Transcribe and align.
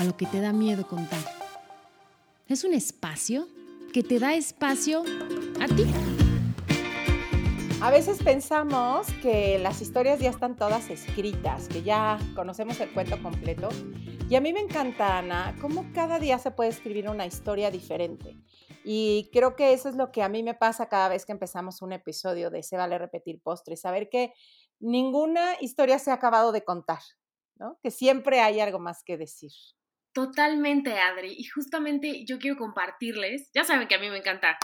A 0.00 0.04
lo 0.04 0.16
que 0.16 0.24
te 0.24 0.40
da 0.40 0.54
miedo 0.54 0.86
contar. 0.86 1.20
Es 2.48 2.64
un 2.64 2.72
espacio 2.72 3.46
que 3.92 4.02
te 4.02 4.18
da 4.18 4.32
espacio 4.32 5.02
a 5.60 5.66
ti. 5.66 5.84
A 7.82 7.90
veces 7.90 8.22
pensamos 8.22 9.08
que 9.20 9.58
las 9.58 9.82
historias 9.82 10.18
ya 10.18 10.30
están 10.30 10.56
todas 10.56 10.88
escritas, 10.88 11.68
que 11.68 11.82
ya 11.82 12.18
conocemos 12.34 12.80
el 12.80 12.90
cuento 12.94 13.22
completo. 13.22 13.68
Y 14.30 14.36
a 14.36 14.40
mí 14.40 14.54
me 14.54 14.60
encanta, 14.60 15.18
Ana, 15.18 15.54
cómo 15.60 15.84
cada 15.92 16.18
día 16.18 16.38
se 16.38 16.50
puede 16.50 16.70
escribir 16.70 17.06
una 17.10 17.26
historia 17.26 17.70
diferente. 17.70 18.38
Y 18.82 19.28
creo 19.34 19.54
que 19.54 19.74
eso 19.74 19.90
es 19.90 19.96
lo 19.96 20.12
que 20.12 20.22
a 20.22 20.30
mí 20.30 20.42
me 20.42 20.54
pasa 20.54 20.88
cada 20.88 21.10
vez 21.10 21.26
que 21.26 21.32
empezamos 21.32 21.82
un 21.82 21.92
episodio 21.92 22.48
de 22.48 22.62
Se 22.62 22.78
vale 22.78 22.96
repetir 22.96 23.42
postre, 23.42 23.76
saber 23.76 24.08
que 24.08 24.32
ninguna 24.78 25.60
historia 25.60 25.98
se 25.98 26.10
ha 26.10 26.14
acabado 26.14 26.52
de 26.52 26.64
contar, 26.64 27.02
¿no? 27.56 27.78
Que 27.82 27.90
siempre 27.90 28.40
hay 28.40 28.60
algo 28.60 28.78
más 28.78 29.02
que 29.04 29.18
decir. 29.18 29.52
Totalmente, 30.12 30.98
Adri. 30.98 31.34
Y 31.36 31.44
justamente 31.44 32.24
yo 32.24 32.38
quiero 32.38 32.56
compartirles, 32.56 33.50
ya 33.54 33.64
saben 33.64 33.86
que 33.86 33.94
a 33.94 33.98
mí 33.98 34.10
me 34.10 34.18
encanta 34.18 34.58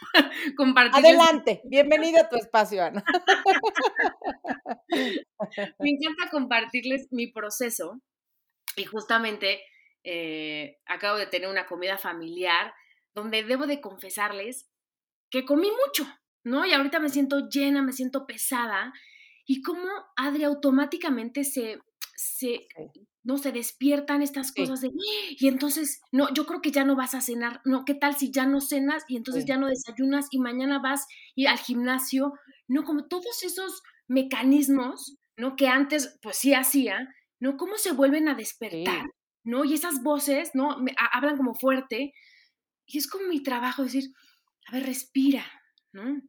compartirles. 0.56 1.18
Adelante, 1.18 1.60
bienvenido 1.64 2.20
a 2.20 2.28
tu 2.28 2.36
espacio, 2.36 2.84
Ana. 2.84 3.04
me 4.88 5.90
encanta 5.90 6.30
compartirles 6.30 7.08
mi 7.10 7.32
proceso 7.32 8.00
y 8.76 8.84
justamente 8.84 9.60
eh, 10.04 10.78
acabo 10.86 11.18
de 11.18 11.26
tener 11.26 11.48
una 11.48 11.66
comida 11.66 11.98
familiar 11.98 12.72
donde 13.14 13.42
debo 13.42 13.66
de 13.66 13.80
confesarles 13.80 14.68
que 15.30 15.44
comí 15.44 15.70
mucho, 15.70 16.06
¿no? 16.44 16.64
Y 16.64 16.72
ahorita 16.72 17.00
me 17.00 17.08
siento 17.08 17.48
llena, 17.48 17.82
me 17.82 17.92
siento 17.92 18.26
pesada 18.26 18.92
y 19.46 19.62
cómo 19.62 19.88
Adri 20.16 20.44
automáticamente 20.44 21.44
se, 21.44 21.78
se 22.14 22.66
no 23.24 23.38
se 23.38 23.52
despiertan 23.52 24.22
estas 24.22 24.52
cosas 24.52 24.80
de 24.80 24.90
y 25.38 25.48
entonces 25.48 26.00
no 26.10 26.32
yo 26.34 26.46
creo 26.46 26.60
que 26.60 26.72
ya 26.72 26.84
no 26.84 26.96
vas 26.96 27.14
a 27.14 27.20
cenar 27.20 27.60
no 27.64 27.84
qué 27.84 27.94
tal 27.94 28.16
si 28.16 28.30
ya 28.30 28.46
no 28.46 28.60
cenas 28.60 29.04
y 29.08 29.16
entonces 29.16 29.44
ya 29.44 29.56
no 29.56 29.68
desayunas 29.68 30.26
y 30.30 30.38
mañana 30.38 30.80
vas 30.80 31.06
y 31.34 31.46
al 31.46 31.58
gimnasio 31.58 32.32
no 32.68 32.84
como 32.84 33.06
todos 33.06 33.42
esos 33.42 33.82
mecanismos 34.08 35.16
no 35.36 35.56
que 35.56 35.68
antes 35.68 36.18
pues 36.22 36.36
sí 36.36 36.54
hacía 36.54 37.08
no 37.38 37.56
cómo 37.56 37.76
se 37.76 37.92
vuelven 37.92 38.28
a 38.28 38.34
despertar 38.34 39.06
no 39.44 39.64
y 39.64 39.74
esas 39.74 40.02
voces 40.02 40.50
no 40.54 40.78
me, 40.78 40.94
hablan 41.12 41.36
como 41.36 41.54
fuerte 41.54 42.12
y 42.86 42.98
es 42.98 43.08
como 43.08 43.28
mi 43.28 43.42
trabajo 43.42 43.84
decir 43.84 44.10
a 44.66 44.72
ver 44.72 44.86
respira 44.86 45.44
no 45.92 46.20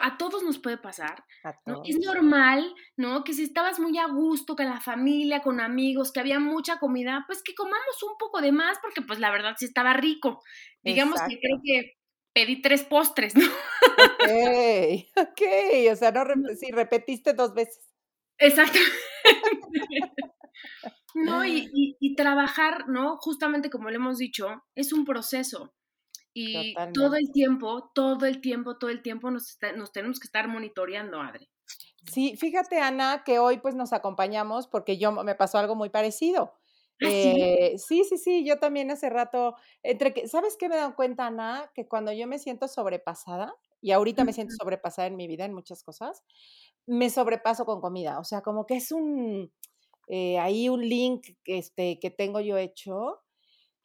a 0.00 0.16
todos 0.16 0.42
nos 0.42 0.58
puede 0.58 0.78
pasar. 0.78 1.24
Es 1.84 1.98
normal, 1.98 2.74
¿no? 2.96 3.24
Que 3.24 3.32
si 3.32 3.42
estabas 3.42 3.80
muy 3.80 3.98
a 3.98 4.06
gusto 4.06 4.54
con 4.56 4.66
la 4.66 4.80
familia, 4.80 5.42
con 5.42 5.60
amigos, 5.60 6.12
que 6.12 6.20
había 6.20 6.38
mucha 6.38 6.78
comida, 6.78 7.24
pues 7.26 7.42
que 7.42 7.54
comamos 7.54 8.02
un 8.02 8.16
poco 8.18 8.40
de 8.40 8.52
más, 8.52 8.78
porque 8.80 9.02
pues 9.02 9.18
la 9.18 9.30
verdad 9.30 9.54
sí 9.58 9.64
estaba 9.64 9.92
rico. 9.94 10.42
Digamos 10.82 11.20
que 11.28 11.38
creo 11.38 11.60
que 11.64 11.94
pedí 12.32 12.62
tres 12.62 12.84
postres, 12.84 13.34
¿no? 13.36 13.44
Ok, 13.44 15.06
ok, 15.16 15.42
o 15.92 15.96
sea, 15.96 16.12
no, 16.12 16.24
sí, 16.58 16.70
repetiste 16.70 17.32
dos 17.32 17.54
veces. 17.54 17.88
Exacto. 18.38 18.78
no, 21.14 21.44
y, 21.44 21.96
y 22.00 22.14
trabajar, 22.14 22.88
¿no? 22.88 23.16
Justamente 23.18 23.70
como 23.70 23.90
le 23.90 23.96
hemos 23.96 24.18
dicho, 24.18 24.62
es 24.74 24.92
un 24.92 25.04
proceso. 25.04 25.74
Y 26.34 26.74
todo 26.94 27.16
el 27.16 27.30
tiempo, 27.32 27.90
todo 27.94 28.26
el 28.26 28.40
tiempo, 28.40 28.78
todo 28.78 28.90
el 28.90 29.02
tiempo 29.02 29.30
nos, 29.30 29.58
nos 29.76 29.92
tenemos 29.92 30.18
que 30.18 30.26
estar 30.26 30.48
monitoreando, 30.48 31.20
Adri. 31.20 31.48
Sí, 32.10 32.36
fíjate, 32.36 32.78
Ana, 32.80 33.22
que 33.24 33.38
hoy 33.38 33.58
pues 33.58 33.74
nos 33.74 33.92
acompañamos 33.92 34.66
porque 34.66 34.98
yo 34.98 35.12
me 35.12 35.34
pasó 35.34 35.58
algo 35.58 35.74
muy 35.74 35.90
parecido. 35.90 36.54
¿Ah, 37.02 37.08
eh, 37.08 37.74
sí? 37.78 38.04
sí, 38.04 38.16
sí, 38.16 38.44
yo 38.44 38.58
también 38.58 38.90
hace 38.90 39.10
rato, 39.10 39.56
entre 39.82 40.14
que, 40.14 40.28
¿sabes 40.28 40.56
qué 40.56 40.68
me 40.68 40.76
dado 40.76 40.94
cuenta, 40.94 41.26
Ana? 41.26 41.70
Que 41.74 41.86
cuando 41.86 42.12
yo 42.12 42.26
me 42.26 42.38
siento 42.38 42.68
sobrepasada, 42.68 43.54
y 43.80 43.90
ahorita 43.90 44.24
me 44.24 44.32
siento 44.32 44.54
sobrepasada 44.58 45.08
en 45.08 45.16
mi 45.16 45.26
vida 45.26 45.44
en 45.44 45.52
muchas 45.52 45.82
cosas, 45.82 46.22
me 46.86 47.10
sobrepaso 47.10 47.64
con 47.66 47.80
comida. 47.80 48.18
O 48.20 48.24
sea, 48.24 48.40
como 48.40 48.64
que 48.64 48.76
es 48.76 48.92
un, 48.92 49.52
eh, 50.06 50.38
ahí 50.38 50.68
un 50.68 50.88
link 50.88 51.26
este, 51.44 51.98
que 51.98 52.10
tengo 52.10 52.40
yo 52.40 52.56
hecho 52.58 53.20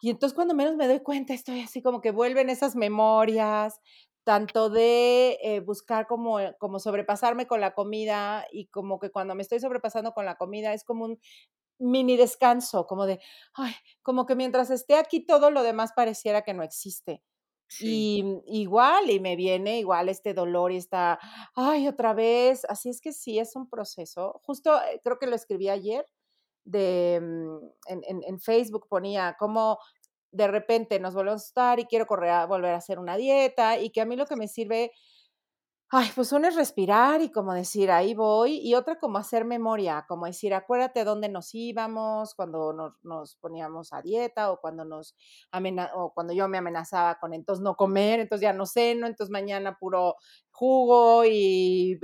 y 0.01 0.09
entonces 0.09 0.35
cuando 0.35 0.53
menos 0.53 0.75
me 0.75 0.87
doy 0.87 1.01
cuenta, 1.01 1.33
estoy 1.33 1.61
así 1.61 1.81
como 1.81 2.01
que 2.01 2.11
vuelven 2.11 2.49
esas 2.49 2.75
memorias, 2.75 3.79
tanto 4.23 4.69
de 4.69 5.39
eh, 5.41 5.61
buscar 5.61 6.05
como, 6.07 6.39
como 6.59 6.79
sobrepasarme 6.79 7.47
con 7.47 7.61
la 7.61 7.73
comida 7.73 8.45
y 8.51 8.67
como 8.67 8.99
que 8.99 9.09
cuando 9.09 9.35
me 9.35 9.41
estoy 9.41 9.59
sobrepasando 9.59 10.11
con 10.11 10.25
la 10.25 10.35
comida 10.35 10.73
es 10.73 10.83
como 10.83 11.05
un 11.05 11.19
mini 11.79 12.17
descanso, 12.17 12.87
como 12.87 13.05
de, 13.05 13.19
ay, 13.53 13.73
como 14.03 14.25
que 14.25 14.35
mientras 14.35 14.69
esté 14.71 14.95
aquí 14.95 15.25
todo 15.25 15.51
lo 15.51 15.63
demás 15.63 15.93
pareciera 15.95 16.43
que 16.43 16.53
no 16.53 16.63
existe. 16.63 17.23
Y 17.79 18.23
igual, 18.47 19.09
y 19.11 19.19
me 19.19 19.35
viene 19.35 19.79
igual 19.79 20.09
este 20.09 20.33
dolor 20.33 20.71
y 20.71 20.77
está, 20.77 21.19
ay, 21.55 21.87
otra 21.87 22.13
vez. 22.13 22.65
Así 22.69 22.89
es 22.89 23.01
que 23.01 23.11
sí, 23.13 23.39
es 23.39 23.55
un 23.55 23.69
proceso. 23.69 24.39
Justo 24.43 24.77
eh, 24.81 25.01
creo 25.03 25.19
que 25.19 25.27
lo 25.27 25.35
escribí 25.35 25.69
ayer, 25.69 26.05
de, 26.67 27.19
mm, 27.21 27.57
en, 27.87 28.23
en, 28.23 28.39
Facebook 28.39 28.87
ponía 28.89 29.35
como 29.39 29.79
de 30.31 30.47
repente 30.47 30.99
nos 30.99 31.13
volvemos 31.13 31.43
a 31.43 31.45
estar 31.47 31.79
y 31.79 31.85
quiero 31.85 32.05
correr 32.05 32.45
volver 32.47 32.73
a 32.73 32.77
hacer 32.77 32.99
una 32.99 33.15
dieta 33.15 33.79
y 33.79 33.89
que 33.89 34.01
a 34.01 34.05
mí 34.05 34.15
lo 34.17 34.25
que 34.25 34.35
me 34.35 34.49
sirve, 34.49 34.91
ay, 35.89 36.09
pues 36.13 36.33
uno 36.33 36.49
es 36.49 36.55
respirar 36.55 37.21
y 37.21 37.31
como 37.31 37.53
decir, 37.53 37.89
ahí 37.89 38.13
voy, 38.13 38.59
y 38.59 38.75
otra 38.75 38.99
como 38.99 39.17
hacer 39.17 39.45
memoria, 39.45 40.05
como 40.07 40.25
decir, 40.25 40.53
acuérdate 40.53 41.05
dónde 41.05 41.29
nos 41.29 41.55
íbamos 41.55 42.35
cuando 42.35 42.73
nos, 42.73 42.93
nos 43.03 43.37
poníamos 43.37 43.93
a 43.93 44.01
dieta 44.01 44.51
o 44.51 44.59
cuando 44.59 44.83
nos 44.83 45.15
o 45.95 46.13
cuando 46.13 46.33
yo 46.33 46.49
me 46.49 46.57
amenazaba 46.57 47.17
con 47.19 47.33
entonces 47.33 47.63
no 47.63 47.75
comer, 47.75 48.19
entonces 48.19 48.43
ya 48.43 48.53
no 48.53 48.65
ceno, 48.65 49.07
entonces 49.07 49.31
mañana 49.31 49.77
puro 49.79 50.15
jugo 50.51 51.23
y 51.25 51.97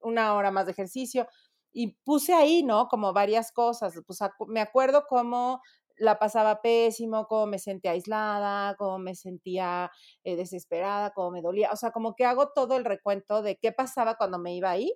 una 0.00 0.34
hora 0.34 0.50
más 0.50 0.66
de 0.66 0.72
ejercicio 0.72 1.26
y 1.74 1.88
puse 2.04 2.32
ahí, 2.32 2.62
¿no? 2.62 2.88
Como 2.88 3.12
varias 3.12 3.52
cosas. 3.52 4.00
Pues 4.06 4.20
me 4.46 4.60
acuerdo 4.60 5.06
cómo 5.08 5.60
la 5.96 6.18
pasaba 6.18 6.62
pésimo, 6.62 7.26
cómo 7.26 7.46
me 7.46 7.58
sentía 7.58 7.90
aislada, 7.90 8.76
cómo 8.76 8.98
me 8.98 9.14
sentía 9.14 9.90
eh, 10.24 10.36
desesperada, 10.36 11.12
cómo 11.12 11.32
me 11.32 11.42
dolía. 11.42 11.70
O 11.72 11.76
sea, 11.76 11.90
como 11.90 12.14
que 12.14 12.24
hago 12.24 12.50
todo 12.50 12.76
el 12.76 12.84
recuento 12.84 13.42
de 13.42 13.56
qué 13.56 13.72
pasaba 13.72 14.16
cuando 14.16 14.38
me 14.38 14.54
iba 14.54 14.70
ahí 14.70 14.94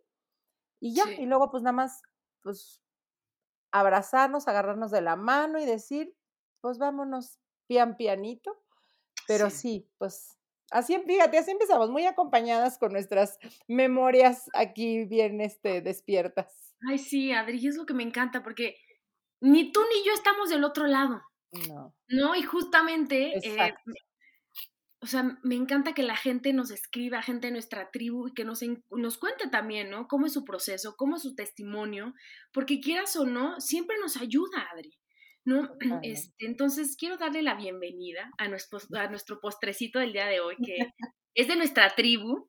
y 0.81 0.95
ya. 0.95 1.05
Y 1.19 1.27
luego, 1.27 1.51
pues 1.51 1.63
nada 1.63 1.75
más, 1.75 2.03
pues 2.43 2.81
abrazarnos, 3.73 4.49
agarrarnos 4.49 4.91
de 4.91 5.03
la 5.03 5.17
mano 5.17 5.59
y 5.59 5.67
decir, 5.67 6.15
pues 6.61 6.79
vámonos 6.79 7.39
pian 7.67 7.97
pianito. 7.97 8.57
Pero 9.27 9.51
sí 9.51 9.87
pues 9.99 10.39
Así, 10.71 10.99
fíjate, 11.07 11.39
así 11.39 11.51
empezamos, 11.51 11.91
muy 11.91 12.05
acompañadas 12.05 12.77
con 12.79 12.93
nuestras 12.93 13.39
memorias 13.69 14.51
aquí 14.53 15.05
bien 15.05 15.41
este, 15.41 15.81
despiertas. 15.81 16.68
Ay, 16.87 16.99
sí, 16.99 17.33
Adri, 17.33 17.67
es 17.67 17.77
lo 17.77 17.87
que 17.87 17.95
me 17.95 18.03
encanta, 18.03 18.43
porque 18.43 18.77
ni 19.41 19.73
tú 19.73 19.81
ni 19.81 20.07
yo 20.07 20.13
estamos 20.13 20.49
del 20.49 20.65
otro 20.65 20.87
lado. 20.87 21.23
No. 21.69 21.95
No, 22.09 22.35
y 22.35 22.43
justamente, 22.43 23.33
eh, 23.43 23.75
o 25.01 25.07
sea, 25.07 25.39
me 25.43 25.55
encanta 25.55 25.95
que 25.95 26.03
la 26.03 26.17
gente 26.17 26.53
nos 26.53 26.71
escriba, 26.71 27.23
gente 27.23 27.49
de 27.49 27.53
nuestra 27.53 27.91
tribu, 27.91 28.29
y 28.29 28.35
que 28.35 28.45
nos, 28.45 28.61
nos 28.91 29.19
cuente 29.19 29.49
también, 29.49 29.91
¿no? 29.91 30.07
Cómo 30.09 30.27
es 30.27 30.33
su 30.33 30.45
proceso, 30.45 30.95
cómo 30.97 31.17
es 31.17 31.23
su 31.23 31.35
testimonio, 31.35 32.15
porque 32.53 32.81
quieras 32.81 33.17
o 33.17 33.25
no, 33.25 33.61
siempre 33.61 33.97
nos 33.99 34.17
ayuda, 34.17 34.69
Adri. 34.73 34.99
¿no? 35.45 35.71
Este, 36.05 36.47
entonces, 36.47 36.97
quiero 36.97 37.17
darle 37.17 37.43
la 37.43 37.55
bienvenida 37.55 38.31
a 38.39 38.49
nuestro, 38.49 38.79
a 38.97 39.09
nuestro 39.09 39.41
postrecito 39.41 39.99
del 39.99 40.13
día 40.13 40.27
de 40.27 40.41
hoy, 40.41 40.57
que 40.57 40.77
es 41.35 41.49
de 41.49 41.57
nuestra 41.57 41.95
tribu. 41.95 42.49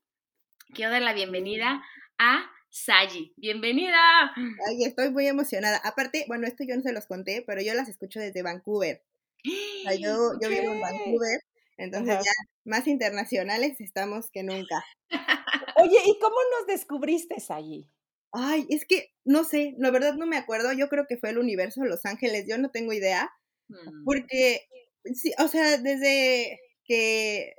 Quiero 0.74 0.92
dar 0.92 1.02
la 1.02 1.14
bienvenida 1.14 1.84
a 2.20 2.52
Sayi. 2.70 3.34
Bienvenida. 3.36 3.98
Ay, 4.36 4.84
estoy 4.86 5.10
muy 5.10 5.28
emocionada. 5.28 5.78
Aparte, 5.84 6.26
bueno, 6.28 6.46
esto 6.46 6.64
yo 6.64 6.76
no 6.76 6.84
se 6.84 6.94
los 6.94 7.08
conté, 7.08 7.44
pero 7.46 7.62
yo 7.62 7.74
las 7.74 7.90
escucho 7.90 8.20
desde 8.20 8.44
Vancouver. 8.44 9.04
yo, 9.44 10.34
yo 10.40 10.50
vivo 10.50 10.74
en 10.74 10.82
Vancouver, 10.82 11.40
entonces 11.78 12.16
ya 12.24 12.32
más 12.66 12.88
internacionales 12.88 13.82
estamos 13.82 14.30
que 14.30 14.44
nunca. 14.44 14.84
Oye, 15.78 15.98
¿y 16.06 16.20
cómo 16.20 16.36
nos 16.58 16.68
descubriste, 16.68 17.40
Sayi? 17.40 17.90
Ay, 18.32 18.68
es 18.70 18.86
que 18.86 19.14
no 19.26 19.44
sé, 19.44 19.74
la 19.80 19.90
verdad 19.90 20.14
no 20.14 20.28
me 20.28 20.38
acuerdo. 20.38 20.72
Yo 20.74 20.90
creo 20.90 21.06
que 21.08 21.18
fue 21.18 21.32
el 21.32 21.40
universo 21.40 21.84
Los 21.86 22.06
Ángeles, 22.06 22.46
yo 22.48 22.60
no 22.60 22.70
tengo 22.70 22.94
idea. 22.94 23.32
Mm. 23.68 24.04
Porque, 24.06 24.68
sí, 25.16 25.34
o 25.40 25.48
sea, 25.48 25.78
desde 25.78 26.60
que 26.84 27.56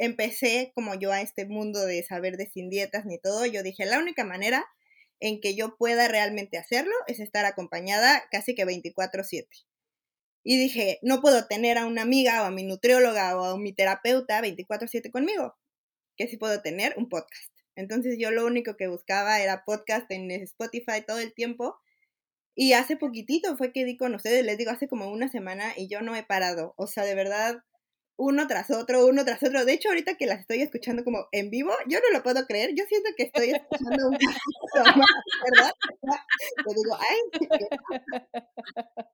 empecé 0.00 0.72
como 0.74 0.94
yo 0.94 1.12
a 1.12 1.20
este 1.20 1.44
mundo 1.44 1.84
de 1.84 2.02
saber 2.02 2.38
de 2.38 2.46
sin 2.46 2.70
dietas 2.70 3.04
ni 3.04 3.18
todo, 3.18 3.44
yo 3.44 3.62
dije, 3.62 3.84
la 3.84 3.98
única 3.98 4.24
manera 4.24 4.66
en 5.20 5.42
que 5.42 5.54
yo 5.54 5.76
pueda 5.76 6.08
realmente 6.08 6.56
hacerlo 6.56 6.94
es 7.06 7.20
estar 7.20 7.44
acompañada 7.44 8.24
casi 8.30 8.54
que 8.54 8.64
24/7. 8.64 9.66
Y 10.42 10.58
dije, 10.58 10.98
no 11.02 11.20
puedo 11.20 11.46
tener 11.46 11.76
a 11.76 11.84
una 11.84 12.00
amiga 12.00 12.42
o 12.42 12.46
a 12.46 12.50
mi 12.50 12.64
nutrióloga 12.64 13.38
o 13.38 13.44
a 13.44 13.58
mi 13.58 13.74
terapeuta 13.74 14.40
24/7 14.40 15.10
conmigo, 15.10 15.54
que 16.16 16.28
sí 16.28 16.38
puedo 16.38 16.62
tener 16.62 16.94
un 16.96 17.10
podcast. 17.10 17.52
Entonces 17.76 18.16
yo 18.18 18.30
lo 18.30 18.46
único 18.46 18.76
que 18.78 18.88
buscaba 18.88 19.40
era 19.40 19.64
podcast 19.66 20.10
en 20.10 20.30
Spotify 20.30 21.04
todo 21.06 21.18
el 21.18 21.34
tiempo. 21.34 21.76
Y 22.54 22.72
hace 22.72 22.96
poquitito 22.96 23.56
fue 23.58 23.72
que 23.72 23.84
di 23.84 23.98
con 23.98 24.14
ustedes, 24.14 24.44
les 24.44 24.56
digo, 24.56 24.70
hace 24.70 24.88
como 24.88 25.10
una 25.10 25.28
semana 25.28 25.74
y 25.76 25.88
yo 25.88 26.00
no 26.00 26.16
he 26.16 26.22
parado. 26.22 26.74
O 26.78 26.86
sea, 26.86 27.04
de 27.04 27.14
verdad, 27.14 27.62
uno 28.20 28.46
tras 28.46 28.70
otro, 28.70 29.06
uno 29.06 29.24
tras 29.24 29.42
otro. 29.42 29.64
De 29.64 29.72
hecho, 29.72 29.88
ahorita 29.88 30.16
que 30.16 30.26
las 30.26 30.40
estoy 30.40 30.60
escuchando 30.62 31.04
como 31.04 31.26
en 31.32 31.48
vivo, 31.50 31.72
yo 31.88 31.98
no 32.00 32.16
lo 32.16 32.22
puedo 32.22 32.46
creer. 32.46 32.70
Yo 32.76 32.84
siento 32.86 33.08
que 33.16 33.24
estoy 33.24 33.50
escuchando 33.50 34.08
un 34.08 34.18
¿verdad? 35.44 35.72
Te 36.66 36.74
digo, 36.74 36.96
ay. 36.98 37.18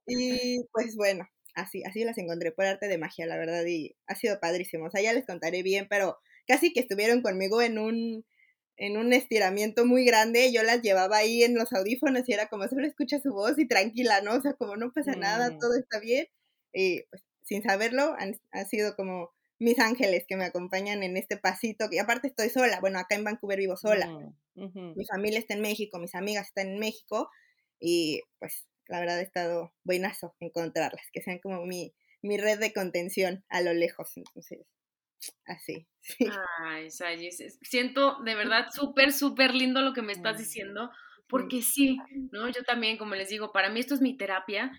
Y 0.07 0.63
pues 0.71 0.95
bueno, 0.95 1.27
así, 1.55 1.83
así 1.85 2.03
las 2.03 2.17
encontré 2.17 2.51
por 2.51 2.65
arte 2.65 2.87
de 2.87 2.97
magia, 2.97 3.25
la 3.25 3.37
verdad, 3.37 3.65
y 3.65 3.95
ha 4.07 4.15
sido 4.15 4.39
padrísimo. 4.39 4.85
O 4.87 4.91
sea, 4.91 5.01
ya 5.01 5.13
les 5.13 5.25
contaré 5.25 5.63
bien, 5.63 5.87
pero 5.89 6.17
casi 6.47 6.73
que 6.73 6.79
estuvieron 6.81 7.21
conmigo 7.21 7.61
en 7.61 7.79
un 7.79 8.25
en 8.79 8.95
un 8.97 9.11
estiramiento 9.11 9.85
muy 9.87 10.05
grande, 10.05 10.51
yo 10.53 10.61
las 10.61 10.83
llevaba 10.83 11.17
ahí 11.17 11.41
en 11.43 11.55
los 11.55 11.73
audífonos 11.73 12.29
y 12.29 12.33
era 12.33 12.47
como 12.47 12.67
solo 12.67 12.85
escucha 12.85 13.19
su 13.19 13.33
voz 13.33 13.57
y 13.57 13.67
tranquila, 13.67 14.21
¿no? 14.21 14.35
O 14.35 14.41
sea, 14.41 14.53
como 14.53 14.75
no 14.75 14.91
pasa 14.93 15.15
nada, 15.15 15.49
Mm. 15.51 15.59
todo 15.59 15.73
está 15.75 15.99
bien. 15.99 16.27
Y 16.73 17.01
pues 17.09 17.23
sin 17.47 17.63
saberlo, 17.63 18.15
han, 18.19 18.39
han 18.51 18.67
sido 18.67 18.95
como 18.95 19.31
mis 19.59 19.79
ángeles 19.79 20.25
que 20.27 20.35
me 20.37 20.45
acompañan 20.45 21.03
en 21.03 21.17
este 21.17 21.37
pasito, 21.37 21.89
que 21.89 21.99
aparte 21.99 22.27
estoy 22.27 22.49
sola, 22.49 22.79
bueno, 22.79 22.99
acá 22.99 23.15
en 23.15 23.23
Vancouver 23.23 23.57
vivo 23.59 23.77
sola, 23.77 24.13
Mm, 24.55 24.93
mi 24.95 25.05
familia 25.05 25.39
está 25.39 25.53
en 25.53 25.61
México, 25.61 25.99
mis 25.99 26.15
amigas 26.15 26.47
están 26.47 26.67
en 26.69 26.79
México 26.79 27.29
y 27.79 28.21
pues 28.39 28.67
la 28.87 28.99
verdad 28.99 29.19
ha 29.19 29.21
estado 29.21 29.73
buenazo 29.83 30.35
encontrarlas, 30.39 31.05
que 31.13 31.21
sean 31.21 31.39
como 31.39 31.65
mi, 31.65 31.93
mi 32.21 32.37
red 32.37 32.59
de 32.59 32.73
contención 32.73 33.45
a 33.49 33.61
lo 33.61 33.73
lejos, 33.73 34.11
entonces, 34.17 34.59
así. 35.45 35.87
sí. 36.01 36.29
Ay, 36.59 36.89
Sayis, 36.91 37.39
es- 37.39 37.59
siento 37.61 38.21
de 38.23 38.35
verdad 38.35 38.67
súper, 38.73 39.11
súper 39.13 39.53
lindo 39.53 39.81
lo 39.81 39.93
que 39.93 40.01
me 40.01 40.13
estás 40.13 40.37
diciendo, 40.37 40.91
porque 41.27 41.61
sí, 41.61 41.97
¿no? 42.31 42.47
Yo 42.49 42.63
también, 42.63 42.97
como 42.97 43.15
les 43.15 43.29
digo, 43.29 43.51
para 43.51 43.69
mí 43.69 43.79
esto 43.79 43.93
es 43.93 44.01
mi 44.01 44.15
terapia, 44.17 44.71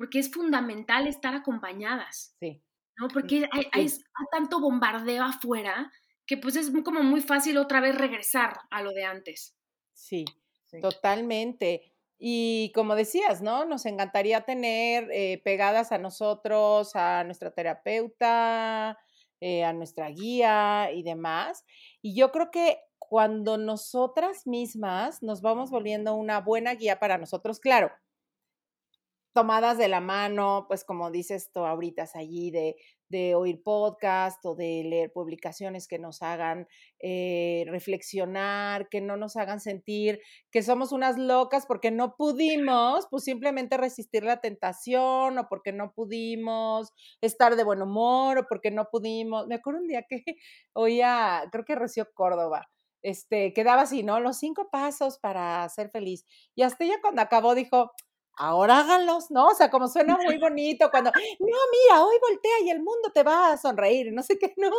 porque 0.00 0.18
es 0.18 0.30
fundamental 0.32 1.06
estar 1.06 1.34
acompañadas, 1.34 2.34
Sí. 2.40 2.64
¿no? 2.98 3.08
Porque 3.08 3.46
hay, 3.52 3.66
hay- 3.72 3.82
hay 3.82 4.26
tanto 4.32 4.58
bombardeo 4.60 5.22
afuera 5.24 5.92
que 6.26 6.38
pues 6.38 6.56
es 6.56 6.70
como 6.82 7.02
muy 7.02 7.20
fácil 7.20 7.58
otra 7.58 7.80
vez 7.80 7.94
regresar 7.94 8.56
a 8.70 8.80
lo 8.82 8.92
de 8.92 9.04
antes. 9.04 9.54
Sí, 9.92 10.24
Sí. 10.64 10.80
totalmente. 10.80 11.92
Y 12.18 12.72
como 12.74 12.94
decías, 12.94 13.42
¿no? 13.42 13.66
Nos 13.66 13.84
encantaría 13.84 14.40
tener 14.46 15.08
eh, 15.12 15.42
pegadas 15.44 15.92
a 15.92 15.98
nosotros, 15.98 16.96
a 16.96 17.22
nuestra 17.24 17.50
terapeuta, 17.50 18.96
eh, 19.40 19.64
a 19.64 19.72
nuestra 19.74 20.08
guía 20.10 20.90
y 20.94 21.02
demás. 21.02 21.64
Y 22.00 22.14
yo 22.14 22.30
creo 22.32 22.50
que 22.50 22.78
cuando 22.98 23.58
nosotras 23.58 24.46
mismas 24.46 25.22
nos 25.22 25.42
vamos 25.42 25.70
volviendo 25.70 26.14
una 26.14 26.40
buena 26.40 26.74
guía 26.74 26.98
para 27.00 27.18
nosotros, 27.18 27.60
claro, 27.60 27.90
tomadas 29.32 29.78
de 29.78 29.88
la 29.88 30.00
mano, 30.00 30.66
pues 30.68 30.84
como 30.84 31.10
dices 31.10 31.50
tú 31.52 31.60
ahorita 31.60 32.06
allí, 32.14 32.50
de, 32.50 32.76
de 33.10 33.34
oír 33.34 33.62
podcast 33.62 34.44
o 34.46 34.54
de 34.54 34.84
leer 34.84 35.12
publicaciones 35.12 35.88
que 35.88 35.98
nos 35.98 36.22
hagan 36.22 36.68
eh, 37.00 37.64
reflexionar, 37.68 38.88
que 38.88 39.00
no 39.00 39.16
nos 39.16 39.36
hagan 39.36 39.60
sentir 39.60 40.20
que 40.50 40.62
somos 40.62 40.92
unas 40.92 41.18
locas 41.18 41.66
porque 41.66 41.90
no 41.90 42.14
pudimos, 42.16 43.06
pues 43.10 43.24
simplemente 43.24 43.76
resistir 43.76 44.24
la 44.24 44.40
tentación 44.40 45.38
o 45.38 45.48
porque 45.48 45.72
no 45.72 45.92
pudimos 45.92 46.92
estar 47.20 47.56
de 47.56 47.64
buen 47.64 47.82
humor 47.82 48.38
o 48.38 48.46
porque 48.48 48.70
no 48.70 48.88
pudimos. 48.90 49.46
Me 49.48 49.56
acuerdo 49.56 49.80
un 49.80 49.88
día 49.88 50.04
que 50.08 50.22
oía, 50.72 51.42
creo 51.50 51.64
que 51.64 51.74
Rocío 51.74 52.06
Córdoba, 52.14 52.68
este, 53.02 53.52
quedaba 53.52 53.82
así, 53.82 54.02
¿no? 54.02 54.20
Los 54.20 54.38
cinco 54.38 54.68
pasos 54.70 55.18
para 55.18 55.68
ser 55.68 55.90
feliz. 55.90 56.26
Y 56.54 56.62
hasta 56.62 56.84
ella 56.84 56.98
cuando 57.00 57.22
acabó 57.22 57.54
dijo, 57.54 57.92
ahora 58.40 58.80
háganlos, 58.80 59.30
¿no? 59.30 59.48
O 59.48 59.54
sea, 59.54 59.70
como 59.70 59.86
suena 59.88 60.16
muy 60.16 60.38
bonito 60.38 60.90
cuando, 60.90 61.10
no, 61.12 61.46
mira, 61.72 62.04
hoy 62.04 62.16
voltea 62.20 62.60
y 62.64 62.70
el 62.70 62.78
mundo 62.82 63.10
te 63.12 63.22
va 63.22 63.52
a 63.52 63.56
sonreír, 63.58 64.08
y 64.08 64.10
no 64.12 64.22
sé 64.22 64.38
qué, 64.38 64.54
¿no? 64.56 64.70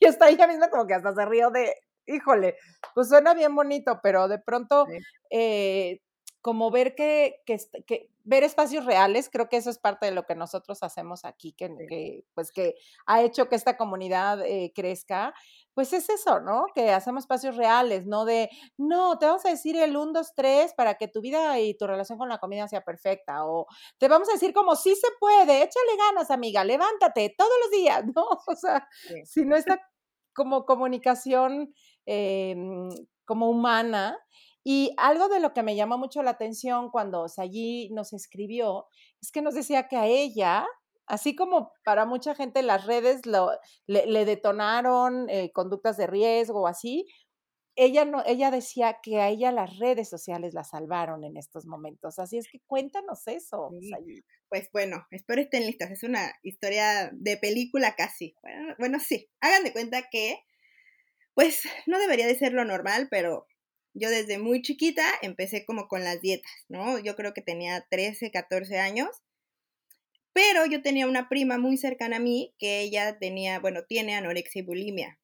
Y 0.00 0.06
hasta 0.06 0.28
ella 0.28 0.46
misma 0.46 0.70
como 0.70 0.86
que 0.86 0.94
hasta 0.94 1.14
se 1.14 1.26
rió 1.26 1.50
de, 1.50 1.74
híjole, 2.06 2.56
pues 2.94 3.08
suena 3.08 3.34
bien 3.34 3.54
bonito, 3.54 4.00
pero 4.02 4.26
de 4.28 4.38
pronto, 4.38 4.86
Sí. 4.86 4.98
eh, 5.30 6.00
como 6.42 6.70
ver 6.70 6.94
que, 6.94 7.42
que, 7.44 7.58
que- 7.86 8.08
ver 8.30 8.44
espacios 8.44 8.84
reales, 8.86 9.28
creo 9.28 9.48
que 9.48 9.56
eso 9.56 9.70
es 9.70 9.78
parte 9.78 10.06
de 10.06 10.12
lo 10.12 10.24
que 10.24 10.36
nosotros 10.36 10.82
hacemos 10.84 11.24
aquí, 11.24 11.52
que, 11.52 12.22
pues 12.34 12.52
que 12.52 12.74
ha 13.06 13.22
hecho 13.22 13.48
que 13.48 13.56
esta 13.56 13.76
comunidad 13.76 14.40
eh, 14.46 14.72
crezca, 14.74 15.34
pues 15.74 15.92
es 15.92 16.08
eso, 16.08 16.40
¿no? 16.40 16.66
Que 16.74 16.92
hacemos 16.92 17.24
espacios 17.24 17.56
reales, 17.56 18.06
no 18.06 18.24
de, 18.24 18.48
no, 18.78 19.18
te 19.18 19.26
vamos 19.26 19.44
a 19.46 19.50
decir 19.50 19.76
el 19.76 19.96
1, 19.96 20.12
2, 20.12 20.32
3 20.36 20.74
para 20.74 20.94
que 20.94 21.08
tu 21.08 21.20
vida 21.20 21.58
y 21.58 21.74
tu 21.76 21.86
relación 21.88 22.18
con 22.18 22.28
la 22.28 22.38
comida 22.38 22.68
sea 22.68 22.82
perfecta, 22.82 23.44
o 23.46 23.66
te 23.98 24.06
vamos 24.08 24.28
a 24.28 24.32
decir 24.34 24.52
como 24.52 24.76
sí 24.76 24.94
se 24.94 25.08
puede, 25.18 25.58
échale 25.64 25.96
ganas, 25.98 26.30
amiga, 26.30 26.62
levántate 26.64 27.34
todos 27.36 27.50
los 27.64 27.70
días, 27.72 28.04
¿no? 28.16 28.26
O 28.46 28.54
sea, 28.56 28.86
Sí. 29.06 29.14
si 29.24 29.44
no 29.44 29.56
está 29.56 29.80
como 30.34 30.64
comunicación 30.64 31.74
eh, 32.06 32.54
como 33.24 33.48
humana. 33.50 34.18
Y 34.64 34.94
algo 34.98 35.28
de 35.28 35.40
lo 35.40 35.52
que 35.54 35.62
me 35.62 35.76
llamó 35.76 35.98
mucho 35.98 36.22
la 36.22 36.32
atención 36.32 36.90
cuando 36.90 37.28
Sayí 37.28 37.90
nos 37.92 38.12
escribió 38.12 38.86
es 39.22 39.32
que 39.32 39.42
nos 39.42 39.54
decía 39.54 39.88
que 39.88 39.96
a 39.96 40.06
ella, 40.06 40.66
así 41.06 41.34
como 41.34 41.72
para 41.84 42.04
mucha 42.04 42.34
gente 42.34 42.62
las 42.62 42.86
redes 42.86 43.24
lo, 43.26 43.50
le, 43.86 44.06
le 44.06 44.24
detonaron 44.24 45.30
eh, 45.30 45.50
conductas 45.52 45.96
de 45.96 46.06
riesgo 46.06 46.62
o 46.62 46.66
así, 46.66 47.06
ella, 47.76 48.04
no, 48.04 48.22
ella 48.26 48.50
decía 48.50 48.98
que 49.02 49.20
a 49.20 49.28
ella 49.28 49.52
las 49.52 49.78
redes 49.78 50.08
sociales 50.10 50.52
la 50.52 50.64
salvaron 50.64 51.24
en 51.24 51.36
estos 51.36 51.66
momentos. 51.66 52.18
Así 52.18 52.36
es 52.36 52.46
que 52.50 52.60
cuéntanos 52.66 53.26
eso, 53.26 53.70
Sí. 53.80 53.88
Sayí. 53.88 54.24
Pues 54.48 54.68
bueno, 54.72 55.06
espero 55.10 55.40
estén 55.40 55.64
listas. 55.64 55.90
Es 55.90 56.02
una 56.02 56.32
historia 56.42 57.10
de 57.12 57.36
película 57.36 57.94
casi. 57.96 58.34
Bueno, 58.42 58.74
bueno, 58.78 58.98
sí. 59.00 59.30
Hagan 59.40 59.62
de 59.64 59.72
cuenta 59.72 60.08
que, 60.10 60.40
pues, 61.34 61.62
no 61.86 61.98
debería 61.98 62.26
de 62.26 62.36
ser 62.36 62.52
lo 62.52 62.64
normal, 62.64 63.08
pero 63.10 63.46
yo 63.94 64.10
desde 64.10 64.38
muy 64.38 64.62
chiquita 64.62 65.04
empecé 65.22 65.64
como 65.64 65.88
con 65.88 66.04
las 66.04 66.20
dietas, 66.20 66.52
¿no? 66.68 66.98
Yo 66.98 67.16
creo 67.16 67.34
que 67.34 67.42
tenía 67.42 67.86
13, 67.90 68.30
14 68.30 68.78
años. 68.78 69.08
Pero 70.32 70.64
yo 70.66 70.80
tenía 70.82 71.06
una 71.06 71.28
prima 71.28 71.58
muy 71.58 71.76
cercana 71.76 72.16
a 72.16 72.20
mí 72.20 72.54
que 72.58 72.80
ella 72.80 73.18
tenía, 73.18 73.58
bueno, 73.58 73.84
tiene 73.84 74.14
anorexia 74.14 74.60
y 74.60 74.64
bulimia. 74.64 75.18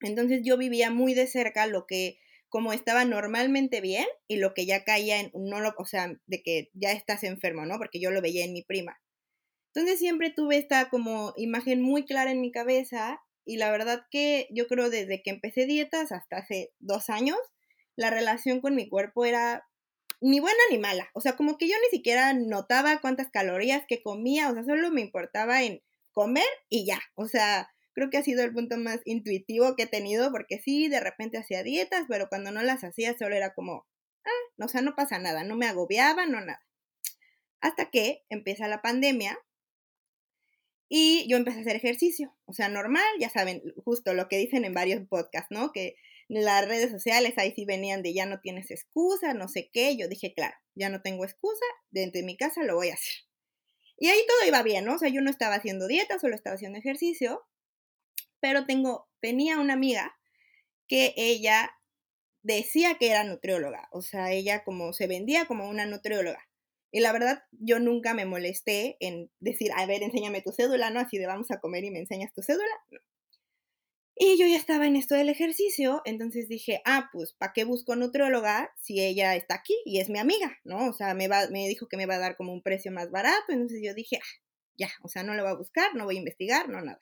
Entonces 0.00 0.42
yo 0.44 0.56
vivía 0.56 0.90
muy 0.90 1.14
de 1.14 1.26
cerca 1.26 1.66
lo 1.66 1.86
que 1.86 2.18
como 2.48 2.72
estaba 2.72 3.04
normalmente 3.04 3.80
bien 3.80 4.06
y 4.26 4.36
lo 4.36 4.54
que 4.54 4.64
ya 4.64 4.84
caía 4.84 5.20
en, 5.20 5.30
no 5.34 5.60
lo, 5.60 5.74
o 5.76 5.84
sea, 5.84 6.14
de 6.26 6.42
que 6.42 6.70
ya 6.72 6.92
estás 6.92 7.24
enfermo, 7.24 7.66
¿no? 7.66 7.78
Porque 7.78 8.00
yo 8.00 8.10
lo 8.10 8.22
veía 8.22 8.44
en 8.44 8.52
mi 8.52 8.62
prima. 8.62 9.00
Entonces 9.74 9.98
siempre 9.98 10.30
tuve 10.30 10.56
esta 10.56 10.88
como 10.88 11.34
imagen 11.36 11.82
muy 11.82 12.04
clara 12.04 12.30
en 12.30 12.40
mi 12.40 12.50
cabeza 12.50 13.20
y 13.44 13.58
la 13.58 13.70
verdad 13.70 14.06
que 14.10 14.48
yo 14.50 14.66
creo 14.66 14.88
desde 14.90 15.22
que 15.22 15.30
empecé 15.30 15.66
dietas 15.66 16.10
hasta 16.12 16.38
hace 16.38 16.72
dos 16.78 17.10
años, 17.10 17.38
la 17.98 18.10
relación 18.10 18.60
con 18.60 18.76
mi 18.76 18.88
cuerpo 18.88 19.24
era 19.24 19.68
ni 20.20 20.38
buena 20.38 20.58
ni 20.70 20.78
mala. 20.78 21.10
O 21.14 21.20
sea, 21.20 21.34
como 21.34 21.58
que 21.58 21.66
yo 21.66 21.74
ni 21.82 21.90
siquiera 21.90 22.32
notaba 22.32 23.00
cuántas 23.00 23.28
calorías 23.28 23.84
que 23.88 24.02
comía, 24.04 24.48
o 24.48 24.54
sea, 24.54 24.62
solo 24.62 24.92
me 24.92 25.00
importaba 25.00 25.64
en 25.64 25.82
comer 26.12 26.46
y 26.68 26.86
ya. 26.86 27.00
O 27.16 27.26
sea, 27.26 27.68
creo 27.94 28.08
que 28.08 28.18
ha 28.18 28.22
sido 28.22 28.44
el 28.44 28.52
punto 28.52 28.76
más 28.76 29.00
intuitivo 29.04 29.74
que 29.74 29.82
he 29.82 29.86
tenido, 29.88 30.30
porque 30.30 30.60
sí, 30.60 30.86
de 30.86 31.00
repente 31.00 31.38
hacía 31.38 31.64
dietas, 31.64 32.04
pero 32.08 32.28
cuando 32.28 32.52
no 32.52 32.62
las 32.62 32.84
hacía 32.84 33.18
solo 33.18 33.34
era 33.34 33.52
como, 33.52 33.84
ah, 34.24 34.64
o 34.64 34.68
sea, 34.68 34.80
no 34.80 34.94
pasa 34.94 35.18
nada, 35.18 35.42
no 35.42 35.56
me 35.56 35.66
agobiaba, 35.66 36.24
no 36.24 36.40
nada. 36.40 36.64
Hasta 37.60 37.90
que 37.90 38.24
empieza 38.28 38.68
la 38.68 38.80
pandemia 38.80 39.36
y 40.88 41.28
yo 41.28 41.36
empecé 41.36 41.58
a 41.58 41.62
hacer 41.62 41.74
ejercicio, 41.74 42.36
o 42.44 42.52
sea, 42.52 42.68
normal, 42.68 43.04
ya 43.18 43.28
saben, 43.28 43.60
justo 43.84 44.14
lo 44.14 44.28
que 44.28 44.38
dicen 44.38 44.64
en 44.64 44.72
varios 44.72 45.04
podcasts, 45.08 45.50
¿no? 45.50 45.72
Que 45.72 45.96
las 46.28 46.68
redes 46.68 46.90
sociales 46.90 47.34
ahí 47.36 47.52
sí 47.54 47.64
venían 47.64 48.02
de 48.02 48.12
ya 48.14 48.26
no 48.26 48.40
tienes 48.40 48.70
excusa, 48.70 49.34
no 49.34 49.48
sé 49.48 49.70
qué, 49.72 49.96
yo 49.96 50.08
dije, 50.08 50.34
claro, 50.34 50.54
ya 50.74 50.90
no 50.90 51.00
tengo 51.02 51.24
excusa, 51.24 51.64
dentro 51.90 52.20
de 52.20 52.26
mi 52.26 52.36
casa 52.36 52.62
lo 52.62 52.76
voy 52.76 52.90
a 52.90 52.94
hacer. 52.94 53.14
Y 53.96 54.08
ahí 54.08 54.20
todo 54.28 54.46
iba 54.46 54.62
bien, 54.62 54.84
¿no? 54.84 54.94
O 54.94 54.98
sea, 54.98 55.08
yo 55.08 55.22
no 55.22 55.30
estaba 55.30 55.56
haciendo 55.56 55.88
dieta, 55.88 56.18
solo 56.18 56.36
estaba 56.36 56.54
haciendo 56.54 56.78
ejercicio, 56.78 57.42
pero 58.40 58.66
tengo, 58.66 59.08
tenía 59.20 59.58
una 59.58 59.74
amiga 59.74 60.16
que 60.86 61.14
ella 61.16 61.72
decía 62.42 62.96
que 62.98 63.10
era 63.10 63.24
nutrióloga, 63.24 63.88
o 63.90 64.02
sea, 64.02 64.30
ella 64.32 64.62
como 64.64 64.92
se 64.92 65.06
vendía 65.06 65.46
como 65.46 65.68
una 65.68 65.86
nutrióloga. 65.86 66.48
Y 66.90 67.00
la 67.00 67.12
verdad, 67.12 67.42
yo 67.52 67.80
nunca 67.80 68.14
me 68.14 68.24
molesté 68.24 68.96
en 69.00 69.30
decir, 69.40 69.72
a 69.76 69.84
ver, 69.86 70.02
enséñame 70.02 70.40
tu 70.40 70.52
cédula, 70.52 70.90
¿no? 70.90 71.00
Así 71.00 71.18
de 71.18 71.26
vamos 71.26 71.50
a 71.50 71.60
comer 71.60 71.84
y 71.84 71.90
me 71.90 71.98
enseñas 71.98 72.32
tu 72.32 72.42
cédula. 72.42 72.72
No. 72.90 73.00
Y 74.20 74.36
yo 74.36 74.48
ya 74.48 74.56
estaba 74.56 74.88
en 74.88 74.96
esto 74.96 75.14
del 75.14 75.28
ejercicio, 75.28 76.02
entonces 76.04 76.48
dije, 76.48 76.82
ah, 76.84 77.08
pues, 77.12 77.34
¿para 77.34 77.52
qué 77.52 77.62
busco 77.62 77.94
nutrióloga 77.94 78.74
si 78.76 79.00
ella 79.00 79.36
está 79.36 79.54
aquí 79.54 79.76
y 79.84 80.00
es 80.00 80.10
mi 80.10 80.18
amiga, 80.18 80.58
¿no? 80.64 80.88
O 80.88 80.92
sea, 80.92 81.14
me, 81.14 81.28
va, 81.28 81.46
me 81.50 81.68
dijo 81.68 81.86
que 81.86 81.96
me 81.96 82.06
va 82.06 82.16
a 82.16 82.18
dar 82.18 82.36
como 82.36 82.52
un 82.52 82.60
precio 82.60 82.90
más 82.90 83.12
barato, 83.12 83.44
entonces 83.52 83.80
yo 83.80 83.94
dije, 83.94 84.18
ah, 84.20 84.42
ya, 84.76 84.90
o 85.04 85.08
sea, 85.08 85.22
no 85.22 85.34
lo 85.34 85.44
voy 85.44 85.52
a 85.52 85.56
buscar, 85.56 85.94
no 85.94 86.04
voy 86.04 86.16
a 86.16 86.18
investigar, 86.18 86.68
no 86.68 86.80
nada. 86.80 87.00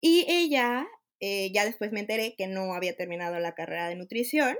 Y 0.00 0.24
ella, 0.28 0.86
eh, 1.18 1.50
ya 1.52 1.64
después 1.64 1.90
me 1.90 1.98
enteré 1.98 2.36
que 2.36 2.46
no 2.46 2.74
había 2.74 2.96
terminado 2.96 3.40
la 3.40 3.56
carrera 3.56 3.88
de 3.88 3.96
nutrición 3.96 4.56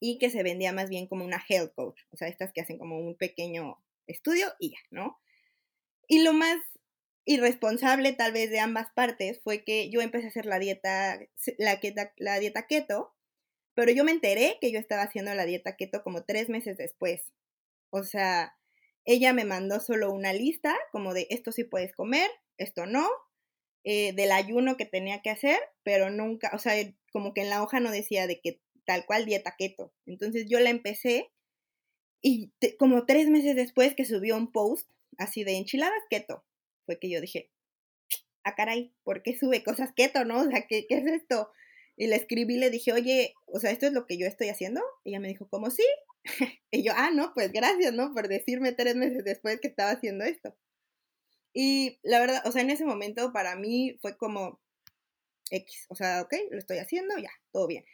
y 0.00 0.18
que 0.18 0.28
se 0.28 0.42
vendía 0.42 0.74
más 0.74 0.90
bien 0.90 1.06
como 1.06 1.24
una 1.24 1.42
health 1.48 1.72
coach, 1.74 2.02
o 2.10 2.16
sea, 2.18 2.28
estas 2.28 2.52
que 2.52 2.60
hacen 2.60 2.76
como 2.76 2.98
un 2.98 3.16
pequeño 3.16 3.82
estudio 4.06 4.52
y 4.60 4.72
ya, 4.72 4.78
¿no? 4.90 5.18
Y 6.08 6.22
lo 6.22 6.34
más 6.34 6.58
irresponsable 7.26 8.12
tal 8.12 8.32
vez 8.32 8.50
de 8.50 8.60
ambas 8.60 8.90
partes 8.94 9.40
fue 9.42 9.64
que 9.64 9.90
yo 9.90 10.00
empecé 10.00 10.26
a 10.26 10.28
hacer 10.28 10.46
la 10.46 10.58
dieta, 10.58 11.18
la, 11.58 11.80
la 12.16 12.38
dieta 12.38 12.66
keto, 12.66 13.14
pero 13.74 13.92
yo 13.92 14.04
me 14.04 14.12
enteré 14.12 14.56
que 14.60 14.72
yo 14.72 14.78
estaba 14.78 15.02
haciendo 15.02 15.34
la 15.34 15.44
dieta 15.44 15.76
keto 15.76 16.02
como 16.02 16.24
tres 16.24 16.48
meses 16.48 16.78
después. 16.78 17.32
O 17.90 18.04
sea, 18.04 18.56
ella 19.04 19.32
me 19.32 19.44
mandó 19.44 19.80
solo 19.80 20.12
una 20.12 20.32
lista 20.32 20.74
como 20.92 21.12
de 21.12 21.26
esto 21.30 21.52
sí 21.52 21.64
puedes 21.64 21.92
comer, 21.94 22.30
esto 22.58 22.86
no, 22.86 23.08
eh, 23.84 24.12
del 24.14 24.32
ayuno 24.32 24.76
que 24.76 24.86
tenía 24.86 25.20
que 25.20 25.30
hacer, 25.30 25.58
pero 25.82 26.10
nunca, 26.10 26.50
o 26.54 26.58
sea, 26.58 26.74
como 27.12 27.34
que 27.34 27.42
en 27.42 27.50
la 27.50 27.62
hoja 27.62 27.80
no 27.80 27.90
decía 27.90 28.26
de 28.26 28.40
que 28.40 28.60
tal 28.84 29.04
cual 29.04 29.26
dieta 29.26 29.56
keto. 29.58 29.92
Entonces 30.06 30.46
yo 30.48 30.60
la 30.60 30.70
empecé 30.70 31.30
y 32.22 32.52
como 32.78 33.04
tres 33.04 33.28
meses 33.28 33.56
después 33.56 33.94
que 33.94 34.04
subió 34.04 34.36
un 34.36 34.52
post 34.52 34.90
así 35.18 35.44
de 35.44 35.56
enchiladas 35.56 36.02
keto, 36.08 36.44
fue 36.86 36.98
que 36.98 37.10
yo 37.10 37.20
dije, 37.20 37.50
ah, 38.44 38.54
caray, 38.54 38.94
¿por 39.02 39.22
qué 39.22 39.36
sube 39.36 39.62
cosas 39.62 39.92
keto, 39.94 40.24
no? 40.24 40.40
O 40.40 40.44
sea, 40.50 40.66
¿qué, 40.66 40.86
qué 40.88 40.98
es 40.98 41.06
esto? 41.06 41.50
Y 41.96 42.06
le 42.06 42.16
escribí, 42.16 42.58
le 42.58 42.70
dije, 42.70 42.92
oye, 42.92 43.34
o 43.46 43.58
sea, 43.58 43.70
¿esto 43.70 43.86
es 43.86 43.92
lo 43.92 44.06
que 44.06 44.18
yo 44.18 44.26
estoy 44.26 44.48
haciendo? 44.48 44.82
Y 45.04 45.10
ella 45.10 45.20
me 45.20 45.28
dijo, 45.28 45.48
¿cómo 45.48 45.70
sí? 45.70 45.84
y 46.70 46.82
yo, 46.82 46.92
ah, 46.94 47.10
no, 47.12 47.32
pues 47.34 47.52
gracias, 47.52 47.92
¿no? 47.92 48.12
Por 48.12 48.28
decirme 48.28 48.72
tres 48.72 48.96
meses 48.96 49.24
después 49.24 49.60
que 49.60 49.68
estaba 49.68 49.90
haciendo 49.90 50.24
esto. 50.24 50.56
Y 51.52 51.98
la 52.02 52.20
verdad, 52.20 52.42
o 52.46 52.52
sea, 52.52 52.62
en 52.62 52.70
ese 52.70 52.84
momento 52.84 53.32
para 53.32 53.56
mí 53.56 53.98
fue 54.02 54.16
como 54.18 54.60
X, 55.50 55.86
o 55.88 55.94
sea, 55.94 56.22
ok, 56.22 56.34
lo 56.50 56.58
estoy 56.58 56.78
haciendo, 56.78 57.16
ya, 57.16 57.30
todo 57.52 57.66
bien. 57.66 57.84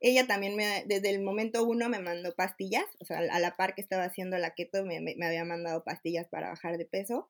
Ella 0.00 0.26
también 0.28 0.54
me, 0.54 0.84
desde 0.86 1.10
el 1.10 1.20
momento 1.22 1.64
uno 1.64 1.88
me 1.88 1.98
mandó 1.98 2.34
pastillas, 2.36 2.86
o 3.00 3.04
sea, 3.04 3.18
a 3.18 3.40
la 3.40 3.56
par 3.56 3.74
que 3.74 3.80
estaba 3.80 4.04
haciendo 4.04 4.38
la 4.38 4.54
keto 4.54 4.84
me, 4.84 5.00
me 5.00 5.26
había 5.26 5.44
mandado 5.44 5.82
pastillas 5.82 6.28
para 6.28 6.50
bajar 6.50 6.78
de 6.78 6.86
peso. 6.86 7.28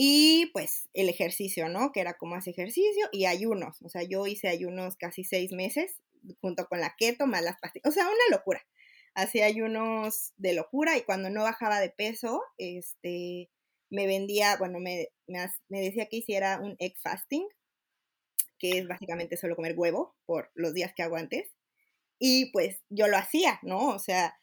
Y 0.00 0.46
pues 0.52 0.88
el 0.94 1.08
ejercicio, 1.08 1.68
¿no? 1.68 1.90
Que 1.90 1.98
era 1.98 2.14
como 2.14 2.36
hace 2.36 2.50
ejercicio 2.50 3.08
y 3.10 3.26
ayunos. 3.26 3.82
O 3.82 3.88
sea, 3.88 4.04
yo 4.04 4.28
hice 4.28 4.46
ayunos 4.46 4.94
casi 4.94 5.24
seis 5.24 5.50
meses 5.50 5.96
junto 6.40 6.68
con 6.68 6.78
la 6.78 6.94
keto 6.96 7.26
más 7.26 7.42
las 7.42 7.58
pastillas. 7.58 7.90
O 7.90 7.92
sea, 7.92 8.04
una 8.04 8.36
locura. 8.36 8.64
Hacía 9.16 9.46
ayunos 9.46 10.34
de 10.36 10.52
locura 10.52 10.96
y 10.96 11.02
cuando 11.02 11.30
no 11.30 11.42
bajaba 11.42 11.80
de 11.80 11.90
peso, 11.90 12.40
este, 12.58 13.50
me 13.90 14.06
vendía, 14.06 14.56
bueno, 14.56 14.78
me, 14.78 15.08
me, 15.26 15.80
decía 15.80 16.06
que 16.06 16.18
hiciera 16.18 16.60
un 16.60 16.76
egg 16.78 16.96
fasting, 17.02 17.48
que 18.60 18.78
es 18.78 18.86
básicamente 18.86 19.36
solo 19.36 19.56
comer 19.56 19.76
huevo 19.76 20.14
por 20.26 20.52
los 20.54 20.74
días 20.74 20.92
que 20.94 21.02
hago 21.02 21.16
antes. 21.16 21.50
Y 22.20 22.52
pues 22.52 22.84
yo 22.88 23.08
lo 23.08 23.16
hacía, 23.16 23.58
¿no? 23.62 23.88
O 23.88 23.98
sea, 23.98 24.38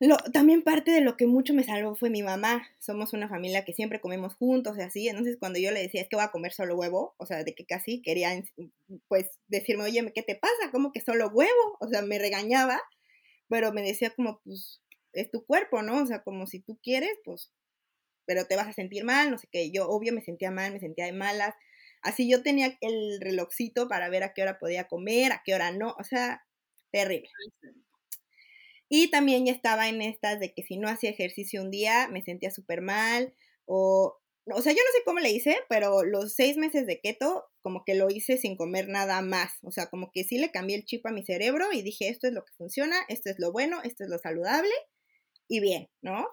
lo, 0.00 0.16
también 0.32 0.62
parte 0.62 0.92
de 0.92 1.00
lo 1.00 1.16
que 1.16 1.26
mucho 1.26 1.54
me 1.54 1.64
salvó 1.64 1.94
fue 1.96 2.10
mi 2.10 2.22
mamá. 2.22 2.66
Somos 2.78 3.12
una 3.12 3.28
familia 3.28 3.64
que 3.64 3.74
siempre 3.74 4.00
comemos 4.00 4.34
juntos 4.36 4.76
y 4.78 4.82
así. 4.82 5.08
Entonces, 5.08 5.36
cuando 5.38 5.58
yo 5.58 5.70
le 5.72 5.82
decía, 5.82 6.00
es 6.02 6.08
que 6.08 6.16
voy 6.16 6.24
a 6.24 6.30
comer 6.30 6.52
solo 6.52 6.76
huevo, 6.76 7.14
o 7.18 7.26
sea, 7.26 7.42
de 7.44 7.54
que 7.54 7.66
casi 7.66 8.00
quería, 8.02 8.30
pues, 9.08 9.26
decirme, 9.48 9.84
oye, 9.84 10.12
¿qué 10.14 10.22
te 10.22 10.36
pasa? 10.36 10.70
¿Cómo 10.72 10.92
que 10.92 11.00
solo 11.00 11.28
huevo? 11.28 11.76
O 11.80 11.88
sea, 11.88 12.02
me 12.02 12.18
regañaba, 12.18 12.80
pero 13.48 13.72
me 13.72 13.82
decía 13.82 14.10
como, 14.10 14.40
pues, 14.44 14.82
es 15.14 15.30
tu 15.30 15.44
cuerpo, 15.46 15.82
¿no? 15.82 16.02
O 16.02 16.06
sea, 16.06 16.22
como 16.22 16.46
si 16.46 16.60
tú 16.60 16.78
quieres, 16.82 17.12
pues, 17.24 17.52
pero 18.26 18.46
te 18.46 18.56
vas 18.56 18.68
a 18.68 18.72
sentir 18.74 19.04
mal, 19.04 19.30
no 19.30 19.38
sé 19.38 19.48
qué. 19.52 19.70
Yo, 19.72 19.88
obvio, 19.88 20.12
me 20.12 20.22
sentía 20.22 20.50
mal, 20.50 20.72
me 20.72 20.80
sentía 20.80 21.06
de 21.06 21.12
malas. 21.12 21.54
Así 22.02 22.30
yo 22.30 22.42
tenía 22.42 22.76
el 22.82 23.20
relojcito 23.20 23.88
para 23.88 24.08
ver 24.10 24.22
a 24.24 24.34
qué 24.34 24.42
hora 24.42 24.58
podía 24.58 24.88
comer, 24.88 25.32
a 25.32 25.42
qué 25.44 25.54
hora 25.54 25.72
no. 25.72 25.94
O 25.98 26.04
sea, 26.04 26.44
terrible. 26.92 27.30
Y 28.88 29.10
también 29.10 29.46
ya 29.46 29.52
estaba 29.52 29.88
en 29.88 30.02
estas 30.02 30.40
de 30.40 30.52
que 30.54 30.62
si 30.62 30.78
no 30.78 30.88
hacía 30.88 31.10
ejercicio 31.10 31.62
un 31.62 31.70
día 31.70 32.08
me 32.08 32.22
sentía 32.22 32.50
súper 32.50 32.80
mal 32.80 33.34
o, 33.66 34.18
o 34.46 34.62
sea, 34.62 34.72
yo 34.72 34.78
no 34.78 34.92
sé 34.96 35.02
cómo 35.04 35.20
le 35.20 35.30
hice, 35.30 35.56
pero 35.68 36.04
los 36.04 36.34
seis 36.34 36.56
meses 36.56 36.86
de 36.86 37.00
keto 37.00 37.44
como 37.60 37.84
que 37.84 37.94
lo 37.94 38.08
hice 38.10 38.38
sin 38.38 38.56
comer 38.56 38.88
nada 38.88 39.20
más. 39.22 39.52
O 39.62 39.70
sea, 39.70 39.88
como 39.88 40.10
que 40.12 40.24
sí 40.24 40.38
le 40.38 40.50
cambié 40.50 40.76
el 40.76 40.84
chip 40.84 41.06
a 41.06 41.12
mi 41.12 41.24
cerebro 41.24 41.66
y 41.72 41.82
dije, 41.82 42.08
esto 42.08 42.26
es 42.26 42.32
lo 42.32 42.44
que 42.44 42.52
funciona, 42.56 42.96
esto 43.08 43.30
es 43.30 43.38
lo 43.38 43.52
bueno, 43.52 43.80
esto 43.84 44.04
es 44.04 44.10
lo 44.10 44.18
saludable 44.18 44.72
y 45.48 45.60
bien, 45.60 45.88
¿no? 46.02 46.26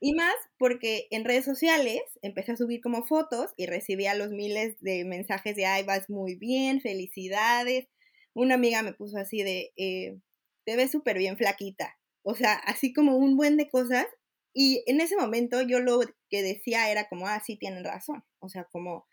Y 0.00 0.12
más 0.14 0.34
porque 0.58 1.06
en 1.10 1.24
redes 1.24 1.44
sociales 1.46 2.02
empecé 2.22 2.52
a 2.52 2.56
subir 2.56 2.80
como 2.82 3.06
fotos 3.06 3.52
y 3.56 3.66
recibía 3.66 4.14
los 4.14 4.30
miles 4.30 4.76
de 4.80 5.04
mensajes 5.06 5.56
de, 5.56 5.64
ay, 5.66 5.84
vas 5.84 6.10
muy 6.10 6.34
bien, 6.36 6.80
felicidades. 6.82 7.88
Una 8.34 8.54
amiga 8.56 8.82
me 8.82 8.92
puso 8.92 9.16
así 9.18 9.42
de, 9.42 9.72
eh, 9.76 10.18
te 10.64 10.76
ves 10.76 10.90
súper 10.90 11.18
bien 11.18 11.36
flaquita. 11.36 11.98
O 12.22 12.34
sea, 12.34 12.54
así 12.54 12.92
como 12.92 13.16
un 13.16 13.36
buen 13.36 13.56
de 13.56 13.68
cosas. 13.70 14.06
Y 14.52 14.82
en 14.86 15.00
ese 15.00 15.16
momento 15.16 15.62
yo 15.62 15.80
lo 15.80 16.00
que 16.28 16.42
decía 16.42 16.90
era 16.90 17.08
como, 17.08 17.26
ah, 17.26 17.40
sí, 17.44 17.56
tienen 17.56 17.84
razón. 17.84 18.24
O 18.40 18.48
sea, 18.48 18.64
como, 18.64 19.06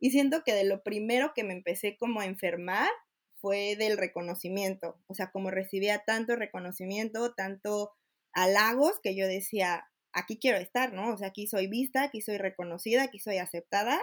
y 0.00 0.10
siento 0.10 0.42
que 0.44 0.54
de 0.54 0.64
lo 0.64 0.82
primero 0.82 1.32
que 1.34 1.44
me 1.44 1.54
empecé 1.54 1.96
como 1.96 2.20
a 2.20 2.26
enfermar 2.26 2.90
fue 3.36 3.76
del 3.76 3.96
reconocimiento. 3.98 5.00
O 5.06 5.14
sea, 5.14 5.30
como 5.30 5.50
recibía 5.50 6.04
tanto 6.04 6.36
reconocimiento, 6.36 7.34
tanto 7.34 7.92
halagos 8.32 9.00
que 9.02 9.14
yo 9.14 9.26
decía, 9.26 9.90
aquí 10.12 10.38
quiero 10.38 10.58
estar, 10.58 10.92
¿no? 10.92 11.12
O 11.12 11.16
sea, 11.16 11.28
aquí 11.28 11.46
soy 11.46 11.66
vista, 11.66 12.04
aquí 12.04 12.20
soy 12.20 12.38
reconocida, 12.38 13.04
aquí 13.04 13.18
soy 13.18 13.38
aceptada, 13.38 14.00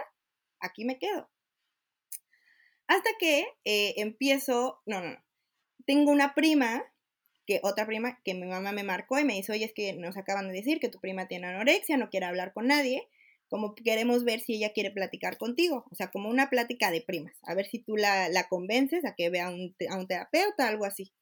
aquí 0.60 0.84
me 0.84 0.98
quedo. 0.98 1.30
Hasta 2.86 3.10
que 3.18 3.46
eh, 3.64 3.94
empiezo, 3.96 4.80
no, 4.84 5.00
no, 5.00 5.10
no, 5.10 5.24
tengo 5.90 6.12
una 6.12 6.34
prima, 6.36 6.84
que 7.46 7.58
otra 7.64 7.84
prima, 7.84 8.20
que 8.24 8.34
mi 8.34 8.46
mamá 8.46 8.70
me 8.70 8.84
marcó 8.84 9.18
y 9.18 9.24
me 9.24 9.34
dice, 9.34 9.50
oye, 9.50 9.64
es 9.64 9.72
que 9.72 9.92
nos 9.94 10.16
acaban 10.16 10.46
de 10.46 10.54
decir 10.54 10.78
que 10.78 10.88
tu 10.88 11.00
prima 11.00 11.26
tiene 11.26 11.48
anorexia, 11.48 11.96
no 11.96 12.10
quiere 12.10 12.26
hablar 12.26 12.52
con 12.52 12.68
nadie, 12.68 13.08
como 13.48 13.74
queremos 13.74 14.22
ver 14.22 14.38
si 14.38 14.54
ella 14.54 14.72
quiere 14.72 14.92
platicar 14.92 15.36
contigo, 15.36 15.84
o 15.90 15.94
sea, 15.96 16.12
como 16.12 16.28
una 16.28 16.48
plática 16.48 16.92
de 16.92 17.00
primas, 17.00 17.34
a 17.42 17.54
ver 17.54 17.66
si 17.66 17.80
tú 17.80 17.96
la, 17.96 18.28
la 18.28 18.46
convences 18.48 19.04
a 19.04 19.16
que 19.16 19.30
vea 19.30 19.48
un, 19.48 19.74
a 19.90 19.96
un 19.96 20.06
terapeuta, 20.06 20.68
algo 20.68 20.84
así. 20.84 21.12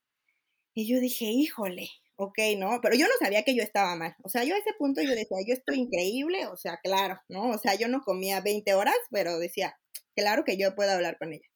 Y 0.75 0.87
yo 0.87 1.01
dije, 1.01 1.25
híjole, 1.25 1.89
ok, 2.17 2.39
¿no? 2.59 2.79
Pero 2.83 2.95
yo 2.95 3.07
no 3.07 3.15
sabía 3.19 3.45
que 3.45 3.55
yo 3.55 3.63
estaba 3.63 3.97
mal. 3.97 4.17
O 4.23 4.29
sea, 4.29 4.45
yo 4.45 4.55
a 4.55 4.59
ese 4.59 4.75
punto 4.79 5.01
yo 5.01 5.15
decía, 5.15 5.39
yo 5.47 5.55
estoy 5.55 5.79
increíble, 5.79 6.47
o 6.47 6.59
sea, 6.59 6.77
claro, 6.83 7.19
¿no? 7.31 7.49
O 7.53 7.59
sea, 7.59 7.75
yo 7.75 7.89
no 7.89 8.03
comía 8.03 8.43
20 8.43 8.75
horas, 8.75 8.97
pero 9.11 9.39
decía, 9.39 9.79
claro 10.15 10.45
que 10.45 10.59
yo 10.59 10.75
puedo 10.75 10.93
hablar 10.93 11.17
con 11.17 11.33
ella. 11.33 11.49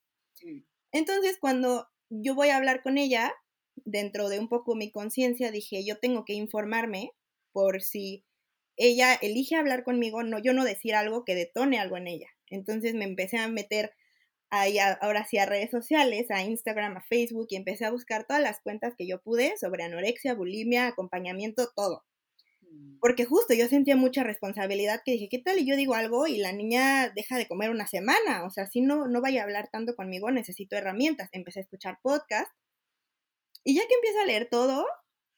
Entonces, 0.92 1.36
cuando 1.38 1.88
yo 2.20 2.34
voy 2.34 2.50
a 2.50 2.56
hablar 2.56 2.82
con 2.82 2.98
ella, 2.98 3.32
dentro 3.84 4.28
de 4.28 4.38
un 4.38 4.48
poco 4.48 4.74
mi 4.74 4.90
conciencia, 4.90 5.50
dije, 5.50 5.84
yo 5.84 5.98
tengo 5.98 6.24
que 6.24 6.34
informarme 6.34 7.12
por 7.52 7.82
si 7.82 8.24
ella 8.76 9.14
elige 9.14 9.56
hablar 9.56 9.84
conmigo, 9.84 10.22
no, 10.22 10.38
yo 10.38 10.52
no 10.52 10.64
decir 10.64 10.94
algo 10.94 11.24
que 11.24 11.34
detone 11.34 11.78
algo 11.78 11.96
en 11.96 12.08
ella. 12.08 12.28
Entonces 12.48 12.94
me 12.94 13.04
empecé 13.04 13.38
a 13.38 13.48
meter 13.48 13.92
ahí 14.50 14.78
ahora 14.78 15.24
sí 15.24 15.38
a 15.38 15.46
redes 15.46 15.70
sociales, 15.70 16.30
a 16.30 16.42
Instagram, 16.42 16.98
a 16.98 17.02
Facebook 17.02 17.46
y 17.50 17.56
empecé 17.56 17.86
a 17.86 17.90
buscar 17.90 18.26
todas 18.26 18.42
las 18.42 18.60
cuentas 18.60 18.94
que 18.96 19.06
yo 19.06 19.20
pude 19.22 19.56
sobre 19.56 19.84
anorexia, 19.84 20.34
bulimia, 20.34 20.88
acompañamiento, 20.88 21.70
todo. 21.74 22.04
Porque 23.00 23.24
justo 23.24 23.54
yo 23.54 23.66
sentía 23.66 23.96
mucha 23.96 24.22
responsabilidad 24.22 25.02
que 25.04 25.12
dije, 25.12 25.28
¿qué 25.28 25.38
tal? 25.38 25.58
Y 25.58 25.66
yo 25.66 25.76
digo 25.76 25.94
algo 25.94 26.26
y 26.28 26.38
la 26.38 26.52
niña 26.52 27.10
deja 27.14 27.36
de 27.36 27.48
comer 27.48 27.70
una 27.70 27.86
semana. 27.86 28.44
O 28.44 28.50
sea, 28.50 28.66
si 28.66 28.80
no, 28.80 29.08
no 29.08 29.20
vaya 29.20 29.40
a 29.40 29.44
hablar 29.44 29.68
tanto 29.72 29.96
conmigo, 29.96 30.30
necesito 30.30 30.76
herramientas. 30.76 31.28
Empecé 31.32 31.60
a 31.60 31.62
escuchar 31.62 31.98
podcast. 32.02 32.50
Y 33.64 33.74
ya 33.74 33.82
que 33.88 33.94
empiezo 33.94 34.20
a 34.20 34.26
leer 34.26 34.48
todo, 34.48 34.86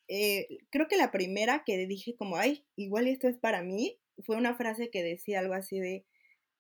eh, 0.09 0.47
creo 0.71 0.89
que 0.89 0.99
la 0.99 1.11
primera 1.11 1.63
que 1.65 1.87
dije 1.87 2.15
como, 2.17 2.37
ay, 2.37 2.67
igual 2.77 3.07
esto 3.07 3.29
es 3.29 3.39
para 3.39 3.63
mí, 3.63 3.99
fue 4.25 4.37
una 4.37 4.55
frase 4.55 4.91
que 4.91 5.03
decía 5.03 5.41
algo 5.41 5.55
así 5.55 5.81
de, 5.81 6.05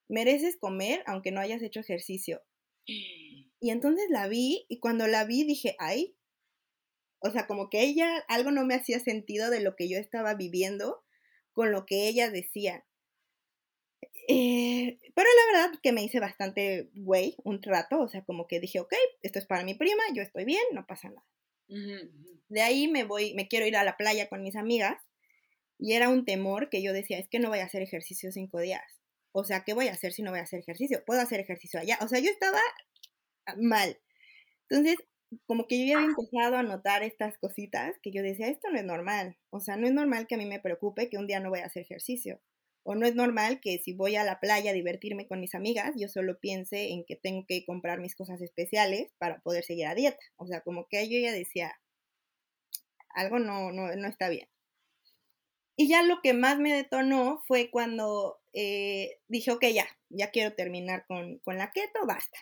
mereces 0.08 0.56
comer 0.56 1.02
aunque 1.06 1.32
no 1.32 1.40
hayas 1.40 1.62
hecho 1.62 1.80
ejercicio. 1.80 2.42
Y 3.60 3.70
entonces 3.70 4.04
la 4.10 4.28
vi 4.28 4.66
y 4.68 4.78
cuando 4.78 5.06
la 5.06 5.24
vi 5.24 5.42
dije, 5.44 5.74
ay, 5.78 6.14
o 7.24 7.30
sea, 7.30 7.46
como 7.46 7.70
que 7.70 7.82
ella, 7.82 8.22
algo 8.28 8.50
no 8.50 8.66
me 8.66 8.74
hacía 8.74 9.00
sentido 9.00 9.50
de 9.50 9.60
lo 9.60 9.76
que 9.76 9.88
yo 9.88 9.98
estaba 9.98 10.34
viviendo 10.34 11.02
con 11.52 11.72
lo 11.72 11.86
que 11.86 12.06
ella 12.06 12.30
decía. 12.30 12.84
Eh, 14.28 14.98
pero 15.14 15.28
la 15.28 15.58
verdad 15.58 15.80
que 15.82 15.92
me 15.92 16.02
hice 16.02 16.20
bastante 16.20 16.90
güey 16.94 17.36
un 17.44 17.62
rato, 17.62 18.00
o 18.00 18.08
sea, 18.08 18.24
como 18.24 18.46
que 18.46 18.60
dije, 18.60 18.80
ok, 18.80 18.92
esto 19.22 19.38
es 19.38 19.46
para 19.46 19.64
mi 19.64 19.74
prima, 19.74 20.02
yo 20.14 20.22
estoy 20.22 20.44
bien, 20.44 20.62
no 20.72 20.86
pasa 20.86 21.08
nada. 21.08 21.24
De 22.48 22.60
ahí 22.62 22.88
me 22.88 23.04
voy, 23.04 23.34
me 23.34 23.48
quiero 23.48 23.66
ir 23.66 23.76
a 23.76 23.84
la 23.84 23.96
playa 23.96 24.28
con 24.28 24.42
mis 24.42 24.54
amigas 24.54 24.98
Y 25.78 25.94
era 25.94 26.08
un 26.10 26.24
temor 26.26 26.70
que 26.70 26.82
yo 26.82 26.92
decía, 26.92 27.18
es 27.18 27.28
que 27.28 27.38
no 27.40 27.50
voy 27.50 27.60
a 27.60 27.66
hacer 27.66 27.82
ejercicio 27.82 28.32
cinco 28.32 28.60
días. 28.60 28.84
O 29.32 29.44
sea, 29.44 29.64
¿qué 29.64 29.74
voy 29.74 29.88
a 29.88 29.92
hacer 29.92 30.12
si 30.12 30.22
no 30.22 30.30
voy 30.30 30.40
a 30.40 30.44
hacer 30.44 30.60
ejercicio? 30.60 31.04
Puedo 31.06 31.20
hacer 31.20 31.40
ejercicio 31.40 31.80
allá. 31.80 31.98
O 32.02 32.08
sea, 32.08 32.20
yo 32.20 32.30
estaba 32.30 32.60
mal. 33.56 33.98
Entonces, 34.68 34.98
como 35.46 35.66
que 35.66 35.78
yo 35.78 35.86
ya 35.86 35.96
había 35.96 36.08
empezado 36.08 36.56
a 36.56 36.62
notar 36.62 37.02
estas 37.02 37.38
cositas 37.38 37.98
que 38.02 38.10
yo 38.12 38.22
decía, 38.22 38.48
esto 38.48 38.68
no 38.70 38.78
es 38.78 38.84
normal. 38.84 39.36
O 39.50 39.60
sea, 39.60 39.76
no 39.76 39.86
es 39.86 39.92
normal 39.92 40.26
que 40.26 40.34
a 40.34 40.38
mí 40.38 40.46
me 40.46 40.60
preocupe 40.60 41.08
que 41.08 41.18
un 41.18 41.26
día 41.26 41.40
no 41.40 41.50
voy 41.50 41.60
a 41.60 41.66
hacer 41.66 41.82
ejercicio. 41.82 42.40
O 42.82 42.94
no 42.94 43.06
es 43.06 43.14
normal 43.14 43.60
que 43.60 43.78
si 43.78 43.94
voy 43.94 44.16
a 44.16 44.24
la 44.24 44.40
playa 44.40 44.70
a 44.70 44.74
divertirme 44.74 45.26
con 45.26 45.40
mis 45.40 45.54
amigas, 45.54 45.94
yo 45.96 46.08
solo 46.08 46.38
piense 46.38 46.90
en 46.90 47.04
que 47.04 47.16
tengo 47.16 47.46
que 47.46 47.64
comprar 47.64 48.00
mis 48.00 48.14
cosas 48.14 48.40
especiales 48.42 49.12
para 49.18 49.40
poder 49.40 49.64
seguir 49.64 49.86
a 49.86 49.94
dieta. 49.94 50.18
O 50.36 50.46
sea, 50.46 50.60
como 50.60 50.86
que 50.88 51.08
yo 51.08 51.18
ya 51.18 51.32
decía, 51.32 51.74
algo 53.10 53.38
no, 53.38 53.72
no, 53.72 53.94
no 53.94 54.08
está 54.08 54.28
bien. 54.28 54.48
Y 55.76 55.88
ya 55.88 56.02
lo 56.02 56.20
que 56.22 56.34
más 56.34 56.58
me 56.58 56.72
detonó 56.72 57.42
fue 57.46 57.70
cuando 57.70 58.38
eh, 58.52 59.18
dije, 59.28 59.50
ok, 59.50 59.64
ya, 59.74 59.86
ya 60.10 60.30
quiero 60.30 60.54
terminar 60.54 61.04
con, 61.06 61.38
con 61.38 61.58
la 61.58 61.72
keto, 61.72 62.06
basta 62.06 62.38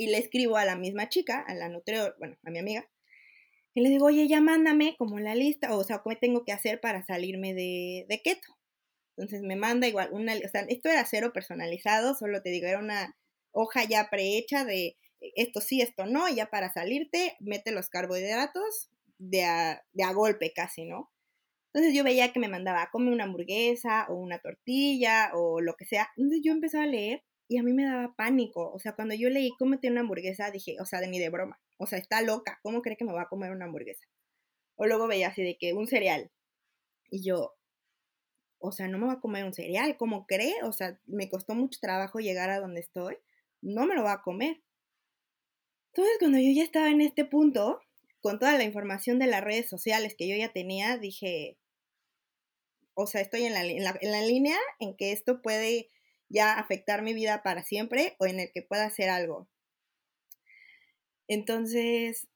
y 0.00 0.06
le 0.06 0.16
escribo 0.16 0.56
a 0.56 0.64
la 0.64 0.76
misma 0.76 1.10
chica, 1.10 1.44
a 1.46 1.54
la 1.54 1.68
nutrióloga, 1.68 2.14
bueno, 2.18 2.38
a 2.42 2.50
mi 2.50 2.58
amiga, 2.58 2.88
y 3.74 3.82
le 3.82 3.90
digo, 3.90 4.06
oye, 4.06 4.26
ya 4.28 4.40
mándame 4.40 4.96
como 4.96 5.20
la 5.20 5.34
lista, 5.34 5.76
o 5.76 5.84
sea, 5.84 5.98
¿cómo 5.98 6.16
tengo 6.16 6.42
que 6.42 6.52
hacer 6.52 6.80
para 6.80 7.04
salirme 7.04 7.52
de, 7.52 8.06
de 8.08 8.22
keto? 8.22 8.56
Entonces 9.18 9.42
me 9.42 9.56
manda 9.56 9.86
igual 9.88 10.08
una, 10.12 10.34
o 10.34 10.48
sea, 10.48 10.62
esto 10.62 10.88
era 10.88 11.04
cero 11.04 11.32
personalizado, 11.34 12.14
solo 12.14 12.40
te 12.40 12.48
digo, 12.48 12.66
era 12.66 12.78
una 12.78 13.14
hoja 13.52 13.84
ya 13.84 14.08
prehecha 14.10 14.64
de 14.64 14.96
esto 15.36 15.60
sí, 15.60 15.82
esto 15.82 16.06
no, 16.06 16.30
y 16.30 16.36
ya 16.36 16.46
para 16.46 16.72
salirte, 16.72 17.36
mete 17.38 17.70
los 17.70 17.90
carbohidratos 17.90 18.88
de 19.18 19.44
a, 19.44 19.84
de 19.92 20.02
a 20.02 20.14
golpe 20.14 20.54
casi, 20.54 20.86
¿no? 20.86 21.10
Entonces 21.74 21.94
yo 21.94 22.04
veía 22.04 22.32
que 22.32 22.40
me 22.40 22.48
mandaba, 22.48 22.88
come 22.90 23.12
una 23.12 23.24
hamburguesa 23.24 24.06
o 24.08 24.14
una 24.14 24.38
tortilla 24.38 25.32
o 25.34 25.60
lo 25.60 25.74
que 25.76 25.84
sea. 25.84 26.08
Entonces 26.16 26.40
yo 26.42 26.52
empezaba 26.52 26.84
a 26.84 26.86
leer 26.86 27.22
y 27.50 27.58
a 27.58 27.64
mí 27.64 27.72
me 27.72 27.84
daba 27.84 28.14
pánico. 28.14 28.70
O 28.72 28.78
sea, 28.78 28.94
cuando 28.94 29.12
yo 29.16 29.28
leí 29.28 29.50
cómete 29.58 29.90
una 29.90 30.02
hamburguesa, 30.02 30.52
dije, 30.52 30.76
o 30.80 30.84
sea, 30.86 31.00
de 31.00 31.08
ni 31.08 31.18
de 31.18 31.30
broma. 31.30 31.60
O 31.78 31.86
sea, 31.86 31.98
está 31.98 32.22
loca. 32.22 32.60
¿Cómo 32.62 32.80
cree 32.80 32.96
que 32.96 33.04
me 33.04 33.12
va 33.12 33.22
a 33.22 33.28
comer 33.28 33.50
una 33.50 33.64
hamburguesa? 33.64 34.06
O 34.76 34.86
luego 34.86 35.08
veía 35.08 35.28
así 35.28 35.42
de 35.42 35.58
que 35.58 35.72
un 35.72 35.88
cereal. 35.88 36.30
Y 37.10 37.24
yo, 37.24 37.56
o 38.60 38.70
sea, 38.70 38.86
no 38.86 38.98
me 38.98 39.08
va 39.08 39.14
a 39.14 39.20
comer 39.20 39.44
un 39.44 39.52
cereal. 39.52 39.96
¿Cómo 39.96 40.26
cree? 40.26 40.62
O 40.62 40.70
sea, 40.70 41.00
me 41.06 41.28
costó 41.28 41.56
mucho 41.56 41.80
trabajo 41.82 42.20
llegar 42.20 42.50
a 42.50 42.60
donde 42.60 42.78
estoy. 42.78 43.16
No 43.60 43.84
me 43.84 43.96
lo 43.96 44.04
va 44.04 44.12
a 44.12 44.22
comer. 44.22 44.62
Entonces, 45.92 46.18
cuando 46.20 46.38
yo 46.38 46.52
ya 46.54 46.62
estaba 46.62 46.88
en 46.88 47.00
este 47.00 47.24
punto, 47.24 47.80
con 48.20 48.38
toda 48.38 48.56
la 48.58 48.62
información 48.62 49.18
de 49.18 49.26
las 49.26 49.42
redes 49.42 49.68
sociales 49.68 50.14
que 50.16 50.28
yo 50.28 50.36
ya 50.36 50.52
tenía, 50.52 50.98
dije, 50.98 51.58
o 52.94 53.08
sea, 53.08 53.20
estoy 53.20 53.42
en 53.42 53.54
la, 53.54 53.64
en 53.64 53.82
la, 53.82 53.98
en 54.00 54.12
la 54.12 54.22
línea 54.22 54.58
en 54.78 54.96
que 54.96 55.10
esto 55.10 55.42
puede 55.42 55.90
ya 56.30 56.54
afectar 56.54 57.02
mi 57.02 57.12
vida 57.12 57.42
para 57.42 57.62
siempre 57.62 58.16
o 58.18 58.26
en 58.26 58.40
el 58.40 58.50
que 58.52 58.62
pueda 58.62 58.86
hacer 58.86 59.10
algo. 59.10 59.48
Entonces 61.28 62.28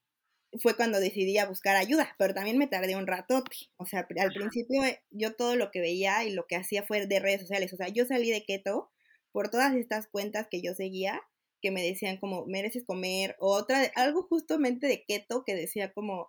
fue 0.61 0.77
cuando 0.77 1.01
decidí 1.01 1.39
a 1.39 1.47
buscar 1.47 1.77
ayuda, 1.77 2.15
pero 2.19 2.35
también 2.35 2.59
me 2.59 2.67
tardé 2.67 2.97
un 2.97 3.07
ratote. 3.07 3.57
O 3.77 3.87
sea, 3.87 4.07
al 4.21 4.33
principio 4.33 4.85
eh, 4.85 5.03
yo 5.11 5.35
todo 5.35 5.57
lo 5.57 5.71
que 5.71 5.81
veía 5.81 6.25
y 6.25 6.33
lo 6.33 6.47
que 6.47 6.57
hacía 6.57 6.83
fue 6.83 7.07
de 7.07 7.21
redes 7.21 7.41
sociales. 7.41 7.73
O 7.73 7.77
sea, 7.77 7.89
yo 7.89 8.05
salí 8.07 8.31
de 8.31 8.45
keto 8.45 8.91
por 9.33 9.49
todas 9.51 9.75
estas 9.75 10.07
cuentas 10.07 10.47
que 10.51 10.63
yo 10.63 10.75
seguía 10.75 11.23
que 11.65 11.71
me 11.71 11.83
decían 11.83 12.19
como 12.19 12.45
mereces 12.45 12.85
comer, 12.85 13.37
o 13.39 13.55
otra, 13.55 13.91
algo 13.95 14.25
justamente 14.25 14.87
de 14.87 15.03
keto 15.03 15.45
que 15.45 15.55
decía 15.55 15.95
como 15.95 16.29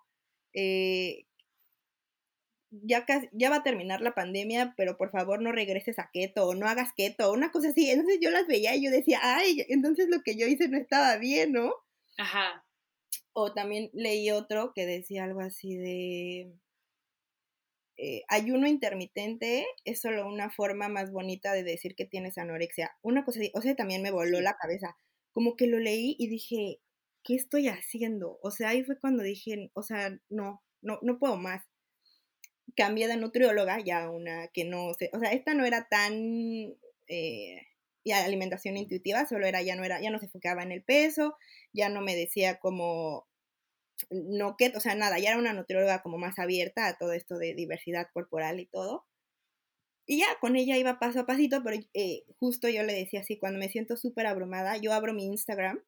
eh, 0.53 1.25
ya, 2.84 3.05
ya 3.32 3.50
va 3.50 3.58
a 3.58 3.63
terminar 3.63 4.01
la 4.01 4.13
pandemia, 4.13 4.73
pero 4.78 4.97
por 4.97 5.12
favor 5.12 5.41
no 5.41 5.52
regreses 5.52 5.99
a 5.99 6.10
keto 6.12 6.47
o 6.47 6.56
no 6.56 6.67
hagas 6.67 6.93
keto, 6.95 7.32
una 7.32 7.52
cosa 7.52 7.69
así. 7.69 7.89
Entonces 7.89 8.19
yo 8.21 8.30
las 8.30 8.47
veía 8.47 8.76
y 8.76 8.84
yo 8.84 8.91
decía, 8.91 9.19
ay, 9.21 9.65
entonces 9.69 10.08
lo 10.10 10.21
que 10.21 10.36
yo 10.38 10.47
hice 10.47 10.67
no 10.67 10.78
estaba 10.78 11.17
bien, 11.17 11.52
¿no? 11.54 11.73
Ajá. 12.17 12.65
O 13.34 13.54
también 13.54 13.89
leí 13.93 14.32
otro 14.32 14.73
que 14.73 14.86
decía 14.86 15.23
algo 15.23 15.41
así 15.41 15.76
de... 15.76 16.54
Eh, 17.97 18.23
ayuno 18.28 18.67
intermitente 18.67 19.65
es 19.86 20.02
solo 20.02 20.28
una 20.28 20.49
forma 20.49 20.89
más 20.89 21.13
bonita 21.13 21.54
de 21.54 21.63
decir 21.63 21.95
que 21.95 22.06
tienes 22.06 22.38
anorexia. 22.38 22.97
Una 23.02 23.23
cosa 23.23 23.39
así, 23.39 23.52
o 23.54 23.62
sea, 23.62 23.76
también 23.76 24.02
me 24.02 24.12
voló 24.12 24.41
la 24.41 24.58
cabeza. 24.58 24.97
Como 25.32 25.56
que 25.56 25.67
lo 25.67 25.80
leí 25.80 26.15
y 26.19 26.28
dije, 26.28 26.82
¿qué 27.23 27.36
estoy 27.36 27.67
haciendo? 27.69 28.38
O 28.41 28.52
sea, 28.52 28.69
ahí 28.69 28.84
fue 28.84 28.99
cuando 28.99 29.23
dije, 29.23 29.71
o 29.73 29.82
sea, 29.82 30.17
no, 30.30 30.62
no, 30.82 30.99
no 31.02 31.19
puedo 31.19 31.38
más 31.38 31.65
cambié 32.75 33.08
de 33.08 33.17
nutrióloga, 33.17 33.80
ya 33.80 34.10
una 34.10 34.47
que 34.49 34.65
no 34.65 34.93
sé, 34.93 35.10
o 35.13 35.19
sea, 35.19 35.32
esta 35.32 35.54
no 35.54 35.65
era 35.65 35.88
tan 35.88 36.75
eh, 37.08 37.62
ya 38.04 38.23
alimentación 38.23 38.78
intuitiva, 38.78 39.25
solo 39.25 39.45
era, 39.47 39.62
ya 39.62 39.75
no 39.75 39.84
era, 39.84 40.01
ya 40.01 40.12
no 40.12 40.19
se 40.19 40.25
enfocaba 40.25 40.63
en 40.63 40.71
el 40.71 40.84
peso, 40.84 41.38
ya 41.73 41.89
no 41.89 42.01
me 42.01 42.15
decía 42.15 42.60
como 42.60 43.28
no 44.10 44.58
que, 44.58 44.73
o 44.75 44.80
sea, 44.80 44.95
nada, 44.95 45.19
ya 45.19 45.30
era 45.30 45.39
una 45.39 45.54
nutrióloga 45.54 46.01
como 46.01 46.17
más 46.17 46.39
abierta 46.39 46.88
a 46.88 46.97
todo 46.97 47.13
esto 47.13 47.38
de 47.38 47.54
diversidad 47.56 48.08
corporal 48.13 48.60
y 48.60 48.65
todo. 48.67 49.06
Y 50.08 50.19
ya 50.19 50.28
con 50.39 50.56
ella 50.56 50.78
iba 50.78 50.99
paso 50.99 51.21
a 51.21 51.25
pasito, 51.25 51.63
pero 51.63 51.78
eh, 51.93 52.23
justo 52.39 52.69
yo 52.69 52.84
le 52.84 52.93
decía 52.93 53.21
así, 53.21 53.38
cuando 53.39 53.60
me 53.60 53.69
siento 53.69 53.97
súper 53.97 54.28
abrumada, 54.28 54.78
yo 54.78 54.93
abro 54.93 55.13
mi 55.13 55.25
Instagram, 55.25 55.82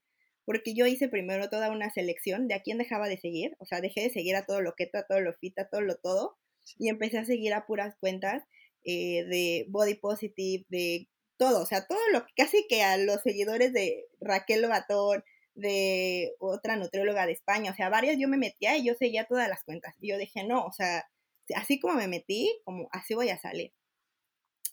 porque 0.45 0.73
yo 0.73 0.87
hice 0.87 1.09
primero 1.09 1.49
toda 1.49 1.69
una 1.71 1.91
selección 1.91 2.47
de 2.47 2.55
a 2.55 2.61
quién 2.61 2.77
dejaba 2.79 3.09
de 3.09 3.19
seguir, 3.19 3.55
o 3.59 3.65
sea, 3.65 3.81
dejé 3.81 4.01
de 4.01 4.09
seguir 4.09 4.35
a 4.35 4.45
todo 4.45 4.61
lo 4.61 4.73
keto, 4.75 4.97
a 4.97 5.03
todo 5.05 5.19
lo 5.21 5.33
fita, 5.33 5.63
a 5.63 5.69
todo 5.69 5.81
lo 5.81 5.97
todo, 5.97 6.37
y 6.77 6.89
empecé 6.89 7.17
a 7.19 7.25
seguir 7.25 7.53
a 7.53 7.65
puras 7.65 7.95
cuentas 7.99 8.43
eh, 8.83 9.25
de 9.25 9.65
body 9.69 9.95
positive, 9.95 10.65
de 10.69 11.07
todo, 11.37 11.61
o 11.61 11.65
sea, 11.65 11.85
todo 11.87 11.99
lo 12.11 12.25
que 12.25 12.33
casi 12.35 12.65
que 12.67 12.83
a 12.83 12.97
los 12.97 13.21
seguidores 13.21 13.73
de 13.73 14.05
Raquel 14.19 14.61
Lobatón, 14.61 15.23
de 15.55 16.33
otra 16.39 16.75
nutrióloga 16.77 17.25
de 17.25 17.33
España, 17.33 17.71
o 17.71 17.75
sea, 17.75 17.89
varias 17.89 18.17
yo 18.19 18.27
me 18.27 18.37
metía 18.37 18.77
y 18.77 18.85
yo 18.85 18.93
seguía 18.93 19.25
todas 19.25 19.49
las 19.49 19.63
cuentas. 19.63 19.95
Y 19.99 20.09
yo 20.09 20.17
dije, 20.17 20.43
no, 20.43 20.65
o 20.65 20.71
sea, 20.71 21.09
así 21.55 21.79
como 21.79 21.95
me 21.95 22.07
metí, 22.07 22.59
como 22.63 22.87
así 22.91 23.15
voy 23.15 23.29
a 23.29 23.39
salir. 23.39 23.73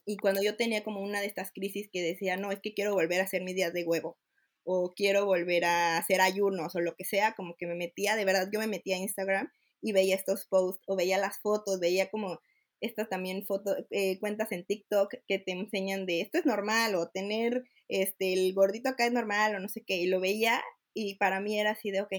Y 0.07 0.19
cuando 0.19 0.43
yo 0.43 0.57
tenía 0.57 0.85
como 0.85 1.01
una 1.01 1.21
de 1.21 1.27
estas 1.27 1.51
crisis 1.53 1.89
que 1.91 2.03
decía, 2.03 2.37
no, 2.37 2.53
es 2.53 2.61
que 2.61 2.75
quiero 2.75 2.93
volver 2.93 3.21
a 3.21 3.25
hacer 3.25 3.43
mis 3.43 3.55
días 3.55 3.73
de 3.73 3.85
huevo, 3.85 4.19
o 4.65 4.93
quiero 4.95 5.25
volver 5.27 5.65
a 5.65 5.97
hacer 5.99 6.21
ayunos, 6.21 6.75
o 6.77 6.81
lo 6.81 6.95
que 6.97 7.05
sea, 7.05 7.35
como 7.35 7.57
que 7.57 7.67
me 7.67 7.75
metía, 7.75 8.17
de 8.17 8.25
verdad, 8.25 8.49
yo 8.53 8.61
me 8.61 8.67
metía 8.67 8.97
a 8.97 8.99
Instagram 8.99 9.51
y 9.85 9.93
veía 9.93 10.17
estos 10.17 10.47
posts 10.47 10.83
o 10.87 10.97
veía 10.97 11.19
las 11.19 11.39
fotos, 11.41 11.79
veía 11.79 12.11
como 12.11 12.41
estas 12.81 13.09
también 13.11 13.45
fotos, 13.45 13.77
eh, 13.91 14.19
cuentas 14.19 14.51
en 14.51 14.65
TikTok 14.65 15.15
que 15.29 15.39
te 15.39 15.53
enseñan 15.53 16.07
de 16.07 16.23
esto 16.23 16.39
es 16.39 16.47
normal 16.47 16.95
o 16.95 17.11
tener 17.11 17.65
este 17.89 18.33
el 18.33 18.55
gordito 18.55 18.89
acá 18.89 19.07
es 19.07 19.13
normal 19.13 19.55
o 19.55 19.61
no 19.61 19.69
sé 19.69 19.85
qué, 19.87 19.97
y 19.97 20.07
lo 20.07 20.21
veía 20.21 20.63
y 20.95 21.17
para 21.17 21.41
mí 21.41 21.61
era 21.61 21.73
así 21.73 21.91
de, 21.91 22.01
ok, 22.01 22.13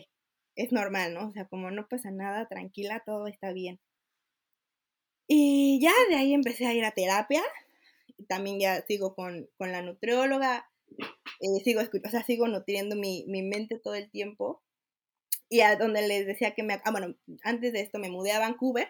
es 0.55 0.71
normal, 0.71 1.15
¿no? 1.15 1.29
O 1.29 1.31
sea, 1.31 1.45
como 1.47 1.71
no 1.71 1.87
pasa 1.87 2.11
nada, 2.11 2.47
tranquila, 2.47 3.01
todo 3.05 3.27
está 3.27 3.51
bien. 3.51 3.79
Y 5.27 5.79
ya 5.81 5.91
de 6.09 6.15
ahí 6.15 6.33
empecé 6.33 6.67
a 6.67 6.73
ir 6.73 6.85
a 6.85 6.91
terapia, 6.91 7.41
también 8.27 8.59
ya 8.59 8.85
sigo 8.85 9.15
con, 9.15 9.49
la 9.59 9.81
nutrióloga, 9.81 10.69
eh, 11.39 11.63
sigo, 11.63 11.81
o 11.81 12.09
sea, 12.09 12.23
sigo 12.23 12.47
nutriendo 12.47 12.95
mi, 12.95 13.25
mi 13.27 13.41
mente 13.41 13.79
todo 13.79 13.95
el 13.95 14.11
tiempo 14.11 14.61
y 15.49 15.61
a 15.61 15.75
donde 15.75 16.07
les 16.07 16.25
decía 16.25 16.53
que 16.53 16.63
me, 16.63 16.81
ah, 16.83 16.91
bueno, 16.91 17.15
antes 17.43 17.73
de 17.73 17.81
esto 17.81 17.99
me 17.99 18.09
mudé 18.09 18.31
a 18.31 18.39
Vancouver 18.39 18.89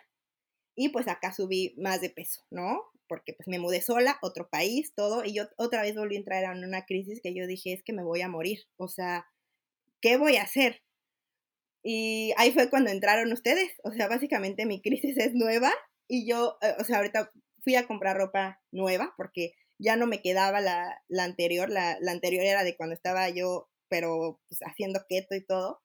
y 0.76 0.90
pues 0.90 1.08
acá 1.08 1.34
subí 1.34 1.76
más 1.78 2.02
de 2.02 2.10
peso, 2.10 2.44
¿no? 2.52 2.82
Porque 3.08 3.34
pues 3.34 3.48
me 3.48 3.60
mudé 3.60 3.82
sola, 3.82 4.18
otro 4.22 4.50
país, 4.50 4.94
todo, 4.96 5.24
y 5.26 5.34
yo 5.34 5.44
otra 5.58 5.82
vez 5.82 5.96
volví 5.96 6.16
a 6.16 6.20
entrar 6.20 6.44
en 6.44 6.64
una 6.66 6.86
crisis 6.86 7.22
que 7.22 7.34
yo 7.34 7.48
dije, 7.48 7.74
es 7.74 7.84
que 7.84 7.94
me 7.94 8.04
voy 8.04 8.22
a 8.22 8.30
morir, 8.30 8.60
o 8.78 8.88
sea, 8.88 9.26
¿qué 10.02 10.18
voy 10.18 10.38
a 10.38 10.44
hacer? 10.44 10.82
Y 11.84 12.34
ahí 12.38 12.52
fue 12.52 12.70
cuando 12.70 12.90
entraron 12.90 13.32
ustedes, 13.32 13.72
o 13.84 13.92
sea, 13.92 14.08
básicamente 14.08 14.66
mi 14.66 14.82
crisis 14.82 15.18
es 15.18 15.34
nueva 15.34 15.72
y 16.08 16.28
yo, 16.28 16.58
eh, 16.62 16.74
o 16.80 16.84
sea, 16.84 16.98
ahorita 16.98 17.32
fui 17.64 17.76
a 17.76 17.88
comprar 17.88 18.18
ropa 18.18 18.62
nueva 18.72 19.14
porque 19.18 19.54
ya 19.78 19.96
no 19.96 20.08
me 20.08 20.22
quedaba 20.22 20.62
la, 20.62 21.02
la 21.08 21.24
anterior, 21.26 21.70
la, 21.70 21.98
la, 22.00 22.12
anterior 22.12 22.44
era 22.44 22.64
de 22.64 22.76
cuando 22.78 22.96
estaba 22.96 23.30
yo, 23.30 23.70
pero 23.90 24.42
pues, 24.48 24.60
haciendo 24.64 25.02
keto 25.08 25.36
y 25.36 25.46
todo. 25.46 25.82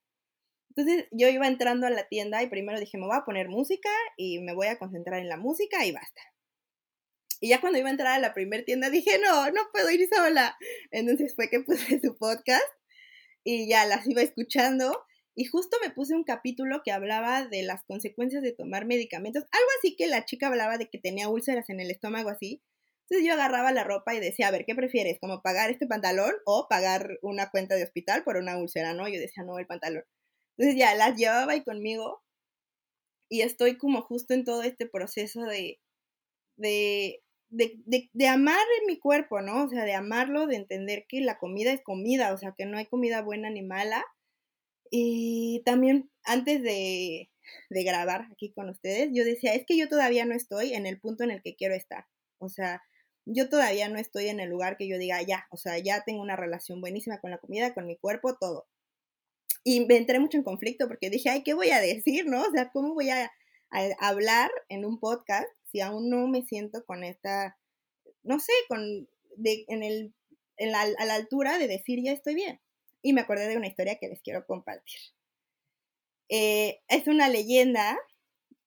Entonces 0.71 1.09
yo 1.11 1.29
iba 1.29 1.47
entrando 1.47 1.87
a 1.87 1.91
la 1.91 2.09
tienda 2.09 2.43
y 2.43 2.49
primero 2.49 2.79
dije, 2.79 2.97
me 2.97 3.07
voy 3.07 3.17
a 3.17 3.25
poner 3.25 3.49
música 3.49 3.91
y 4.17 4.39
me 4.41 4.55
voy 4.55 4.69
a 4.69 4.79
concentrar 4.79 5.21
en 5.21 5.29
la 5.29 5.37
música 5.37 5.85
y 5.85 5.93
basta. 5.93 6.23
Y 7.41 7.49
ya 7.49 7.61
cuando 7.61 7.79
iba 7.79 7.89
a 7.89 7.93
entrar 7.93 8.13
a 8.13 8.19
la 8.19 8.35
primera 8.35 8.65
tienda 8.65 8.91
dije, 8.91 9.19
no, 9.19 9.51
no 9.51 9.63
puedo 9.73 9.91
ir 9.91 10.09
sola. 10.13 10.57
Entonces 10.91 11.35
fue 11.35 11.49
que 11.49 11.61
puse 11.61 12.01
su 12.01 12.17
podcast 12.17 12.63
y 13.43 13.69
ya 13.69 13.85
las 13.87 14.07
iba 14.07 14.23
escuchando. 14.23 15.05
Y 15.35 15.47
justo 15.47 15.77
me 15.83 15.91
puse 15.91 16.15
un 16.15 16.25
capítulo 16.25 16.83
que 16.85 16.93
hablaba 16.93 17.47
de 17.47 17.63
las 17.63 17.83
consecuencias 17.85 18.43
de 18.43 18.53
tomar 18.53 18.85
medicamentos. 18.85 19.45
Algo 19.51 19.69
así 19.79 19.97
que 19.97 20.07
la 20.07 20.25
chica 20.25 20.49
hablaba 20.49 20.77
de 20.77 20.89
que 20.89 20.99
tenía 20.99 21.29
úlceras 21.29 21.71
en 21.71 21.81
el 21.81 21.91
estómago 21.91 22.29
así. 22.29 22.63
Entonces 23.09 23.27
yo 23.27 23.35
agarraba 23.35 23.73
la 23.73 23.85
ropa 23.85 24.15
y 24.15 24.21
decía, 24.21 24.49
a 24.49 24.51
ver, 24.51 24.65
¿qué 24.67 24.75
prefieres? 24.75 25.19
¿Como 25.19 25.43
pagar 25.43 25.71
este 25.71 25.87
pantalón 25.87 26.33
o 26.45 26.69
pagar 26.69 27.19
una 27.23 27.51
cuenta 27.51 27.75
de 27.75 27.85
hospital 27.85 28.23
por 28.23 28.37
una 28.37 28.59
úlcera? 28.59 28.93
No, 28.93 29.09
yo 29.09 29.19
decía, 29.19 29.43
no, 29.43 29.59
el 29.59 29.67
pantalón. 29.67 30.05
Entonces 30.61 30.79
ya 30.79 30.95
las 30.95 31.17
llevaba 31.17 31.53
ahí 31.53 31.65
conmigo 31.65 32.23
y 33.31 33.41
estoy 33.41 33.79
como 33.79 34.03
justo 34.03 34.35
en 34.35 34.45
todo 34.45 34.63
este 34.63 34.87
proceso 34.87 35.41
de, 35.45 35.81
de, 36.57 37.23
de, 37.49 38.11
de, 38.13 38.29
amar 38.29 38.59
mi 38.87 38.99
cuerpo, 38.99 39.41
¿no? 39.41 39.65
O 39.65 39.69
sea, 39.71 39.85
de 39.87 39.95
amarlo, 39.95 40.47
de 40.47 40.57
entender 40.57 41.07
que 41.09 41.23
la 41.23 41.39
comida 41.39 41.73
es 41.73 41.81
comida, 41.83 42.35
o 42.35 42.37
sea, 42.37 42.53
que 42.59 42.67
no 42.67 42.77
hay 42.77 42.85
comida 42.85 43.23
buena 43.23 43.49
ni 43.49 43.63
mala. 43.63 44.05
Y 44.91 45.63
también 45.65 46.11
antes 46.25 46.63
de, 46.63 47.31
de 47.71 47.83
grabar 47.83 48.29
aquí 48.31 48.53
con 48.53 48.69
ustedes, 48.69 49.09
yo 49.15 49.25
decía, 49.25 49.55
es 49.55 49.65
que 49.67 49.79
yo 49.79 49.89
todavía 49.89 50.27
no 50.27 50.35
estoy 50.35 50.75
en 50.75 50.85
el 50.85 51.01
punto 51.01 51.25
en 51.25 51.31
el 51.31 51.43
que 51.43 51.57
quiero 51.57 51.75
estar. 51.75 52.05
O 52.39 52.51
sea, 52.51 52.83
yo 53.25 53.49
todavía 53.49 53.89
no 53.89 53.99
estoy 53.99 54.29
en 54.29 54.41
el 54.41 54.51
lugar 54.51 54.77
que 54.77 54.89
yo 54.89 54.99
diga, 54.99 55.23
ya, 55.23 55.47
o 55.51 55.57
sea, 55.57 55.79
ya 55.79 56.03
tengo 56.05 56.21
una 56.21 56.37
relación 56.37 56.83
buenísima 56.83 57.19
con 57.19 57.31
la 57.31 57.39
comida, 57.39 57.73
con 57.73 57.87
mi 57.87 57.97
cuerpo, 57.97 58.37
todo. 58.37 58.67
Y 59.63 59.85
me 59.87 59.97
entré 59.97 60.19
mucho 60.19 60.39
en 60.39 60.45
conflicto 60.45 60.89
porque 60.89 61.11
dije, 61.11 61.31
ay, 61.31 61.43
¿qué 61.43 61.55
voy 61.55 61.71
a 61.71 61.81
decir, 61.81 62.27
no? 62.27 62.43
O 62.43 62.51
sea, 62.51 62.71
¿cómo 62.71 62.95
voy 62.95 63.11
a, 63.11 63.31
hablar 64.01 64.51
en 64.69 64.85
un 64.85 64.99
podcast 64.99 65.47
si 65.71 65.81
aún 65.81 66.11
no 66.11 66.27
me 66.27 66.43
siento 66.43 66.85
con 66.85 67.05
esta, 67.05 67.57
no 68.25 68.41
sé, 68.41 68.53
con, 68.69 69.09
de, 69.37 69.65
en 69.69 69.85
el, 69.85 70.13
en 70.57 70.73
la, 70.73 70.81
a 70.81 71.05
la 71.05 71.15
altura 71.15 71.57
de 71.59 71.69
decir, 71.69 72.01
ya 72.03 72.13
estoy 72.13 72.35
bien? 72.35 72.61
Y 73.03 73.13
me 73.13 73.21
acordé 73.21 73.49
de 73.49 73.57
una 73.57 73.69
historia 73.69 73.99
que 74.01 74.09
les 74.09 74.21
quiero 74.23 74.45
compartir. 74.45 74.99
Eh, 76.29 76.81
es 76.89 77.07
una 77.07 77.29
leyenda 77.29 77.99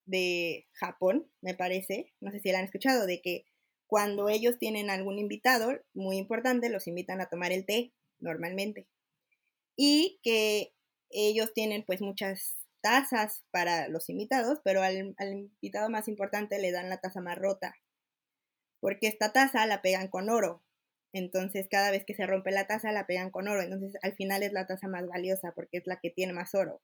de 0.06 0.68
Japón, 0.74 1.32
me 1.42 1.56
parece, 1.56 2.14
no 2.20 2.32
sé 2.32 2.40
si 2.40 2.52
la 2.52 2.60
han 2.60 2.66
escuchado, 2.66 3.06
de 3.06 3.22
que 3.22 3.46
cuando 3.88 4.28
ellos 4.28 4.58
tienen 4.58 4.90
algún 4.90 5.20
invitado 5.20 5.72
muy 5.94 6.18
importante, 6.18 6.70
los 6.70 6.88
invitan 6.88 7.22
a 7.22 7.30
tomar 7.30 7.52
el 7.52 7.66
té 7.66 7.94
normalmente. 8.20 8.88
Y 9.76 10.20
que 10.24 10.74
ellos 11.14 11.54
tienen 11.54 11.84
pues 11.86 12.02
muchas 12.02 12.58
tazas 12.82 13.44
para 13.52 13.88
los 13.88 14.10
invitados, 14.10 14.60
pero 14.64 14.82
al, 14.84 15.16
invitado 15.20 15.90
más 15.90 16.08
importante 16.08 16.60
le 16.60 16.72
dan 16.72 16.90
la 16.90 17.00
taza 17.00 17.22
más 17.22 17.38
rota, 17.38 17.76
porque 18.82 19.08
esta 19.08 19.32
taza 19.32 19.66
la 19.66 19.82
pegan 19.82 20.10
con 20.10 20.30
oro. 20.30 20.64
Entonces 21.14 21.68
cada 21.70 21.92
vez 21.92 22.06
que 22.06 22.16
se 22.16 22.26
rompe 22.26 22.52
la 22.52 22.68
taza 22.68 22.92
la 22.92 23.06
pegan 23.06 23.30
con 23.30 23.48
oro. 23.48 23.62
Entonces 23.62 23.98
al 24.02 24.16
final 24.16 24.44
es 24.44 24.52
la 24.52 24.68
taza 24.68 24.88
más 24.88 25.08
valiosa 25.08 25.54
porque 25.54 25.78
es 25.78 25.88
la 25.88 26.00
que 26.02 26.10
tiene 26.10 26.34
más 26.34 26.54
oro. 26.56 26.82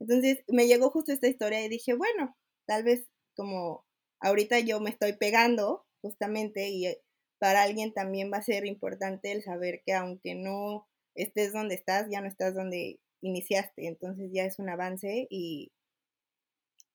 Entonces 0.00 0.44
me 0.48 0.66
llegó 0.66 0.90
justo 0.90 1.12
esta 1.12 1.28
historia 1.28 1.64
y 1.64 1.68
dije, 1.68 1.94
bueno, 1.94 2.36
tal 2.66 2.84
vez 2.84 3.08
como 3.36 3.84
ahorita 4.20 4.60
yo 4.60 4.80
me 4.80 4.90
estoy 4.90 5.14
pegando 5.14 5.86
justamente 6.02 6.68
y 6.68 6.86
eh, 6.86 7.02
para 7.38 7.62
alguien 7.62 7.92
también 7.92 8.30
va 8.32 8.38
a 8.38 8.42
ser 8.42 8.66
importante 8.66 9.32
el 9.32 9.42
saber 9.42 9.82
que 9.84 9.94
aunque 9.94 10.34
no 10.34 10.86
estés 11.14 11.52
donde 11.52 11.74
estás, 11.74 12.08
ya 12.10 12.20
no 12.20 12.28
estás 12.28 12.54
donde 12.54 13.00
iniciaste, 13.24 13.86
entonces 13.88 14.30
ya 14.32 14.44
es 14.44 14.58
un 14.58 14.68
avance 14.68 15.26
y 15.30 15.72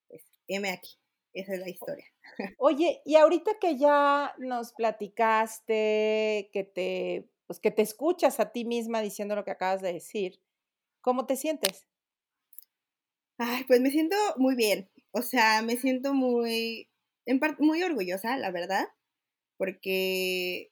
pues, 0.08 0.24
M 0.48 0.70
aquí, 0.70 0.98
esa 1.34 1.54
es 1.54 1.60
la 1.60 1.70
historia. 1.70 2.06
Oye, 2.58 3.02
y 3.06 3.16
ahorita 3.16 3.52
que 3.60 3.78
ya 3.78 4.34
nos 4.38 4.74
platicaste, 4.74 6.50
que 6.54 6.64
te, 6.64 7.30
pues 7.48 7.60
que 7.60 7.72
te 7.72 7.82
escuchas 7.82 8.40
a 8.40 8.52
ti 8.52 8.66
misma 8.66 9.02
diciendo 9.02 9.36
lo 9.36 9.44
que 9.44 9.52
acabas 9.52 9.82
de 9.82 9.94
decir, 9.94 10.42
¿cómo 11.02 11.26
te 11.26 11.36
sientes? 11.36 11.86
Ay, 13.38 13.64
pues 13.66 13.80
me 13.82 13.90
siento 13.90 14.16
muy 14.38 14.56
bien, 14.56 14.90
o 15.12 15.22
sea, 15.22 15.62
me 15.62 15.78
siento 15.78 16.14
muy, 16.14 16.90
en 17.26 17.40
parte, 17.40 17.64
muy 17.64 17.82
orgullosa, 17.84 18.38
la 18.38 18.52
verdad, 18.52 18.86
porque 19.58 20.72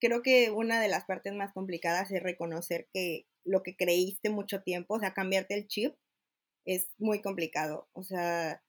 creo 0.00 0.22
que 0.22 0.50
una 0.50 0.80
de 0.80 0.88
las 0.88 1.04
partes 1.04 1.34
más 1.34 1.52
complicadas 1.52 2.10
es 2.10 2.22
reconocer 2.22 2.88
que 2.92 3.26
lo 3.48 3.62
que 3.62 3.76
creíste 3.76 4.30
mucho 4.30 4.62
tiempo, 4.62 4.94
o 4.94 5.00
sea, 5.00 5.14
cambiarte 5.14 5.54
el 5.54 5.66
chip, 5.68 5.96
es 6.66 6.90
muy 6.98 7.22
complicado. 7.22 7.88
O 7.94 8.02
sea, 8.04 8.62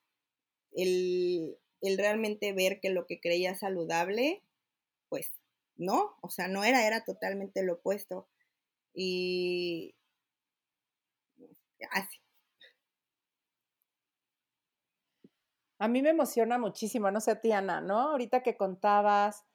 el, 0.74 1.58
el 1.82 1.98
realmente 1.98 2.54
ver 2.54 2.80
que 2.82 2.89
lo 2.89 3.06
que 3.08 3.20
creía 3.20 3.56
saludable, 3.56 4.44
pues 5.10 5.32
no, 5.78 6.15
o 6.22 6.30
sea, 6.30 6.48
no 6.48 6.63
era, 6.63 6.86
era 6.88 7.04
totalmente 7.06 7.63
lo 7.63 7.76
opuesto. 7.76 8.28
Y 8.94 9.96
así. 11.92 12.20
A 15.80 15.88
mí 15.88 16.02
me 16.02 16.10
emociona 16.10 16.58
muchísimo, 16.58 17.10
no 17.12 17.22
sé, 17.22 17.36
Tiana, 17.38 17.82
¿no? 17.82 18.12
Ahorita 18.12 18.44
que 18.44 18.58
contabas, 18.58 19.46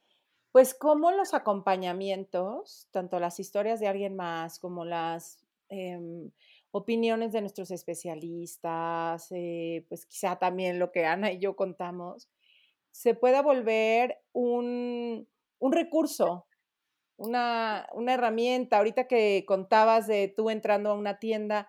pues 0.55 0.73
cómo 0.73 1.11
los 1.11 1.35
acompañamientos, 1.35 2.87
tanto 2.93 3.19
las 3.19 3.41
historias 3.41 3.81
de 3.81 3.89
alguien 3.89 4.15
más 4.15 4.61
como 4.61 4.85
las 4.85 5.45
em, 5.69 6.31
opiniones 6.71 7.33
de 7.33 7.41
nuestros 7.41 7.73
especialistas, 7.73 9.33
eh, 9.33 9.85
pues 9.89 10.07
quizá 10.07 10.39
también 10.39 10.79
lo 10.79 10.93
que 10.93 11.07
Ana 11.07 11.33
y 11.33 11.41
yo 11.41 11.57
contamos, 11.57 12.31
se 12.93 13.15
pueda 13.15 13.43
volver 13.43 14.21
un, 14.33 15.27
recurso, 15.61 16.47
una, 17.17 17.89
una 17.93 18.15
herramienta. 18.15 18.77
Ahorita 18.77 19.09
que 19.09 19.45
contabas 19.49 20.07
de 20.07 20.29
tú 20.29 20.51
entrando 20.51 20.91
a 20.91 20.95
una 20.95 21.19
tienda 21.19 21.69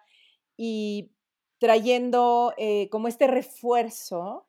y 0.56 1.10
trayendo 1.58 2.54
eh, 2.58 2.88
como 2.91 3.08
este 3.08 3.26
refuerzo 3.26 4.45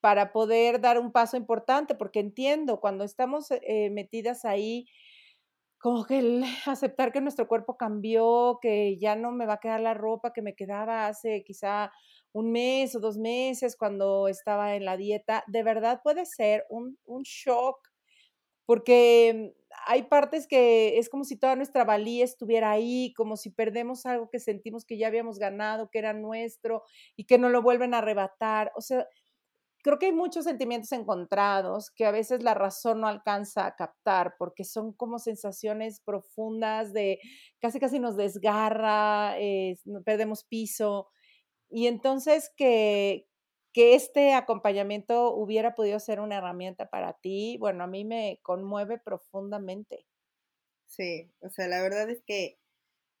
para 0.00 0.32
poder 0.32 0.80
dar 0.80 0.98
un 0.98 1.12
paso 1.12 1.36
importante, 1.36 1.94
porque 1.94 2.20
entiendo, 2.20 2.80
cuando 2.80 3.04
estamos 3.04 3.48
eh, 3.50 3.90
metidas 3.90 4.44
ahí, 4.44 4.86
como 5.78 6.04
que 6.06 6.18
el 6.18 6.44
aceptar 6.66 7.12
que 7.12 7.20
nuestro 7.20 7.48
cuerpo 7.48 7.76
cambió, 7.76 8.58
que 8.60 8.98
ya 8.98 9.16
no 9.16 9.32
me 9.32 9.46
va 9.46 9.54
a 9.54 9.60
quedar 9.60 9.80
la 9.80 9.94
ropa 9.94 10.32
que 10.32 10.42
me 10.42 10.54
quedaba 10.54 11.06
hace 11.06 11.44
quizá 11.44 11.92
un 12.32 12.52
mes 12.52 12.94
o 12.96 13.00
dos 13.00 13.16
meses 13.18 13.76
cuando 13.76 14.28
estaba 14.28 14.74
en 14.76 14.84
la 14.84 14.96
dieta, 14.96 15.44
de 15.46 15.62
verdad 15.62 16.00
puede 16.02 16.26
ser 16.26 16.64
un, 16.70 16.98
un 17.04 17.22
shock, 17.22 17.78
porque 18.66 19.54
hay 19.86 20.02
partes 20.04 20.46
que 20.46 20.98
es 20.98 21.08
como 21.08 21.24
si 21.24 21.38
toda 21.38 21.56
nuestra 21.56 21.84
valía 21.84 22.24
estuviera 22.24 22.70
ahí, 22.70 23.12
como 23.16 23.36
si 23.36 23.50
perdemos 23.50 24.04
algo 24.06 24.28
que 24.30 24.40
sentimos 24.40 24.84
que 24.84 24.98
ya 24.98 25.06
habíamos 25.08 25.38
ganado, 25.38 25.88
que 25.90 25.98
era 25.98 26.12
nuestro 26.12 26.82
y 27.16 27.24
que 27.26 27.38
no 27.38 27.48
lo 27.48 27.62
vuelven 27.62 27.94
a 27.94 27.98
arrebatar. 27.98 28.72
O 28.76 28.82
sea, 28.82 29.06
creo 29.88 29.98
que 29.98 30.06
hay 30.06 30.12
muchos 30.12 30.44
sentimientos 30.44 30.92
encontrados 30.92 31.90
que 31.90 32.04
a 32.04 32.10
veces 32.10 32.42
la 32.42 32.52
razón 32.52 33.00
no 33.00 33.08
alcanza 33.08 33.64
a 33.64 33.74
captar 33.74 34.34
porque 34.38 34.64
son 34.64 34.92
como 34.92 35.18
sensaciones 35.18 36.00
profundas 36.00 36.92
de 36.92 37.20
casi 37.58 37.80
casi 37.80 37.98
nos 37.98 38.14
desgarra, 38.14 39.40
eh, 39.40 39.78
perdemos 40.04 40.44
piso. 40.44 41.08
Y 41.70 41.86
entonces 41.86 42.52
que, 42.54 43.28
que 43.72 43.94
este 43.94 44.34
acompañamiento 44.34 45.34
hubiera 45.34 45.74
podido 45.74 45.98
ser 46.00 46.20
una 46.20 46.36
herramienta 46.36 46.90
para 46.90 47.14
ti, 47.14 47.56
bueno, 47.58 47.84
a 47.84 47.86
mí 47.86 48.04
me 48.04 48.40
conmueve 48.42 48.98
profundamente. 48.98 50.04
Sí, 50.84 51.32
o 51.40 51.48
sea, 51.48 51.66
la 51.66 51.80
verdad 51.80 52.10
es 52.10 52.22
que, 52.26 52.58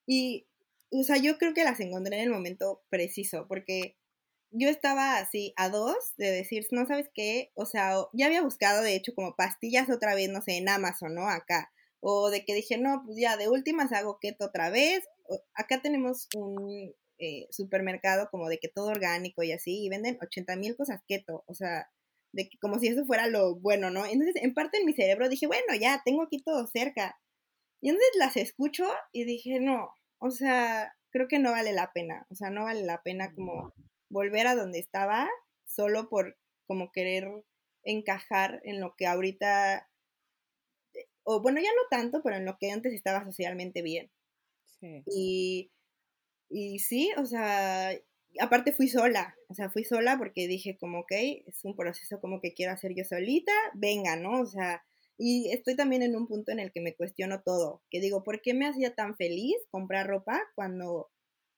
y, 0.06 0.46
o 0.90 1.02
sea, 1.02 1.16
yo 1.16 1.38
creo 1.38 1.54
que 1.54 1.64
las 1.64 1.80
encontré 1.80 2.16
en 2.18 2.24
el 2.24 2.30
momento 2.30 2.82
preciso, 2.90 3.46
porque 3.48 3.97
yo 4.50 4.68
estaba 4.68 5.18
así 5.18 5.52
a 5.56 5.68
dos 5.68 6.14
de 6.16 6.30
decir, 6.30 6.66
no 6.70 6.86
sabes 6.86 7.08
qué, 7.14 7.50
o 7.54 7.66
sea, 7.66 7.94
ya 8.12 8.26
había 8.26 8.42
buscado 8.42 8.82
de 8.82 8.94
hecho 8.94 9.14
como 9.14 9.36
pastillas 9.36 9.90
otra 9.90 10.14
vez, 10.14 10.30
no 10.30 10.42
sé, 10.42 10.56
en 10.56 10.68
Amazon, 10.68 11.14
¿no? 11.14 11.28
Acá. 11.28 11.70
O 12.00 12.30
de 12.30 12.44
que 12.44 12.54
dije, 12.54 12.78
no, 12.78 13.02
pues 13.04 13.18
ya 13.18 13.36
de 13.36 13.48
últimas 13.48 13.92
hago 13.92 14.18
keto 14.20 14.46
otra 14.46 14.70
vez. 14.70 15.04
acá 15.54 15.82
tenemos 15.82 16.28
un 16.34 16.94
eh, 17.18 17.46
supermercado 17.50 18.28
como 18.30 18.48
de 18.48 18.58
que 18.58 18.68
todo 18.68 18.86
orgánico 18.86 19.42
y 19.42 19.52
así, 19.52 19.84
y 19.84 19.88
venden 19.88 20.18
80 20.22 20.56
mil 20.56 20.76
cosas 20.76 21.02
keto, 21.08 21.44
o 21.46 21.54
sea, 21.54 21.90
de 22.32 22.48
que 22.48 22.58
como 22.58 22.78
si 22.78 22.88
eso 22.88 23.04
fuera 23.06 23.26
lo 23.26 23.56
bueno, 23.56 23.90
¿no? 23.90 24.06
Entonces, 24.06 24.36
en 24.42 24.54
parte 24.54 24.78
en 24.78 24.86
mi 24.86 24.94
cerebro 24.94 25.28
dije, 25.28 25.46
bueno, 25.46 25.74
ya, 25.80 26.02
tengo 26.04 26.22
aquí 26.22 26.42
todo 26.42 26.66
cerca. 26.66 27.18
Y 27.80 27.90
entonces 27.90 28.10
las 28.18 28.36
escucho 28.36 28.86
y 29.12 29.24
dije, 29.24 29.60
no, 29.60 29.90
o 30.18 30.30
sea, 30.30 30.94
creo 31.10 31.28
que 31.28 31.38
no 31.38 31.52
vale 31.52 31.72
la 31.72 31.92
pena, 31.92 32.26
o 32.30 32.34
sea, 32.34 32.50
no 32.50 32.64
vale 32.64 32.84
la 32.84 33.02
pena 33.02 33.34
como 33.34 33.72
volver 34.08 34.46
a 34.46 34.54
donde 34.54 34.78
estaba 34.78 35.28
solo 35.64 36.08
por 36.08 36.38
como 36.66 36.92
querer 36.92 37.28
encajar 37.84 38.60
en 38.64 38.80
lo 38.80 38.94
que 38.96 39.06
ahorita, 39.06 39.88
eh, 40.94 41.06
o 41.24 41.40
bueno, 41.42 41.60
ya 41.60 41.70
no 41.70 41.82
tanto, 41.90 42.22
pero 42.22 42.36
en 42.36 42.44
lo 42.44 42.56
que 42.58 42.70
antes 42.70 42.92
estaba 42.92 43.24
socialmente 43.24 43.82
bien. 43.82 44.10
Sí. 44.80 45.02
Y, 45.06 45.72
y 46.50 46.78
sí, 46.80 47.10
o 47.16 47.26
sea, 47.26 47.92
aparte 48.40 48.72
fui 48.72 48.88
sola, 48.88 49.36
o 49.48 49.54
sea, 49.54 49.70
fui 49.70 49.84
sola 49.84 50.18
porque 50.18 50.46
dije 50.48 50.76
como, 50.78 51.00
ok, 51.00 51.12
es 51.46 51.64
un 51.64 51.76
proceso 51.76 52.20
como 52.20 52.40
que 52.40 52.54
quiero 52.54 52.72
hacer 52.72 52.92
yo 52.94 53.04
solita, 53.04 53.52
venga, 53.74 54.16
¿no? 54.16 54.40
O 54.40 54.46
sea, 54.46 54.82
y 55.16 55.50
estoy 55.52 55.74
también 55.76 56.02
en 56.02 56.16
un 56.16 56.28
punto 56.28 56.52
en 56.52 56.60
el 56.60 56.72
que 56.72 56.80
me 56.80 56.94
cuestiono 56.94 57.42
todo, 57.42 57.82
que 57.90 58.00
digo, 58.00 58.22
¿por 58.24 58.40
qué 58.40 58.54
me 58.54 58.66
hacía 58.68 58.94
tan 58.94 59.16
feliz 59.16 59.56
comprar 59.70 60.06
ropa 60.06 60.40
cuando 60.54 61.10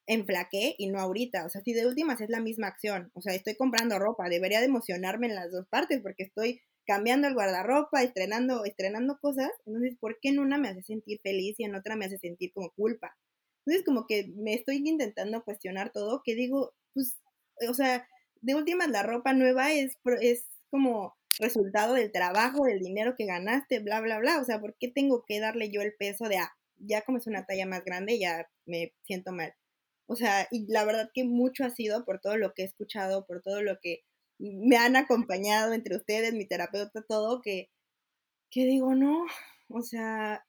enflaqué 0.06 0.74
y 0.78 0.88
no 0.88 1.00
ahorita. 1.00 1.46
O 1.46 1.48
sea, 1.48 1.62
si 1.62 1.72
de 1.72 1.86
últimas 1.86 2.20
es 2.20 2.30
la 2.30 2.40
misma 2.40 2.68
acción. 2.68 3.10
O 3.14 3.20
sea, 3.20 3.34
estoy 3.34 3.56
comprando 3.56 3.98
ropa, 3.98 4.28
debería 4.28 4.60
de 4.60 4.66
emocionarme 4.66 5.28
en 5.28 5.34
las 5.34 5.52
dos 5.52 5.66
partes 5.68 6.00
porque 6.02 6.24
estoy 6.24 6.60
cambiando 6.86 7.28
el 7.28 7.34
guardarropa, 7.34 8.02
estrenando, 8.02 8.64
estrenando 8.64 9.18
cosas. 9.20 9.50
Entonces, 9.66 9.96
¿por 10.00 10.18
qué 10.20 10.30
en 10.30 10.40
una 10.40 10.58
me 10.58 10.68
hace 10.68 10.82
sentir 10.82 11.20
feliz 11.22 11.54
y 11.58 11.64
en 11.64 11.74
otra 11.74 11.96
me 11.96 12.06
hace 12.06 12.18
sentir 12.18 12.52
como 12.52 12.70
culpa? 12.70 13.16
Entonces, 13.64 13.84
como 13.84 14.06
que 14.06 14.32
me 14.36 14.54
estoy 14.54 14.82
intentando 14.84 15.44
cuestionar 15.44 15.92
todo, 15.92 16.22
que 16.24 16.34
digo, 16.34 16.72
pues, 16.94 17.20
o 17.68 17.74
sea, 17.74 18.06
de 18.40 18.54
últimas 18.54 18.88
la 18.88 19.02
ropa 19.02 19.32
nueva 19.34 19.72
es, 19.72 19.98
es 20.20 20.46
como 20.70 21.14
resultado 21.38 21.94
del 21.94 22.10
trabajo, 22.10 22.64
del 22.64 22.80
dinero 22.80 23.14
que 23.16 23.26
ganaste, 23.26 23.80
bla, 23.80 24.00
bla, 24.00 24.18
bla. 24.18 24.40
O 24.40 24.44
sea, 24.44 24.60
¿por 24.60 24.76
qué 24.78 24.88
tengo 24.88 25.24
que 25.26 25.40
darle 25.40 25.70
yo 25.70 25.82
el 25.82 25.94
peso 25.94 26.28
de, 26.28 26.38
ah, 26.38 26.52
ya 26.78 27.02
como 27.02 27.18
es 27.18 27.26
una 27.26 27.46
talla 27.46 27.66
más 27.66 27.84
grande, 27.84 28.18
ya 28.18 28.48
me 28.66 28.94
siento 29.04 29.32
mal? 29.32 29.54
O 30.10 30.16
sea, 30.16 30.48
y 30.50 30.66
la 30.66 30.84
verdad 30.84 31.12
que 31.14 31.22
mucho 31.22 31.64
ha 31.64 31.70
sido 31.70 32.04
por 32.04 32.20
todo 32.20 32.36
lo 32.36 32.52
que 32.52 32.62
he 32.62 32.64
escuchado, 32.64 33.26
por 33.26 33.42
todo 33.42 33.62
lo 33.62 33.78
que 33.78 34.02
me 34.40 34.76
han 34.76 34.96
acompañado 34.96 35.72
entre 35.72 35.96
ustedes, 35.96 36.34
mi 36.34 36.44
terapeuta, 36.46 37.02
todo, 37.08 37.40
que, 37.40 37.70
que 38.50 38.64
digo, 38.64 38.96
no, 38.96 39.24
o 39.68 39.82
sea, 39.82 40.44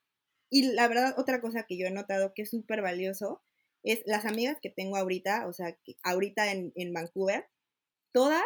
y 0.50 0.72
la 0.72 0.88
verdad, 0.88 1.14
otra 1.16 1.40
cosa 1.40 1.64
que 1.68 1.78
yo 1.78 1.86
he 1.86 1.92
notado 1.92 2.32
que 2.34 2.42
es 2.42 2.50
súper 2.50 2.82
valioso 2.82 3.40
es 3.84 4.02
las 4.04 4.24
amigas 4.24 4.58
que 4.60 4.68
tengo 4.68 4.96
ahorita, 4.96 5.46
o 5.46 5.52
sea, 5.52 5.78
que 5.84 5.94
ahorita 6.02 6.50
en, 6.50 6.72
en 6.74 6.92
Vancouver, 6.92 7.46
todas 8.10 8.42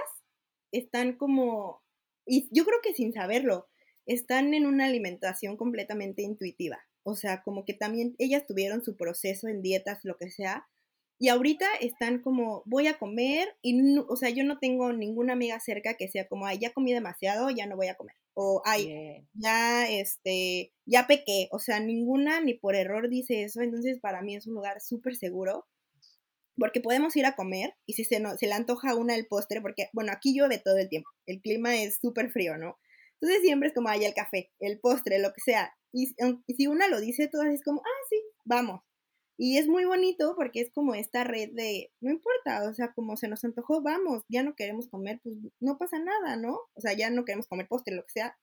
están 0.71 1.17
como, 1.17 1.83
y 2.27 2.47
yo 2.53 2.67
creo 2.67 2.81
que 2.83 2.93
sin 2.93 3.15
saberlo, 3.15 3.69
están 4.05 4.53
en 4.53 4.67
una 4.67 4.85
alimentación 4.85 5.57
completamente 5.57 6.21
intuitiva. 6.21 6.79
O 7.05 7.17
sea, 7.17 7.43
como 7.43 7.65
que 7.65 7.73
también 7.73 8.17
ellas 8.19 8.45
tuvieron 8.47 8.85
su 8.85 8.99
proceso 8.99 9.49
en 9.49 9.63
dietas, 9.63 10.01
lo 10.05 10.19
que 10.19 10.31
sea, 10.31 10.69
y 11.19 11.29
ahorita 11.29 11.67
están 11.81 12.21
como, 12.21 12.63
voy 12.67 12.89
a 12.89 12.99
comer, 12.99 13.49
y, 13.63 13.99
o 13.99 14.17
sea, 14.17 14.29
yo 14.31 14.45
no 14.45 14.59
tengo 14.59 14.93
ninguna 14.93 15.33
amiga 15.33 15.59
cerca 15.61 15.95
que 15.95 16.09
sea 16.09 16.29
como, 16.29 16.47
ay, 16.47 16.59
ya 16.59 16.73
comí 16.73 16.93
demasiado, 16.93 17.49
ya 17.51 17.67
no 17.67 17.77
voy 17.77 17.89
a 17.89 17.95
comer. 17.95 18.15
O, 18.35 18.61
ay, 18.67 19.25
ya, 19.33 19.89
este, 19.89 20.73
ya 20.85 21.07
pequé. 21.07 21.49
O 21.53 21.59
sea, 21.59 21.81
ninguna 21.81 22.41
ni 22.43 22.53
por 22.53 22.75
error 22.75 23.09
dice 23.09 23.45
eso. 23.45 23.63
Entonces, 23.63 23.99
para 23.99 24.21
mí 24.21 24.37
es 24.37 24.47
un 24.47 24.55
lugar 24.55 24.81
súper 24.83 25.17
seguro. 25.17 25.67
Porque 26.59 26.81
podemos 26.81 27.15
ir 27.17 27.27
a 27.27 27.37
comer 27.37 27.75
y 27.87 27.95
si 27.95 28.05
se, 28.05 28.19
no, 28.21 28.37
se 28.37 28.47
le 28.47 28.55
antoja 28.55 28.95
una 28.95 29.15
el 29.15 29.27
postre, 29.27 29.61
porque, 29.61 29.89
bueno, 29.93 30.13
aquí 30.13 30.35
llueve 30.35 30.59
todo 30.59 30.79
el 30.79 30.89
tiempo. 30.89 31.11
El 31.27 31.41
clima 31.43 31.77
es 31.77 31.99
súper 32.01 32.31
frío, 32.31 32.57
¿no? 32.57 32.79
Entonces 33.21 33.43
siempre 33.43 33.69
es 33.69 33.75
como, 33.75 33.89
ay, 33.89 34.05
el 34.05 34.15
café, 34.15 34.51
el 34.61 34.81
postre, 34.81 35.19
lo 35.19 35.33
que 35.33 35.41
sea. 35.45 35.75
Y, 35.93 36.15
y 36.47 36.55
si 36.55 36.67
una 36.67 36.89
lo 36.89 37.01
dice, 37.01 37.29
todas 37.29 37.49
es 37.49 37.63
como, 37.63 37.81
ah, 37.81 38.07
sí, 38.11 38.17
vamos. 38.45 38.81
Y 39.39 39.59
es 39.59 39.69
muy 39.69 39.85
bonito 39.85 40.35
porque 40.35 40.61
es 40.63 40.71
como 40.71 40.95
esta 40.95 41.23
red 41.25 41.51
de, 41.53 41.91
no 42.01 42.11
importa, 42.11 42.69
o 42.69 42.73
sea, 42.73 42.93
como 42.95 43.17
se 43.17 43.29
nos 43.29 43.45
antojó, 43.45 43.83
vamos, 43.83 44.23
ya 44.29 44.43
no 44.43 44.55
queremos 44.55 44.89
comer, 44.89 45.21
pues 45.23 45.37
no 45.61 45.77
pasa 45.77 45.99
nada, 45.99 46.37
¿no? 46.37 46.59
O 46.75 46.81
sea, 46.81 46.95
ya 46.95 47.11
no 47.11 47.25
queremos 47.25 47.47
comer 47.47 47.69
postre, 47.69 47.95
lo 47.95 48.03
que 48.05 48.13
sea. 48.13 48.39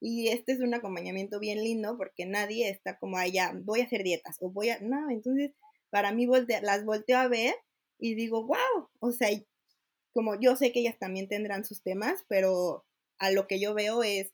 Y 0.00 0.28
este 0.28 0.52
es 0.52 0.60
un 0.60 0.74
acompañamiento 0.74 1.40
bien 1.40 1.62
lindo 1.62 1.96
porque 1.96 2.26
nadie 2.26 2.68
está 2.70 2.98
como, 2.98 3.16
ya, 3.24 3.52
voy 3.64 3.80
a 3.80 3.84
hacer 3.84 4.02
dietas 4.02 4.36
o 4.40 4.50
voy 4.50 4.70
a, 4.70 4.80
no, 4.80 5.10
entonces 5.10 5.52
para 5.90 6.12
mí 6.12 6.26
las 6.62 6.84
volteo 6.84 7.18
a 7.18 7.28
ver 7.28 7.54
y 7.98 8.14
digo, 8.14 8.46
wow, 8.46 8.88
o 9.00 9.12
sea, 9.12 9.28
como 10.12 10.40
yo 10.40 10.56
sé 10.56 10.72
que 10.72 10.80
ellas 10.80 10.98
también 10.98 11.28
tendrán 11.28 11.64
sus 11.64 11.82
temas, 11.82 12.24
pero 12.28 12.84
a 13.18 13.30
lo 13.30 13.46
que 13.46 13.60
yo 13.60 13.74
veo 13.74 14.02
es 14.02 14.32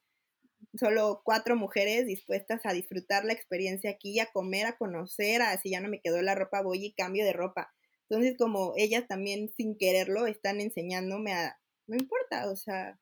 solo 0.79 1.23
cuatro 1.25 1.57
mujeres 1.57 2.07
dispuestas 2.07 2.61
a 2.65 2.73
disfrutar 2.73 3.25
la 3.25 3.33
experiencia 3.33 3.91
aquí, 3.91 4.19
a 4.21 4.31
comer, 4.33 4.67
a 4.67 4.77
conocer, 4.77 5.43
a 5.43 5.57
si 5.59 5.71
ya 5.71 5.81
no 5.81 5.89
me 5.89 6.01
quedó 6.01 6.23
la 6.23 6.35
ropa, 6.35 6.63
voy 6.63 6.85
y 6.85 6.95
cambio 6.95 7.25
de 7.25 7.33
ropa. 7.33 7.73
Entonces, 8.09 8.37
como 8.39 8.75
ellas 8.77 9.07
también 9.09 9.51
sin 9.57 9.77
quererlo 9.77 10.27
están 10.27 10.61
enseñándome 10.61 11.33
a, 11.33 11.59
no 11.87 11.97
importa, 11.97 12.51
o 12.51 12.57
sea, 12.57 12.99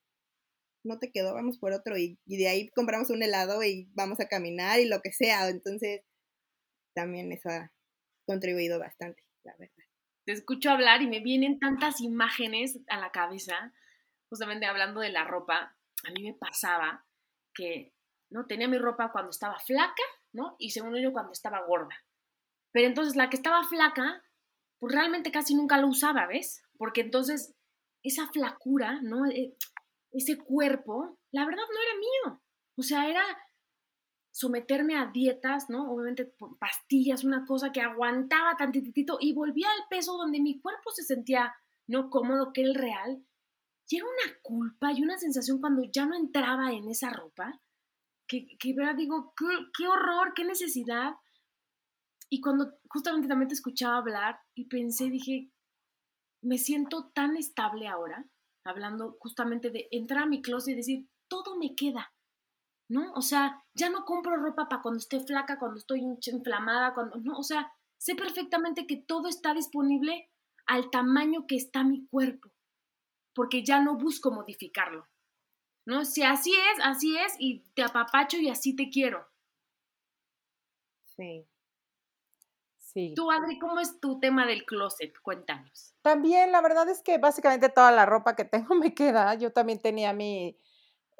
no 0.84 0.98
te 0.98 1.10
quedó, 1.10 1.34
vamos 1.34 1.58
por 1.58 1.72
otro 1.72 1.96
y, 1.98 2.18
y 2.26 2.36
de 2.36 2.48
ahí 2.48 2.68
compramos 2.70 3.10
un 3.10 3.22
helado 3.22 3.62
y 3.62 3.88
vamos 3.94 4.20
a 4.20 4.28
caminar 4.28 4.80
y 4.80 4.86
lo 4.86 5.00
que 5.00 5.12
sea. 5.12 5.48
Entonces, 5.48 6.02
también 6.94 7.32
eso 7.32 7.48
ha 7.50 7.72
contribuido 8.26 8.78
bastante, 8.78 9.22
la 9.44 9.54
verdad. 9.58 9.74
Te 10.26 10.32
escucho 10.32 10.70
hablar 10.70 11.02
y 11.02 11.06
me 11.06 11.20
vienen 11.20 11.58
tantas 11.58 12.00
imágenes 12.00 12.78
a 12.88 12.98
la 12.98 13.12
cabeza, 13.12 13.74
justamente 14.30 14.64
hablando 14.64 15.00
de 15.00 15.10
la 15.10 15.24
ropa. 15.24 15.76
A 16.06 16.10
mí 16.12 16.22
me 16.22 16.34
pasaba 16.34 17.04
que 17.54 17.94
no 18.30 18.46
tenía 18.46 18.68
mi 18.68 18.78
ropa 18.78 19.12
cuando 19.12 19.30
estaba 19.30 19.58
flaca, 19.60 20.02
¿no? 20.32 20.56
Y 20.58 20.70
segundo 20.70 20.98
yo 20.98 21.12
cuando 21.12 21.32
estaba 21.32 21.64
gorda. 21.66 21.94
Pero 22.72 22.88
entonces 22.88 23.16
la 23.16 23.30
que 23.30 23.36
estaba 23.36 23.64
flaca, 23.64 24.22
pues 24.80 24.92
realmente 24.92 25.30
casi 25.30 25.54
nunca 25.54 25.78
lo 25.78 25.88
usaba, 25.88 26.26
¿ves? 26.26 26.62
Porque 26.76 27.02
entonces 27.02 27.54
esa 28.02 28.28
flacura, 28.28 29.00
¿no? 29.02 29.26
E, 29.26 29.56
ese 30.12 30.38
cuerpo, 30.38 31.18
la 31.32 31.44
verdad 31.46 31.62
no 31.72 31.82
era 31.82 31.98
mío. 31.98 32.42
O 32.76 32.82
sea, 32.82 33.08
era 33.08 33.24
someterme 34.32 34.96
a 34.96 35.06
dietas, 35.06 35.70
¿no? 35.70 35.92
Obviamente 35.92 36.32
pastillas, 36.58 37.22
una 37.22 37.46
cosa 37.46 37.70
que 37.70 37.80
aguantaba 37.80 38.56
tantitito 38.56 39.18
y 39.20 39.32
volvía 39.32 39.68
al 39.70 39.88
peso 39.88 40.16
donde 40.16 40.40
mi 40.40 40.60
cuerpo 40.60 40.90
se 40.90 41.04
sentía 41.04 41.54
no 41.86 42.10
cómodo, 42.10 42.52
que 42.52 42.62
el 42.62 42.74
real, 42.74 43.24
y 43.88 44.00
una 44.00 44.38
culpa 44.42 44.92
y 44.92 45.02
una 45.02 45.18
sensación 45.18 45.60
cuando 45.60 45.82
ya 45.84 46.06
no 46.06 46.16
entraba 46.16 46.72
en 46.72 46.88
esa 46.88 47.10
ropa, 47.10 47.60
que, 48.26 48.46
que 48.58 48.74
¿verdad? 48.74 48.96
digo, 48.96 49.34
qué, 49.36 49.46
qué 49.76 49.86
horror, 49.86 50.32
qué 50.34 50.44
necesidad. 50.44 51.12
Y 52.30 52.40
cuando 52.40 52.78
justamente 52.88 53.28
también 53.28 53.48
te 53.48 53.54
escuchaba 53.54 53.98
hablar 53.98 54.40
y 54.54 54.66
pensé, 54.66 55.10
dije, 55.10 55.52
me 56.42 56.58
siento 56.58 57.10
tan 57.14 57.36
estable 57.36 57.86
ahora, 57.86 58.26
hablando 58.64 59.16
justamente 59.20 59.70
de 59.70 59.86
entrar 59.90 60.24
a 60.24 60.26
mi 60.26 60.40
closet 60.40 60.72
y 60.72 60.76
decir, 60.76 61.08
todo 61.28 61.56
me 61.56 61.74
queda, 61.74 62.12
¿no? 62.88 63.12
O 63.12 63.20
sea, 63.20 63.62
ya 63.74 63.90
no 63.90 64.04
compro 64.04 64.36
ropa 64.36 64.68
para 64.68 64.82
cuando 64.82 64.98
esté 64.98 65.20
flaca, 65.20 65.58
cuando 65.58 65.78
estoy 65.78 66.00
inflamada, 66.00 66.94
cuando, 66.94 67.16
no, 67.18 67.38
o 67.38 67.42
sea, 67.42 67.70
sé 67.98 68.14
perfectamente 68.14 68.86
que 68.86 68.96
todo 68.96 69.28
está 69.28 69.52
disponible 69.52 70.30
al 70.66 70.90
tamaño 70.90 71.46
que 71.46 71.56
está 71.56 71.84
mi 71.84 72.06
cuerpo 72.06 72.53
porque 73.34 73.64
ya 73.64 73.80
no 73.80 73.96
busco 73.96 74.30
modificarlo. 74.30 75.06
¿No? 75.86 76.04
Si 76.04 76.22
así 76.22 76.52
es, 76.52 76.82
así 76.82 77.16
es, 77.18 77.34
y 77.38 77.60
te 77.74 77.82
apapacho 77.82 78.38
y 78.38 78.48
así 78.48 78.74
te 78.74 78.88
quiero. 78.88 79.26
Sí. 81.04 81.46
Sí. 82.78 83.12
Tú, 83.14 83.30
Adri, 83.30 83.58
¿cómo 83.58 83.80
es 83.80 84.00
tu 84.00 84.18
tema 84.18 84.46
del 84.46 84.64
closet? 84.64 85.12
Cuéntanos. 85.20 85.94
También, 86.00 86.52
la 86.52 86.60
verdad 86.62 86.88
es 86.88 87.02
que 87.02 87.18
básicamente 87.18 87.68
toda 87.68 87.90
la 87.90 88.06
ropa 88.06 88.36
que 88.36 88.44
tengo 88.44 88.74
me 88.76 88.94
queda. 88.94 89.34
Yo 89.34 89.52
también 89.52 89.80
tenía 89.80 90.12
mi, 90.12 90.56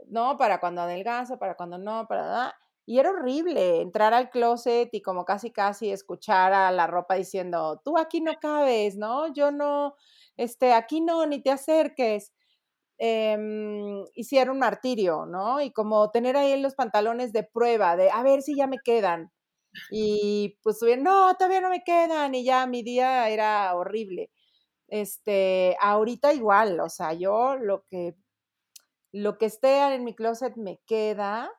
¿no? 0.08 0.36
Para 0.38 0.60
cuando 0.60 0.82
adelgazo, 0.82 1.38
para 1.38 1.56
cuando 1.56 1.78
no, 1.78 2.06
para... 2.06 2.54
Y 2.86 2.98
era 2.98 3.10
horrible 3.10 3.80
entrar 3.80 4.12
al 4.12 4.28
closet 4.28 4.90
y 4.92 5.00
como 5.00 5.24
casi, 5.24 5.50
casi 5.50 5.90
escuchar 5.90 6.52
a 6.52 6.70
la 6.70 6.86
ropa 6.86 7.14
diciendo, 7.14 7.80
tú 7.82 7.96
aquí 7.96 8.20
no 8.20 8.34
cabes, 8.38 8.96
¿no? 8.96 9.32
Yo 9.32 9.50
no, 9.50 9.96
este, 10.36 10.72
aquí 10.72 11.00
no, 11.00 11.26
ni 11.26 11.42
te 11.42 11.50
acerques. 11.50 12.32
Eh, 12.98 13.36
un 13.36 14.58
martirio, 14.58 15.26
¿no? 15.26 15.60
Y 15.60 15.72
como 15.72 16.10
tener 16.10 16.36
ahí 16.36 16.60
los 16.60 16.74
pantalones 16.74 17.32
de 17.32 17.44
prueba, 17.44 17.96
de 17.96 18.10
a 18.10 18.22
ver 18.22 18.42
si 18.42 18.56
ya 18.56 18.66
me 18.66 18.78
quedan. 18.78 19.32
Y 19.90 20.58
pues 20.62 20.78
no, 20.98 21.34
todavía 21.36 21.60
no 21.60 21.70
me 21.70 21.82
quedan. 21.84 22.34
Y 22.34 22.44
ya 22.44 22.66
mi 22.66 22.82
día 22.82 23.28
era 23.28 23.74
horrible. 23.74 24.30
Este, 24.88 25.76
ahorita 25.80 26.32
igual, 26.34 26.80
o 26.80 26.88
sea, 26.88 27.14
yo 27.14 27.56
lo 27.56 27.84
que, 27.88 28.16
lo 29.12 29.38
que 29.38 29.46
esté 29.46 29.94
en 29.94 30.04
mi 30.04 30.14
closet 30.14 30.56
me 30.56 30.80
queda. 30.86 31.50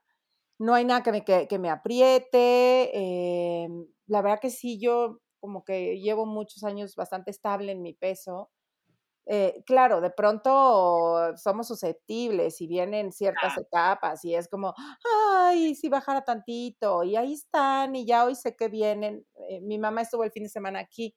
No 0.60 0.74
hay 0.76 0.86
nada 0.86 1.04
que 1.04 1.12
me, 1.12 1.26
que, 1.26 1.60
me 1.60 1.70
apriete. 1.70 2.92
Em, 2.98 3.88
la 4.08 4.22
verdad 4.22 4.40
que 4.42 4.50
sí, 4.52 4.80
yo 4.80 5.20
como 5.40 5.64
que 5.66 6.00
llevo 6.00 6.26
muchos 6.26 6.64
años 6.64 6.96
bastante 6.96 7.32
estable 7.32 7.72
en 7.74 7.82
mi 7.82 7.94
peso. 7.94 8.50
Eh, 9.28 9.64
claro, 9.66 10.02
de 10.02 10.12
pronto 10.12 11.36
somos 11.38 11.68
susceptibles 11.68 12.62
y 12.62 12.68
vienen 12.68 13.12
ciertas 13.12 13.58
etapas 13.58 14.24
y 14.24 14.36
es 14.36 14.48
como, 14.48 14.74
ay, 15.36 15.74
si 15.76 15.90
bajara 15.90 16.24
tantito 16.24 17.04
y 17.04 17.16
ahí 17.16 17.34
están 17.34 17.96
y 17.96 18.06
ya 18.06 18.26
hoy 18.26 18.36
sé 18.36 18.56
que 18.56 18.68
vienen. 18.68 19.26
Eh, 19.50 19.62
mi 19.62 19.80
mamá 19.80 20.02
estuvo 20.02 20.24
el 20.24 20.32
fin 20.32 20.44
de 20.44 20.50
semana 20.50 20.80
aquí 20.80 21.16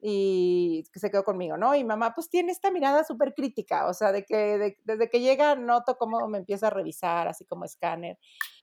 y 0.00 0.84
se 0.94 1.10
quedó 1.10 1.24
conmigo, 1.24 1.56
¿no? 1.56 1.74
Y 1.74 1.84
mamá 1.84 2.12
pues 2.14 2.28
tiene 2.28 2.52
esta 2.52 2.70
mirada 2.70 3.04
súper 3.04 3.34
crítica, 3.34 3.86
o 3.88 3.94
sea, 3.94 4.12
de 4.12 4.24
que 4.24 4.76
desde 4.84 5.08
que 5.08 5.20
llega 5.20 5.54
noto 5.56 5.96
cómo 5.96 6.26
me 6.28 6.38
empieza 6.38 6.66
a 6.68 6.70
revisar, 6.70 7.28
así 7.28 7.44
como 7.46 7.64
escáner. 7.64 8.18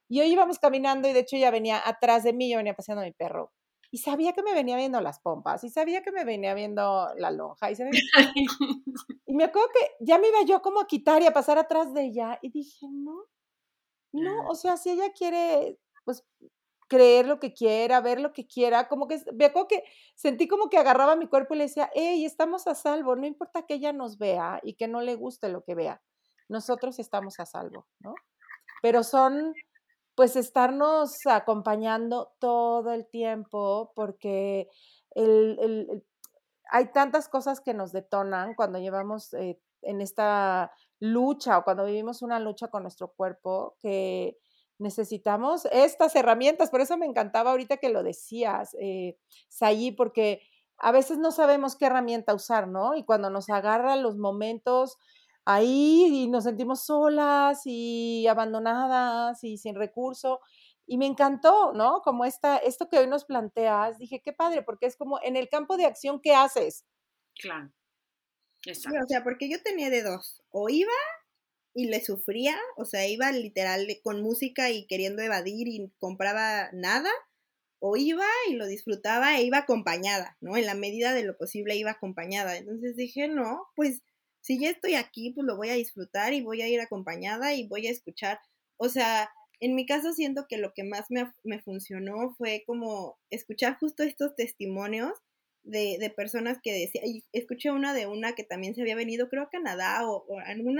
Y 0.09 0.21
hoy 0.21 0.33
íbamos 0.33 0.59
caminando 0.59 1.07
y 1.09 1.13
de 1.13 1.21
hecho 1.21 1.37
ya 1.37 1.51
venía 1.51 1.81
atrás 1.85 2.23
de 2.23 2.33
mí, 2.33 2.51
yo 2.51 2.57
venía 2.57 2.75
paseando 2.75 3.01
a 3.03 3.05
mi 3.05 3.13
perro 3.13 3.51
y 3.91 3.97
sabía 3.97 4.33
que 4.33 4.41
me 4.41 4.53
venía 4.53 4.77
viendo 4.77 5.01
las 5.01 5.19
pompas 5.19 5.63
y 5.65 5.69
sabía 5.69 6.01
que 6.01 6.13
me 6.13 6.23
venía 6.23 6.53
viendo 6.53 7.09
la 7.17 7.29
lonja 7.29 7.69
y, 7.71 7.75
y 9.25 9.33
me 9.33 9.43
acuerdo 9.43 9.69
que 9.73 9.91
ya 9.99 10.17
me 10.17 10.29
iba 10.29 10.43
yo 10.43 10.61
como 10.61 10.79
a 10.79 10.87
quitar 10.87 11.21
y 11.21 11.25
a 11.25 11.33
pasar 11.33 11.57
atrás 11.57 11.93
de 11.93 12.05
ella 12.05 12.39
y 12.41 12.49
dije, 12.51 12.87
no, 12.89 13.25
no, 14.13 14.47
o 14.47 14.55
sea, 14.55 14.77
si 14.77 14.91
ella 14.91 15.11
quiere, 15.13 15.77
pues 16.05 16.25
creer 16.87 17.25
lo 17.25 17.39
que 17.39 17.53
quiera, 17.53 18.01
ver 18.01 18.19
lo 18.19 18.33
que 18.33 18.47
quiera, 18.47 18.87
como 18.89 19.07
que 19.07 19.21
me 19.33 19.45
acuerdo 19.45 19.67
que 19.69 19.83
sentí 20.15 20.47
como 20.47 20.69
que 20.69 20.77
agarraba 20.77 21.15
mi 21.15 21.27
cuerpo 21.27 21.53
y 21.53 21.57
le 21.57 21.63
decía, 21.65 21.89
hey, 21.93 22.25
estamos 22.25 22.67
a 22.67 22.75
salvo, 22.75 23.15
no 23.15 23.25
importa 23.25 23.65
que 23.65 23.75
ella 23.75 23.93
nos 23.93 24.17
vea 24.17 24.59
y 24.63 24.73
que 24.73 24.87
no 24.89 25.01
le 25.01 25.15
guste 25.15 25.47
lo 25.49 25.63
que 25.63 25.75
vea, 25.75 26.01
nosotros 26.49 26.99
estamos 26.99 27.39
a 27.39 27.45
salvo, 27.45 27.87
¿no? 27.99 28.15
Pero 28.81 29.03
son 29.03 29.53
pues 30.21 30.35
estarnos 30.35 31.25
acompañando 31.25 32.35
todo 32.37 32.91
el 32.93 33.07
tiempo, 33.07 33.91
porque 33.95 34.69
el, 35.15 36.03
hay 36.69 36.91
tantas 36.91 37.27
cosas 37.27 37.59
que 37.59 37.73
nos 37.73 37.91
detonan 37.91 38.53
cuando 38.53 38.77
llevamos 38.77 39.33
eh, 39.33 39.59
en 39.81 39.99
esta 39.99 40.71
lucha 40.99 41.57
o 41.57 41.63
cuando 41.63 41.85
vivimos 41.85 42.21
una 42.21 42.39
lucha 42.39 42.67
con 42.67 42.83
nuestro 42.83 43.07
cuerpo 43.07 43.77
que 43.79 44.37
necesitamos 44.77 45.65
estas 45.71 46.15
herramientas. 46.15 46.69
Por 46.69 46.81
eso 46.81 46.97
me 46.97 47.07
encantaba 47.07 47.49
ahorita 47.49 47.77
que 47.77 47.89
lo 47.89 48.03
decías, 48.03 48.77
eh, 48.79 49.17
Sayi, 49.49 49.91
porque 49.91 50.43
a 50.77 50.91
veces 50.91 51.17
no 51.17 51.31
sabemos 51.31 51.75
qué 51.75 51.87
herramienta 51.87 52.35
usar, 52.35 52.67
¿no? 52.67 52.93
Y 52.93 53.05
cuando 53.05 53.31
nos 53.31 53.49
agarran 53.49 54.03
los 54.03 54.17
momentos 54.17 54.99
ahí 55.45 56.23
y 56.23 56.27
nos 56.27 56.43
sentimos 56.45 56.85
solas 56.85 57.61
y 57.65 58.27
abandonadas 58.27 59.43
y 59.43 59.57
sin 59.57 59.75
recurso. 59.75 60.39
Y 60.85 60.97
me 60.97 61.05
encantó, 61.05 61.73
¿no? 61.73 62.01
Como 62.01 62.25
esta, 62.25 62.57
esto 62.57 62.89
que 62.89 62.97
hoy 62.99 63.07
nos 63.07 63.25
planteas, 63.25 63.97
dije, 63.97 64.21
qué 64.23 64.33
padre, 64.33 64.63
porque 64.63 64.87
es 64.87 64.95
como 64.97 65.19
en 65.23 65.35
el 65.37 65.49
campo 65.49 65.77
de 65.77 65.85
acción, 65.85 66.19
¿qué 66.21 66.33
haces? 66.33 66.85
Claro. 67.39 67.71
Exacto. 68.65 68.99
o 69.03 69.07
sea, 69.07 69.23
porque 69.23 69.49
yo 69.49 69.61
tenía 69.63 69.89
de 69.89 70.03
dos, 70.03 70.43
o 70.49 70.69
iba 70.69 70.91
y 71.73 71.87
le 71.87 72.03
sufría, 72.03 72.57
o 72.77 72.85
sea, 72.85 73.07
iba 73.07 73.31
literal 73.31 73.87
con 74.03 74.21
música 74.21 74.69
y 74.69 74.85
queriendo 74.85 75.21
evadir 75.21 75.67
y 75.67 75.91
compraba 75.99 76.69
nada, 76.73 77.09
o 77.79 77.97
iba 77.97 78.25
y 78.49 78.53
lo 78.53 78.67
disfrutaba 78.67 79.37
e 79.37 79.43
iba 79.43 79.59
acompañada, 79.59 80.37
¿no? 80.41 80.55
En 80.57 80.67
la 80.67 80.75
medida 80.75 81.13
de 81.13 81.23
lo 81.23 81.35
posible 81.37 81.75
iba 81.75 81.91
acompañada. 81.91 82.57
Entonces 82.57 82.95
dije, 82.95 83.27
no, 83.27 83.67
pues 83.75 84.03
si 84.41 84.59
ya 84.59 84.69
estoy 84.69 84.95
aquí, 84.95 85.31
pues 85.31 85.45
lo 85.45 85.55
voy 85.55 85.69
a 85.69 85.75
disfrutar 85.75 86.33
y 86.33 86.41
voy 86.41 86.61
a 86.61 86.67
ir 86.67 86.81
acompañada 86.81 87.53
y 87.53 87.67
voy 87.67 87.87
a 87.87 87.91
escuchar. 87.91 88.39
O 88.77 88.89
sea, 88.89 89.29
en 89.59 89.75
mi 89.75 89.85
caso 89.85 90.13
siento 90.13 90.47
que 90.49 90.57
lo 90.57 90.73
que 90.73 90.83
más 90.83 91.05
me, 91.09 91.31
me 91.43 91.59
funcionó 91.61 92.33
fue 92.37 92.63
como 92.65 93.17
escuchar 93.29 93.77
justo 93.79 94.03
estos 94.03 94.35
testimonios 94.35 95.13
de, 95.63 95.97
de, 95.99 96.09
personas 96.09 96.57
que 96.63 96.73
decía, 96.73 97.01
y 97.05 97.23
escuché 97.33 97.69
una 97.69 97.93
de 97.93 98.07
una 98.07 98.33
que 98.33 98.43
también 98.43 98.73
se 98.73 98.81
había 98.81 98.95
venido, 98.95 99.29
creo 99.29 99.43
a 99.43 99.49
Canadá 99.49 100.09
o, 100.09 100.25
o 100.27 100.41
en 100.41 100.47
algún 100.47 100.79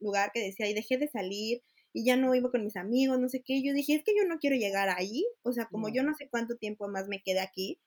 lugar 0.00 0.30
que 0.32 0.40
decía, 0.40 0.68
y 0.68 0.74
dejé 0.74 0.98
de 0.98 1.08
salir 1.08 1.62
y 1.92 2.04
ya 2.04 2.16
no 2.16 2.34
iba 2.34 2.50
con 2.50 2.62
mis 2.62 2.76
amigos, 2.76 3.18
no 3.18 3.28
sé 3.28 3.42
qué. 3.42 3.62
Yo 3.62 3.72
dije, 3.72 3.94
es 3.94 4.04
que 4.04 4.14
yo 4.16 4.28
no 4.28 4.38
quiero 4.38 4.56
llegar 4.56 4.90
ahí, 4.90 5.24
o 5.42 5.52
sea, 5.52 5.66
como 5.66 5.88
yo 5.88 6.02
no 6.02 6.14
sé 6.14 6.28
cuánto 6.28 6.56
tiempo 6.56 6.88
más 6.88 7.08
me 7.08 7.22
quedé 7.22 7.40
aquí, 7.40 7.80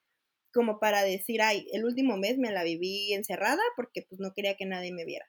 como 0.54 0.80
para 0.80 1.04
decir, 1.04 1.42
ay, 1.42 1.68
el 1.74 1.86
último 1.86 2.18
mes 2.18 2.38
me 2.38 2.52
la 2.52 2.64
viví 2.64 3.14
encerrada 3.14 3.62
porque 3.76 4.04
pues 4.08 4.20
no 4.22 4.34
quería 4.34 4.56
que 4.56 4.66
nadie 4.66 4.94
me 4.94 5.06
viera. 5.06 5.26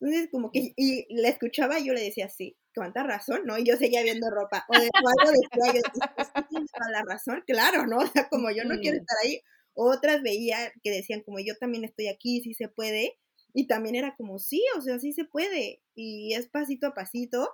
Entonces, 0.00 0.28
como 0.30 0.50
que, 0.50 0.74
y 0.76 1.06
la 1.14 1.28
escuchaba 1.28 1.78
y 1.78 1.86
yo 1.86 1.94
le 1.94 2.02
decía, 2.02 2.28
sí, 2.28 2.56
cuánta 2.74 3.02
razón, 3.04 3.42
¿no? 3.44 3.56
Y 3.56 3.64
yo 3.64 3.76
seguía 3.76 4.02
viendo 4.02 4.28
ropa. 4.30 4.66
O 4.68 4.78
de 4.78 4.90
cuadro 4.90 5.32
decía, 5.32 5.80
yo, 5.80 6.60
la 6.90 7.02
razón, 7.08 7.42
claro, 7.46 7.86
¿no? 7.86 7.98
O 7.98 8.06
sea, 8.06 8.28
como 8.28 8.50
yo 8.50 8.64
no 8.64 8.78
quiero 8.80 8.98
estar 8.98 9.16
ahí. 9.24 9.40
Otras 9.72 10.22
veía 10.22 10.72
que 10.82 10.90
decían, 10.90 11.22
como 11.22 11.38
yo 11.40 11.54
también 11.58 11.84
estoy 11.84 12.08
aquí, 12.08 12.42
sí 12.42 12.54
se 12.54 12.68
puede. 12.68 13.18
Y 13.54 13.66
también 13.66 13.94
era 13.94 14.14
como, 14.16 14.38
sí, 14.38 14.62
o 14.76 14.80
sea, 14.80 14.98
sí 14.98 15.12
se 15.12 15.24
puede. 15.24 15.80
Y 15.94 16.34
es 16.34 16.48
pasito 16.48 16.88
a 16.88 16.94
pasito. 16.94 17.48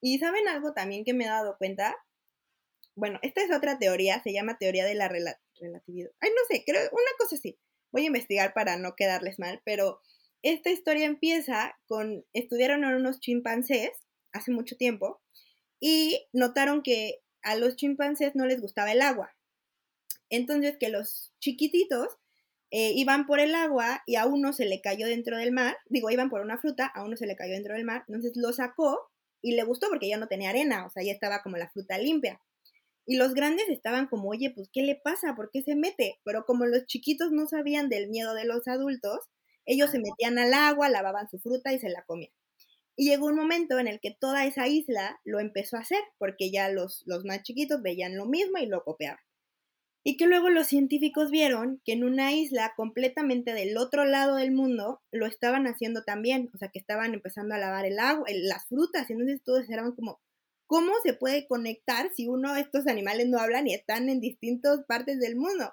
Y 0.00 0.18
saben 0.18 0.48
algo 0.48 0.72
también 0.72 1.04
que 1.04 1.14
me 1.14 1.24
he 1.24 1.28
dado 1.28 1.56
cuenta. 1.58 1.94
Bueno, 2.96 3.18
esta 3.22 3.42
es 3.42 3.52
otra 3.54 3.78
teoría, 3.78 4.22
se 4.22 4.32
llama 4.32 4.56
teoría 4.58 4.86
de 4.86 4.94
la 4.94 5.08
relatividad. 5.08 6.10
Ay, 6.20 6.30
no 6.30 6.42
sé, 6.48 6.64
creo, 6.66 6.80
una 6.90 7.10
cosa 7.18 7.36
así. 7.36 7.58
Voy 7.92 8.02
a 8.02 8.06
investigar 8.06 8.54
para 8.54 8.78
no 8.78 8.96
quedarles 8.96 9.38
mal, 9.38 9.60
pero 9.64 10.00
esta 10.42 10.70
historia 10.70 11.04
empieza 11.04 11.78
con, 11.86 12.24
estudiaron 12.32 12.84
a 12.84 12.96
unos 12.96 13.20
chimpancés 13.20 13.90
hace 14.32 14.50
mucho 14.50 14.76
tiempo 14.76 15.20
y 15.78 16.26
notaron 16.32 16.82
que 16.82 17.20
a 17.42 17.54
los 17.54 17.76
chimpancés 17.76 18.34
no 18.34 18.46
les 18.46 18.60
gustaba 18.62 18.92
el 18.92 19.02
agua. 19.02 19.36
Entonces 20.30 20.76
que 20.80 20.88
los 20.88 21.34
chiquititos 21.38 22.16
eh, 22.70 22.92
iban 22.94 23.26
por 23.26 23.40
el 23.40 23.54
agua 23.54 24.02
y 24.06 24.16
a 24.16 24.26
uno 24.26 24.52
se 24.52 24.64
le 24.64 24.80
cayó 24.80 25.06
dentro 25.06 25.36
del 25.36 25.52
mar, 25.52 25.76
digo, 25.86 26.10
iban 26.10 26.30
por 26.30 26.40
una 26.40 26.58
fruta, 26.58 26.86
a 26.86 27.04
uno 27.04 27.16
se 27.16 27.26
le 27.26 27.36
cayó 27.36 27.52
dentro 27.52 27.74
del 27.74 27.84
mar, 27.84 28.04
entonces 28.08 28.32
lo 28.36 28.52
sacó 28.54 29.10
y 29.42 29.52
le 29.52 29.64
gustó 29.64 29.88
porque 29.88 30.08
ya 30.08 30.16
no 30.16 30.28
tenía 30.28 30.50
arena, 30.50 30.86
o 30.86 30.90
sea, 30.90 31.02
ya 31.02 31.12
estaba 31.12 31.42
como 31.42 31.56
la 31.58 31.68
fruta 31.68 31.98
limpia. 31.98 32.40
Y 33.06 33.16
los 33.16 33.34
grandes 33.34 33.68
estaban 33.68 34.08
como, 34.08 34.28
oye, 34.28 34.50
pues, 34.50 34.68
¿qué 34.72 34.82
le 34.82 34.96
pasa? 34.96 35.36
¿Por 35.36 35.50
qué 35.52 35.62
se 35.62 35.76
mete? 35.76 36.18
Pero 36.24 36.44
como 36.44 36.66
los 36.66 36.86
chiquitos 36.86 37.30
no 37.30 37.46
sabían 37.46 37.88
del 37.88 38.08
miedo 38.08 38.34
de 38.34 38.44
los 38.44 38.66
adultos, 38.66 39.20
ellos 39.64 39.90
se 39.90 40.00
metían 40.00 40.38
al 40.38 40.52
agua, 40.52 40.88
lavaban 40.88 41.28
su 41.28 41.38
fruta 41.38 41.72
y 41.72 41.78
se 41.78 41.88
la 41.88 42.04
comían. 42.04 42.32
Y 42.96 43.08
llegó 43.08 43.26
un 43.26 43.36
momento 43.36 43.78
en 43.78 43.88
el 43.88 44.00
que 44.00 44.16
toda 44.18 44.46
esa 44.46 44.66
isla 44.68 45.20
lo 45.24 45.38
empezó 45.38 45.76
a 45.76 45.80
hacer, 45.80 46.02
porque 46.18 46.50
ya 46.50 46.68
los, 46.70 47.02
los 47.06 47.24
más 47.24 47.42
chiquitos 47.42 47.82
veían 47.82 48.16
lo 48.16 48.26
mismo 48.26 48.58
y 48.58 48.66
lo 48.66 48.82
copiaban. 48.82 49.20
Y 50.02 50.16
que 50.16 50.26
luego 50.26 50.50
los 50.50 50.68
científicos 50.68 51.30
vieron 51.30 51.82
que 51.84 51.92
en 51.92 52.04
una 52.04 52.32
isla 52.32 52.72
completamente 52.76 53.52
del 53.54 53.76
otro 53.76 54.04
lado 54.04 54.36
del 54.36 54.52
mundo 54.52 55.02
lo 55.10 55.26
estaban 55.26 55.66
haciendo 55.66 56.04
también, 56.04 56.48
o 56.54 56.58
sea, 56.58 56.68
que 56.68 56.78
estaban 56.78 57.12
empezando 57.12 57.54
a 57.54 57.58
lavar 57.58 57.84
el 57.86 57.98
agua, 57.98 58.26
las 58.32 58.66
frutas, 58.68 59.10
y 59.10 59.14
entonces 59.14 59.42
todos 59.44 59.68
eran 59.68 59.92
como, 59.96 60.20
¿cómo 60.66 60.92
se 61.02 61.14
puede 61.14 61.46
conectar 61.46 62.10
si 62.14 62.26
uno 62.28 62.54
de 62.54 62.60
estos 62.60 62.86
animales 62.86 63.28
no 63.28 63.38
hablan 63.38 63.66
y 63.66 63.74
están 63.74 64.08
en 64.08 64.20
distintas 64.20 64.84
partes 64.86 65.18
del 65.18 65.36
mundo? 65.36 65.72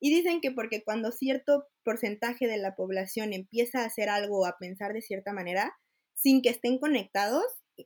Y 0.00 0.14
dicen 0.14 0.40
que 0.40 0.50
porque 0.50 0.82
cuando 0.84 1.12
cierto 1.12 1.68
porcentaje 1.82 2.46
de 2.46 2.58
la 2.58 2.76
población 2.76 3.32
empieza 3.32 3.80
a 3.80 3.86
hacer 3.86 4.08
algo 4.08 4.40
o 4.40 4.46
a 4.46 4.58
pensar 4.58 4.92
de 4.92 5.02
cierta 5.02 5.32
manera, 5.32 5.74
sin 6.14 6.42
que 6.42 6.50
estén 6.50 6.78
conectados, 6.78 7.44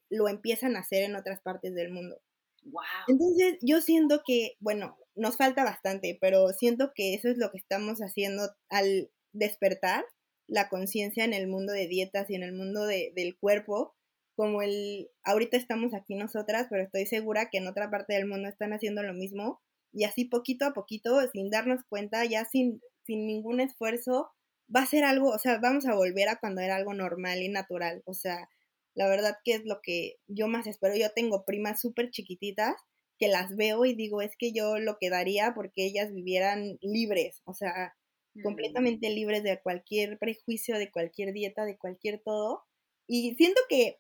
lo 0.09 0.29
empiezan 0.29 0.77
a 0.77 0.81
hacer 0.81 1.03
en 1.03 1.17
otras 1.17 1.41
partes 1.41 1.75
del 1.75 1.93
mundo. 1.93 2.21
Wow. 2.65 2.83
Entonces, 3.09 3.59
yo 3.63 3.81
siento 3.81 4.23
que, 4.27 4.57
bueno, 4.61 4.99
nos 5.15 5.37
falta 5.37 5.65
bastante, 5.65 6.19
pero 6.21 6.49
siento 6.51 6.93
que 6.95 7.15
eso 7.15 7.29
es 7.29 7.39
lo 7.39 7.51
que 7.51 7.59
estamos 7.59 8.01
haciendo 8.01 8.51
al 8.69 9.11
despertar 9.33 10.05
la 10.47 10.69
conciencia 10.69 11.25
en 11.25 11.33
el 11.33 11.47
mundo 11.47 11.73
de 11.73 11.87
dietas 11.87 12.29
y 12.29 12.35
en 12.35 12.43
el 12.43 12.53
mundo 12.53 12.85
de, 12.85 13.13
del 13.15 13.39
cuerpo, 13.39 13.95
como 14.41 14.63
el, 14.63 15.11
ahorita 15.23 15.59
estamos 15.59 15.93
aquí 15.93 16.15
nosotras, 16.15 16.69
pero 16.71 16.83
estoy 16.83 17.05
segura 17.05 17.51
que 17.51 17.59
en 17.59 17.69
otra 17.69 17.91
parte 17.91 18.15
del 18.15 18.25
mundo 18.25 18.49
están 18.49 18.73
haciendo 18.73 19.03
lo 19.03 19.13
mismo, 19.13 19.61
y 19.93 20.05
así 20.05 20.25
poquito 20.25 20.65
a 20.65 20.73
poquito, 20.73 21.21
sin 21.31 21.51
darnos 21.51 21.85
cuenta, 21.91 22.25
ya 22.25 22.47
sin, 22.47 22.81
sin 23.05 23.27
ningún 23.27 23.61
esfuerzo, 23.61 24.31
va 24.75 24.81
a 24.81 24.87
ser 24.87 25.05
algo, 25.05 25.29
o 25.29 25.39
sea, 25.39 25.59
vamos 25.59 25.85
a 25.85 25.95
volver 25.95 26.31
a 26.31 26.37
cuando 26.37 26.63
era 26.63 26.77
algo 26.77 26.95
normal 26.95 27.43
y 27.43 27.51
natural, 27.51 28.03
o 28.07 28.15
sea, 28.15 28.49
la 28.95 29.09
verdad 29.11 29.37
que 29.45 29.53
es 29.53 29.67
lo 29.67 29.83
que 29.83 30.17
yo 30.27 30.49
más 30.49 30.67
espero. 30.67 30.97
Yo 30.97 31.13
tengo 31.15 31.45
primas 31.45 31.83
súper 31.83 32.11
chiquititas 32.11 32.75
que 33.19 33.29
las 33.29 33.55
veo 33.55 33.85
y 33.85 33.95
digo, 33.95 34.23
es 34.23 34.39
que 34.39 34.55
yo 34.55 34.79
lo 34.79 34.97
que 34.99 35.11
daría 35.11 35.53
porque 35.55 35.85
ellas 35.85 36.15
vivieran 36.15 36.79
libres, 36.81 37.43
o 37.45 37.53
sea, 37.53 37.95
mm. 38.33 38.43
completamente 38.43 39.11
libres 39.11 39.43
de 39.43 39.61
cualquier 39.63 40.19
prejuicio, 40.19 40.79
de 40.79 40.91
cualquier 40.91 41.35
dieta, 41.35 41.67
de 41.67 41.77
cualquier 41.77 42.23
todo. 42.25 42.63
Y 43.07 43.35
siento 43.35 43.61
que, 43.69 43.99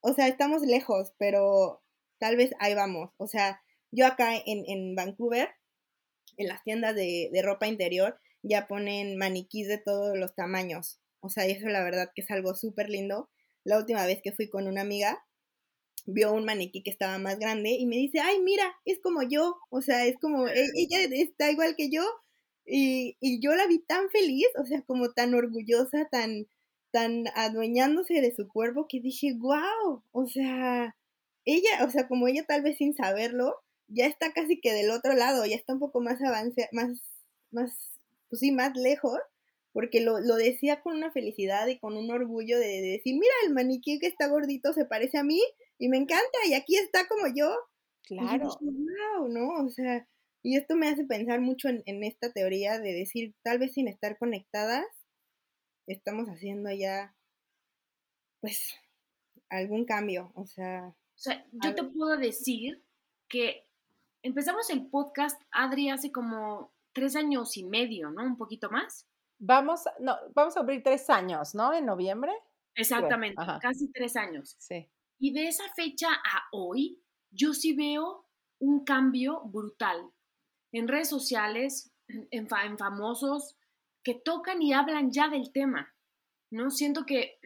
o 0.00 0.12
sea, 0.14 0.28
estamos 0.28 0.62
lejos, 0.62 1.12
pero 1.18 1.82
tal 2.18 2.36
vez 2.36 2.52
ahí 2.60 2.74
vamos. 2.74 3.10
O 3.18 3.26
sea, 3.26 3.60
yo 3.90 4.06
acá 4.06 4.36
en, 4.36 4.64
en 4.66 4.94
Vancouver, 4.94 5.50
en 6.36 6.48
las 6.48 6.62
tiendas 6.64 6.94
de, 6.94 7.30
de 7.32 7.42
ropa 7.42 7.66
interior, 7.66 8.18
ya 8.42 8.66
ponen 8.68 9.16
maniquís 9.16 9.68
de 9.68 9.78
todos 9.78 10.16
los 10.16 10.34
tamaños. 10.34 11.00
O 11.20 11.28
sea, 11.28 11.46
eso 11.46 11.68
la 11.68 11.82
verdad 11.82 12.10
que 12.14 12.22
es 12.22 12.30
algo 12.30 12.54
súper 12.54 12.88
lindo. 12.88 13.30
La 13.64 13.78
última 13.78 14.06
vez 14.06 14.20
que 14.22 14.32
fui 14.32 14.48
con 14.48 14.68
una 14.68 14.82
amiga, 14.82 15.24
vio 16.06 16.32
un 16.32 16.44
maniquí 16.44 16.82
que 16.82 16.90
estaba 16.90 17.18
más 17.18 17.38
grande 17.38 17.70
y 17.70 17.86
me 17.86 17.96
dice, 17.96 18.20
ay, 18.20 18.40
mira, 18.40 18.74
es 18.84 19.00
como 19.00 19.22
yo. 19.22 19.56
O 19.70 19.82
sea, 19.82 20.06
es 20.06 20.16
como, 20.20 20.46
e, 20.48 20.66
ella 20.76 21.00
está 21.12 21.50
igual 21.50 21.74
que 21.76 21.90
yo. 21.90 22.02
Y, 22.64 23.16
y 23.20 23.40
yo 23.40 23.54
la 23.54 23.66
vi 23.66 23.80
tan 23.80 24.08
feliz, 24.10 24.46
o 24.60 24.64
sea, 24.66 24.82
como 24.82 25.12
tan 25.12 25.34
orgullosa, 25.34 26.08
tan, 26.10 26.46
tan 26.96 27.24
adueñándose 27.34 28.22
de 28.22 28.34
su 28.34 28.48
cuerpo 28.48 28.86
que 28.88 29.00
dije, 29.00 29.34
wow, 29.34 30.02
o 30.12 30.26
sea, 30.26 30.96
ella, 31.44 31.84
o 31.84 31.90
sea, 31.90 32.08
como 32.08 32.26
ella 32.26 32.46
tal 32.48 32.62
vez 32.62 32.78
sin 32.78 32.94
saberlo, 32.94 33.54
ya 33.86 34.06
está 34.06 34.32
casi 34.32 34.62
que 34.62 34.72
del 34.72 34.90
otro 34.90 35.12
lado, 35.12 35.44
ya 35.44 35.56
está 35.56 35.74
un 35.74 35.78
poco 35.78 36.00
más 36.00 36.22
avance, 36.22 36.70
más, 36.72 37.02
más 37.50 37.92
pues 38.30 38.40
sí, 38.40 38.50
más 38.50 38.74
lejos, 38.78 39.18
porque 39.74 40.00
lo, 40.00 40.20
lo, 40.20 40.36
decía 40.36 40.80
con 40.80 40.96
una 40.96 41.12
felicidad 41.12 41.66
y 41.66 41.78
con 41.78 41.98
un 41.98 42.10
orgullo 42.10 42.58
de, 42.58 42.80
decir, 42.80 43.12
mira, 43.12 43.34
el 43.44 43.52
maniquí 43.52 43.98
que 43.98 44.06
está 44.06 44.28
gordito 44.28 44.72
se 44.72 44.86
parece 44.86 45.18
a 45.18 45.22
mí 45.22 45.42
y 45.78 45.90
me 45.90 45.98
encanta 45.98 46.38
y 46.48 46.54
aquí 46.54 46.76
está 46.76 47.06
como 47.08 47.26
yo. 47.26 47.54
Claro. 48.04 48.56
wow, 48.62 49.28
¿no? 49.28 49.66
O 49.66 49.68
sea, 49.68 50.08
y 50.42 50.56
esto 50.56 50.76
me 50.76 50.88
hace 50.88 51.04
pensar 51.04 51.42
mucho 51.42 51.68
en, 51.68 51.82
en 51.84 52.04
esta 52.04 52.32
teoría 52.32 52.78
de 52.78 52.94
decir, 52.94 53.34
tal 53.42 53.58
vez 53.58 53.74
sin 53.74 53.86
estar 53.86 54.16
conectadas, 54.16 54.86
estamos 55.86 56.28
haciendo 56.28 56.70
ya, 56.70 57.14
pues, 58.40 58.74
algún 59.48 59.84
cambio, 59.84 60.32
o 60.34 60.46
sea... 60.46 60.88
O 60.88 61.18
sea, 61.18 61.46
yo 61.50 61.74
te 61.74 61.82
puedo 61.82 62.18
decir 62.18 62.84
que 63.28 63.66
empezamos 64.22 64.68
el 64.68 64.86
podcast, 64.88 65.40
Adri, 65.50 65.88
hace 65.88 66.12
como 66.12 66.74
tres 66.92 67.16
años 67.16 67.56
y 67.56 67.64
medio, 67.64 68.10
¿no? 68.10 68.22
Un 68.22 68.36
poquito 68.36 68.70
más. 68.70 69.08
Vamos, 69.38 69.84
no, 70.00 70.16
vamos 70.34 70.56
a 70.56 70.60
abrir 70.60 70.82
tres 70.82 71.08
años, 71.08 71.54
¿no? 71.54 71.72
En 71.72 71.86
noviembre. 71.86 72.32
Exactamente, 72.74 73.42
casi 73.62 73.90
tres 73.92 74.16
años. 74.16 74.56
Sí. 74.58 74.90
Y 75.18 75.32
de 75.32 75.48
esa 75.48 75.64
fecha 75.74 76.08
a 76.10 76.48
hoy, 76.52 77.02
yo 77.30 77.54
sí 77.54 77.74
veo 77.74 78.26
un 78.58 78.84
cambio 78.84 79.42
brutal 79.44 80.10
en 80.72 80.88
redes 80.88 81.08
sociales, 81.08 81.92
en, 82.08 82.28
en 82.30 82.78
famosos, 82.78 83.56
que 84.06 84.14
tocan 84.14 84.62
y 84.62 84.72
hablan 84.72 85.10
ya 85.10 85.28
del 85.28 85.50
tema, 85.50 85.92
¿no? 86.52 86.70
Siento 86.70 87.04
que, 87.04 87.40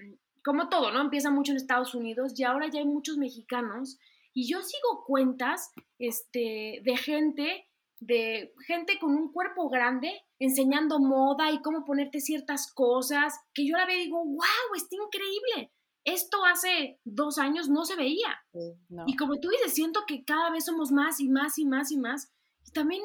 como 0.44 0.68
todo, 0.68 0.92
¿no? 0.92 1.00
Empieza 1.00 1.30
mucho 1.30 1.52
en 1.52 1.56
Estados 1.56 1.94
Unidos 1.94 2.38
y 2.38 2.44
ahora 2.44 2.68
ya 2.68 2.80
hay 2.80 2.86
muchos 2.86 3.16
mexicanos 3.16 3.98
y 4.34 4.46
yo 4.46 4.60
sigo 4.60 5.02
cuentas 5.06 5.70
este, 5.98 6.82
de 6.84 6.96
gente, 6.98 7.66
de 7.98 8.52
gente 8.66 8.98
con 9.00 9.14
un 9.14 9.32
cuerpo 9.32 9.70
grande 9.70 10.12
enseñando 10.38 11.00
moda 11.00 11.50
y 11.50 11.62
cómo 11.62 11.86
ponerte 11.86 12.20
ciertas 12.20 12.70
cosas, 12.74 13.40
que 13.54 13.66
yo 13.66 13.78
la 13.78 13.86
veo 13.86 13.96
y 13.96 14.04
digo, 14.04 14.22
wow, 14.22 14.76
está 14.76 14.96
increíble. 14.96 15.72
Esto 16.04 16.44
hace 16.44 17.00
dos 17.04 17.38
años 17.38 17.70
no 17.70 17.86
se 17.86 17.96
veía. 17.96 18.38
Y 19.06 19.16
como 19.16 19.40
tú 19.40 19.48
dices, 19.48 19.72
siento 19.72 20.00
que 20.06 20.26
cada 20.26 20.50
vez 20.50 20.66
somos 20.66 20.92
más 20.92 21.20
y 21.20 21.30
más 21.30 21.58
y 21.58 21.64
más 21.64 21.90
y 21.90 21.96
más. 21.96 22.30
Y 22.66 22.72
también 22.72 23.00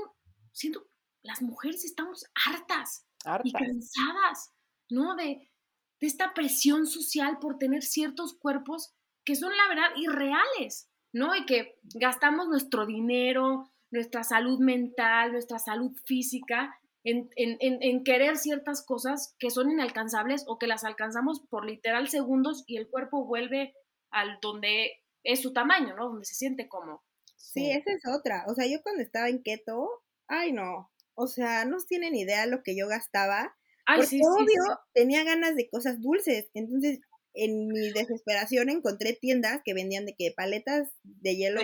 siento 0.52 0.90
las 1.24 1.42
mujeres 1.42 1.86
estamos 1.86 2.26
hartas, 2.46 3.06
y 3.44 3.52
cansadas, 3.52 4.54
¿no? 4.90 5.16
De, 5.16 5.52
de 6.00 6.08
esta 6.08 6.34
presión 6.34 6.88
social 6.88 7.40
por 7.40 7.58
tener 7.58 7.84
ciertos 7.84 8.38
cuerpos 8.38 8.94
que 9.24 9.36
son, 9.36 9.52
la 9.56 9.68
verdad, 9.68 9.90
irreales, 9.96 10.90
¿no? 11.14 11.36
Y 11.36 11.46
que 11.46 11.80
gastamos 11.96 12.48
nuestro 12.48 12.86
dinero, 12.86 13.72
nuestra 13.92 14.24
salud 14.24 14.60
mental, 14.60 15.32
nuestra 15.32 15.60
salud 15.60 15.92
física 16.06 16.78
en, 17.06 17.30
en, 17.36 18.04
querer 18.04 18.36
ciertas 18.36 18.84
cosas 18.84 19.36
que 19.38 19.52
son 19.52 19.70
inalcanzables 19.70 20.44
o 20.48 20.58
que 20.58 20.66
las 20.66 20.84
alcanzamos 20.84 21.40
por 21.50 21.66
literal 21.66 22.10
segundos 22.10 22.64
y 22.66 22.78
el 22.78 22.90
cuerpo 22.90 23.26
vuelve 23.26 23.76
al 24.10 24.40
donde 24.42 25.04
es 25.24 25.42
su 25.42 25.54
tamaño, 25.54 25.96
¿no? 25.96 26.10
Donde 26.10 26.26
se 26.26 26.34
siente 26.34 26.68
como. 26.68 27.04
Sí, 27.36 27.70
esa 27.70 27.92
es 27.92 28.02
otra. 28.08 28.46
O 28.48 28.56
sea, 28.56 28.66
yo 28.66 28.82
cuando 28.82 29.04
estaba 29.04 29.30
en 29.30 29.44
keto, 29.44 29.88
ay 30.28 30.52
no, 30.52 30.92
o 31.16 31.28
sea, 31.28 31.66
no 31.66 31.78
tienen 31.88 32.16
idea 32.16 32.46
lo 32.46 32.64
que 32.64 32.76
yo 32.76 32.88
gastaba. 32.88 33.56
Ay, 33.86 34.02
porque 34.02 34.20
obvio 34.24 34.80
tenía 34.94 35.24
ganas 35.24 35.56
de 35.56 35.70
cosas 35.70 36.02
dulces. 36.02 36.50
Entonces, 36.54 37.00
en 37.34 37.68
mi 37.68 37.92
desesperación 37.92 38.70
encontré 38.70 39.14
tiendas 39.14 39.62
que 39.64 39.74
vendían 39.74 40.06
de 40.06 40.16
que 40.16 40.34
paletas 40.36 40.90
de 41.04 41.36
hielo 41.36 41.62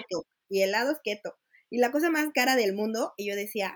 y 0.49 0.61
helados 0.61 0.97
keto. 1.03 1.37
Y 1.69 1.79
la 1.79 1.91
cosa 1.91 2.09
más 2.09 2.29
cara 2.33 2.55
del 2.55 2.73
mundo, 2.73 3.13
y 3.17 3.29
yo 3.29 3.35
decía, 3.35 3.73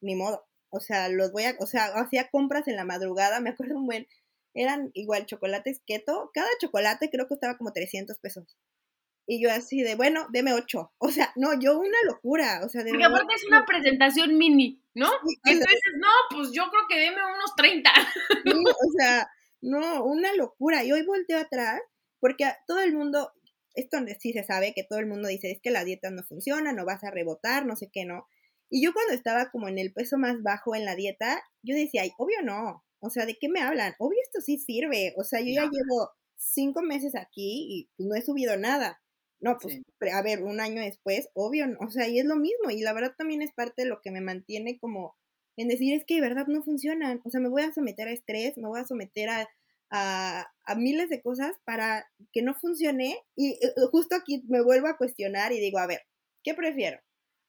ni 0.00 0.14
modo, 0.14 0.46
o 0.68 0.80
sea, 0.80 1.08
los 1.08 1.32
voy 1.32 1.44
a, 1.44 1.56
o 1.58 1.66
sea, 1.66 1.86
hacía 1.94 2.28
compras 2.30 2.68
en 2.68 2.76
la 2.76 2.84
madrugada, 2.84 3.40
me 3.40 3.50
acuerdo 3.50 3.76
un 3.76 3.86
buen, 3.86 4.06
eran 4.54 4.90
igual 4.94 5.26
chocolates 5.26 5.80
keto, 5.86 6.30
cada 6.34 6.48
chocolate 6.60 7.10
creo 7.10 7.24
que 7.24 7.30
costaba 7.30 7.56
como 7.56 7.72
300 7.72 8.18
pesos. 8.18 8.56
Y 9.30 9.40
yo 9.40 9.48
así 9.52 9.80
de, 9.82 9.94
bueno, 9.94 10.26
deme 10.32 10.52
ocho. 10.52 10.92
O 10.98 11.08
sea, 11.08 11.32
no, 11.36 11.56
yo 11.60 11.78
una 11.78 11.98
locura. 12.04 12.62
O 12.64 12.68
sea, 12.68 12.82
de 12.82 12.90
Porque 12.90 13.04
aparte 13.04 13.32
es 13.36 13.44
una 13.46 13.64
presentación 13.64 14.36
mini, 14.36 14.82
¿no? 14.92 15.08
Entonces, 15.44 15.80
no, 16.00 16.08
pues 16.30 16.50
yo 16.52 16.64
creo 16.68 16.82
que 16.88 16.98
deme 16.98 17.20
unos 17.22 17.54
30. 17.56 17.90
o 18.66 18.92
sea, 18.98 19.30
no, 19.60 20.02
una 20.02 20.34
locura. 20.34 20.82
Y 20.82 20.90
hoy 20.90 21.06
volteo 21.06 21.38
atrás 21.38 21.80
porque 22.18 22.44
todo 22.66 22.80
el 22.80 22.92
mundo, 22.92 23.30
esto 23.76 23.98
sí 24.18 24.32
se 24.32 24.42
sabe 24.42 24.72
que 24.74 24.82
todo 24.82 24.98
el 24.98 25.06
mundo 25.06 25.28
dice, 25.28 25.52
es 25.52 25.60
que 25.60 25.70
la 25.70 25.84
dieta 25.84 26.10
no 26.10 26.24
funciona, 26.24 26.72
no 26.72 26.84
vas 26.84 27.04
a 27.04 27.12
rebotar, 27.12 27.66
no 27.66 27.76
sé 27.76 27.88
qué, 27.92 28.04
¿no? 28.04 28.26
Y 28.68 28.84
yo 28.84 28.92
cuando 28.92 29.14
estaba 29.14 29.52
como 29.52 29.68
en 29.68 29.78
el 29.78 29.92
peso 29.92 30.18
más 30.18 30.42
bajo 30.42 30.74
en 30.74 30.84
la 30.84 30.96
dieta, 30.96 31.40
yo 31.62 31.76
decía, 31.76 32.02
ay, 32.02 32.10
obvio 32.18 32.42
no, 32.42 32.84
o 32.98 33.10
sea, 33.10 33.26
¿de 33.26 33.36
qué 33.40 33.48
me 33.48 33.60
hablan? 33.60 33.94
Obvio 34.00 34.18
esto 34.24 34.40
sí 34.40 34.58
sirve, 34.58 35.14
o 35.16 35.22
sea, 35.22 35.38
yo 35.38 35.52
ya 35.54 35.62
llevo 35.62 36.10
cinco 36.36 36.82
meses 36.82 37.14
aquí 37.14 37.66
y 37.70 37.90
pues, 37.96 38.08
no 38.08 38.14
he 38.16 38.22
subido 38.22 38.56
nada. 38.56 39.00
No, 39.40 39.56
pues, 39.58 39.80
a 40.12 40.22
ver, 40.22 40.42
un 40.42 40.60
año 40.60 40.82
después, 40.82 41.28
obvio, 41.34 41.66
o 41.80 41.90
sea, 41.90 42.08
y 42.08 42.18
es 42.18 42.26
lo 42.26 42.36
mismo, 42.36 42.70
y 42.70 42.82
la 42.82 42.92
verdad 42.92 43.14
también 43.16 43.42
es 43.42 43.52
parte 43.52 43.82
de 43.82 43.88
lo 43.88 44.00
que 44.02 44.10
me 44.10 44.20
mantiene 44.20 44.78
como 44.78 45.16
en 45.56 45.68
decir, 45.68 45.94
es 45.94 46.04
que 46.06 46.14
de 46.16 46.20
verdad 46.20 46.46
no 46.46 46.62
funcionan, 46.62 47.20
o 47.24 47.30
sea, 47.30 47.40
me 47.40 47.48
voy 47.48 47.62
a 47.62 47.72
someter 47.72 48.08
a 48.08 48.12
estrés, 48.12 48.56
me 48.58 48.68
voy 48.68 48.80
a 48.80 48.86
someter 48.86 49.28
a, 49.30 49.48
a, 49.90 50.46
a 50.64 50.74
miles 50.74 51.08
de 51.08 51.22
cosas 51.22 51.52
para 51.64 52.06
que 52.32 52.42
no 52.42 52.54
funcione, 52.54 53.16
y 53.36 53.52
eh, 53.52 53.72
justo 53.90 54.14
aquí 54.14 54.42
me 54.48 54.62
vuelvo 54.62 54.88
a 54.88 54.96
cuestionar 54.98 55.52
y 55.52 55.60
digo, 55.60 55.78
a 55.78 55.86
ver, 55.86 56.02
¿qué 56.44 56.54
prefiero? 56.54 57.00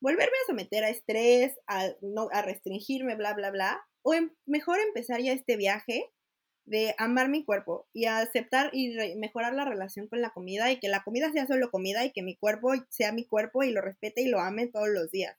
volverme 0.02 0.34
a 0.44 0.48
someter 0.48 0.84
a 0.84 0.90
estrés, 0.90 1.54
a, 1.68 1.90
no, 2.02 2.28
a 2.32 2.42
restringirme, 2.42 3.16
bla, 3.16 3.34
bla, 3.34 3.52
bla, 3.52 3.82
o 4.04 4.14
em, 4.14 4.32
mejor 4.46 4.80
empezar 4.80 5.22
ya 5.22 5.32
este 5.32 5.58
viaje 5.58 6.10
de 6.66 6.96
amar 6.98 7.30
mi 7.30 7.44
cuerpo 7.44 7.88
y 7.94 8.06
aceptar 8.06 8.70
y 8.74 8.96
mejorar 9.16 9.54
la 9.54 9.66
relación 9.66 10.08
con 10.08 10.22
la 10.22 10.32
comida 10.32 10.72
y 10.72 10.80
que 10.80 10.90
la 10.90 11.04
comida 11.04 11.32
sea 11.32 11.48
solo 11.48 11.72
comida 11.72 12.06
y 12.06 12.12
que 12.12 12.24
mi 12.24 12.36
cuerpo 12.36 12.74
sea 12.90 13.12
mi 13.12 13.26
cuerpo 13.26 13.64
y 13.64 13.72
lo 13.72 13.82
respete 13.82 14.22
y 14.22 14.28
lo 14.30 14.40
ame 14.40 14.68
todos 14.68 14.90
los 14.90 15.12
días. 15.12 15.38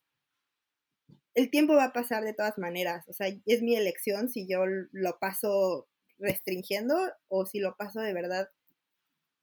El 1.34 1.50
tiempo 1.50 1.74
va 1.74 1.84
a 1.84 1.92
pasar 1.92 2.24
de 2.24 2.34
todas 2.34 2.58
maneras, 2.58 3.08
o 3.08 3.12
sea, 3.12 3.28
es 3.46 3.62
mi 3.62 3.74
elección 3.76 4.28
si 4.28 4.46
yo 4.46 4.64
lo 4.66 5.18
paso 5.18 5.88
restringiendo 6.18 6.94
o 7.28 7.46
si 7.46 7.58
lo 7.58 7.76
paso 7.76 8.00
de 8.00 8.12
verdad 8.12 8.48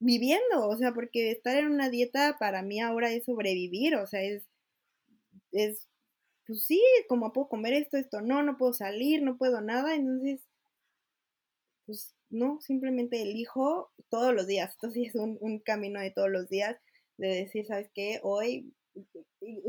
viviendo, 0.00 0.68
o 0.68 0.76
sea, 0.78 0.92
porque 0.92 1.30
estar 1.30 1.56
en 1.56 1.68
una 1.68 1.90
dieta 1.90 2.36
para 2.40 2.62
mí 2.62 2.80
ahora 2.80 3.12
es 3.12 3.24
sobrevivir, 3.26 3.96
o 3.96 4.06
sea, 4.06 4.22
es 4.22 4.44
es, 5.52 5.88
pues 6.46 6.64
sí, 6.64 6.82
como 7.08 7.32
puedo 7.32 7.48
comer 7.48 7.74
esto, 7.74 7.96
esto 7.96 8.20
no, 8.20 8.42
no 8.42 8.58
puedo 8.58 8.72
salir, 8.72 9.22
no 9.22 9.36
puedo 9.38 9.60
nada, 9.60 9.94
entonces, 9.94 10.40
pues 11.90 12.14
no, 12.30 12.60
simplemente 12.60 13.20
elijo 13.20 13.90
todos 14.10 14.32
los 14.32 14.46
días. 14.46 14.74
Entonces 14.74 15.02
es 15.08 15.14
un, 15.16 15.38
un 15.40 15.58
camino 15.58 16.00
de 16.00 16.12
todos 16.12 16.30
los 16.30 16.48
días 16.48 16.76
de 17.18 17.28
decir, 17.28 17.66
¿sabes 17.66 17.90
qué? 17.94 18.20
Hoy 18.22 18.72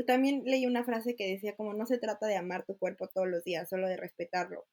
también 0.06 0.42
leí 0.44 0.66
una 0.66 0.84
frase 0.84 1.16
que 1.16 1.28
decía 1.28 1.56
como 1.56 1.74
no 1.74 1.86
se 1.86 1.98
trata 1.98 2.26
de 2.26 2.36
amar 2.36 2.64
tu 2.64 2.76
cuerpo 2.78 3.08
todos 3.08 3.28
los 3.28 3.44
días, 3.44 3.68
solo 3.68 3.88
de 3.88 3.96
respetarlo 3.96 4.66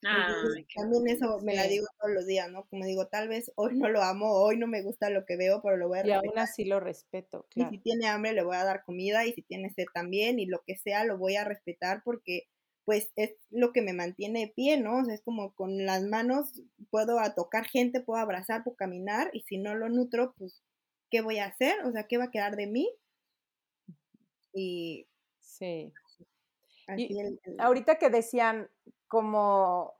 también 0.00 1.08
eso 1.08 1.40
me 1.40 1.56
la 1.56 1.64
digo 1.64 1.86
todos 1.98 2.14
los 2.14 2.26
días, 2.26 2.50
¿no? 2.50 2.64
Como 2.68 2.84
digo, 2.84 3.08
tal 3.08 3.28
vez 3.28 3.50
hoy 3.56 3.76
no 3.76 3.88
lo 3.88 4.02
amo, 4.02 4.32
hoy 4.32 4.56
no 4.56 4.66
me 4.66 4.82
gusta 4.82 5.10
lo 5.10 5.24
que 5.24 5.36
veo, 5.36 5.60
pero 5.62 5.76
lo 5.76 5.88
voy 5.88 5.98
a 5.98 6.02
respetar. 6.02 6.24
Y 6.24 6.28
aún 6.28 6.38
así 6.38 6.64
lo 6.64 6.80
respeto, 6.80 7.46
claro. 7.50 7.72
Y 7.72 7.76
si 7.76 7.82
tiene 7.82 8.06
hambre 8.06 8.32
le 8.32 8.44
voy 8.44 8.56
a 8.56 8.64
dar 8.64 8.84
comida 8.84 9.26
y 9.26 9.32
si 9.32 9.42
tiene 9.42 9.70
sed 9.70 9.86
también 9.92 10.38
y 10.38 10.46
lo 10.46 10.62
que 10.66 10.76
sea 10.76 11.04
lo 11.04 11.18
voy 11.18 11.36
a 11.36 11.44
respetar 11.44 12.02
porque 12.04 12.44
pues 12.88 13.12
es 13.16 13.32
lo 13.50 13.74
que 13.74 13.82
me 13.82 13.92
mantiene 13.92 14.40
de 14.40 14.48
pie, 14.48 14.80
¿no? 14.80 15.00
O 15.00 15.04
sea, 15.04 15.12
es 15.12 15.20
como 15.20 15.54
con 15.54 15.84
las 15.84 16.04
manos 16.04 16.62
puedo 16.88 17.18
tocar 17.36 17.66
gente, 17.66 18.00
puedo 18.00 18.18
abrazar, 18.18 18.64
puedo 18.64 18.78
caminar 18.78 19.28
y 19.34 19.42
si 19.42 19.58
no 19.58 19.74
lo 19.74 19.90
nutro, 19.90 20.32
pues 20.38 20.62
¿qué 21.10 21.20
voy 21.20 21.36
a 21.36 21.44
hacer? 21.44 21.84
O 21.84 21.92
sea, 21.92 22.04
¿qué 22.04 22.16
va 22.16 22.24
a 22.24 22.30
quedar 22.30 22.56
de 22.56 22.66
mí? 22.66 22.88
Y 24.54 25.06
sí. 25.38 25.92
Ahorita 27.58 27.96
que 27.98 28.08
decían 28.08 28.70
como, 29.06 29.92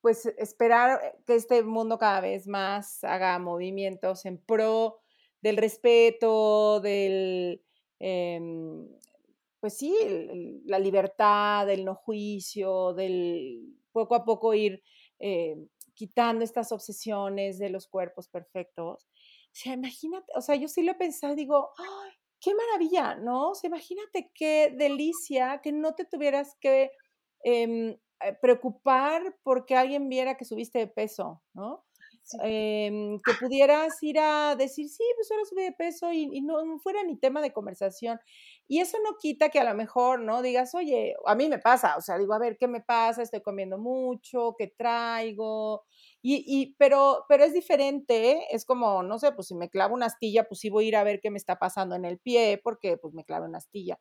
pues, 0.00 0.26
esperar 0.38 1.18
que 1.26 1.34
este 1.34 1.64
mundo 1.64 1.98
cada 1.98 2.20
vez 2.20 2.46
más 2.46 3.02
haga 3.02 3.36
movimientos 3.40 4.26
en 4.26 4.38
pro 4.38 5.00
del 5.42 5.56
respeto, 5.56 6.80
del, 6.82 7.64
em, 7.98 8.86
pues 9.60 9.76
sí, 9.76 9.94
la 10.64 10.78
libertad, 10.78 11.66
del 11.66 11.84
no 11.84 11.94
juicio, 11.94 12.94
del 12.94 13.76
poco 13.92 14.14
a 14.14 14.24
poco 14.24 14.54
ir 14.54 14.82
eh, 15.18 15.56
quitando 15.94 16.44
estas 16.44 16.72
obsesiones 16.72 17.58
de 17.58 17.70
los 17.70 17.86
cuerpos 17.88 18.28
perfectos. 18.28 19.04
O 19.04 19.52
sea, 19.52 19.74
imagínate, 19.74 20.32
o 20.34 20.40
sea, 20.40 20.54
yo 20.56 20.68
sí 20.68 20.82
lo 20.82 20.92
he 20.92 20.94
pensado, 20.94 21.34
digo, 21.34 21.70
¡ay, 21.78 22.12
qué 22.40 22.54
maravilla! 22.54 23.16
¿No? 23.16 23.50
O 23.50 23.54
sea, 23.54 23.68
imagínate 23.68 24.30
qué 24.34 24.74
delicia 24.76 25.60
que 25.62 25.72
no 25.72 25.94
te 25.94 26.04
tuvieras 26.04 26.56
que 26.60 26.90
Em, 27.42 27.96
eh, 28.20 28.34
preocupar 28.40 29.34
porque 29.42 29.74
alguien 29.74 30.08
viera 30.08 30.36
que 30.36 30.44
subiste 30.44 30.78
de 30.78 30.86
peso, 30.86 31.42
¿no? 31.54 31.86
Em, 32.42 33.18
que 33.24 33.32
pudieras 33.40 33.92
ir 34.02 34.18
a 34.20 34.54
decir, 34.56 34.88
sí, 34.88 35.02
pues 35.16 35.30
ahora 35.30 35.44
subí 35.44 35.62
de 35.62 35.72
peso 35.72 36.12
y, 36.12 36.40
no, 36.42 36.78
fuera 36.78 37.02
ni 37.02 37.16
tema 37.16 37.40
de 37.42 37.52
conversación. 37.52 38.20
Y 38.68 38.80
eso 38.80 38.98
no 39.02 39.16
quita 39.20 39.48
que 39.48 39.58
a 39.58 39.64
lo 39.64 39.74
mejor, 39.74 40.20
¿no? 40.20 40.42
Digas, 40.42 40.74
oye, 40.74 41.16
a 41.26 41.34
mí 41.34 41.48
me 41.48 41.58
pasa, 41.58 41.96
o 41.96 42.00
sea, 42.00 42.18
digo, 42.18 42.34
a 42.34 42.38
ver, 42.38 42.56
¿qué 42.56 42.68
me 42.68 42.80
pasa? 42.80 43.22
Estoy 43.22 43.42
comiendo 43.42 43.78
mucho, 43.78 44.54
¿qué 44.56 44.68
traigo? 44.68 45.84
Y, 46.22 46.44
y 46.46 46.74
pero, 46.78 47.24
pero 47.28 47.44
es 47.44 47.52
diferente, 47.52 48.32
¿eh? 48.32 48.46
es 48.50 48.64
como, 48.64 49.02
no 49.02 49.18
sé, 49.18 49.32
pues 49.32 49.48
si 49.48 49.54
me 49.56 49.68
clavo 49.70 49.94
una 49.94 50.06
astilla, 50.06 50.44
pues 50.44 50.60
sí 50.60 50.70
voy 50.70 50.84
a 50.86 50.88
ir 50.88 50.96
a 50.96 51.04
ver 51.04 51.20
qué 51.20 51.30
me 51.30 51.38
está 51.38 51.58
pasando 51.58 51.96
en 51.96 52.04
el 52.04 52.18
pie, 52.18 52.60
porque 52.62 52.96
pues 52.96 53.14
me 53.14 53.24
clavo 53.24 53.46
una 53.46 53.58
astilla 53.58 53.98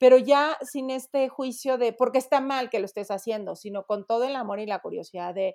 pero 0.00 0.16
ya 0.16 0.56
sin 0.62 0.88
este 0.88 1.28
juicio 1.28 1.76
de 1.76 1.92
por 1.92 2.10
qué 2.10 2.16
está 2.16 2.40
mal 2.40 2.70
que 2.70 2.78
lo 2.78 2.86
estés 2.86 3.10
haciendo, 3.10 3.54
sino 3.54 3.84
con 3.84 4.06
todo 4.06 4.24
el 4.24 4.34
amor 4.34 4.58
y 4.58 4.64
la 4.64 4.78
curiosidad 4.78 5.34
de 5.34 5.54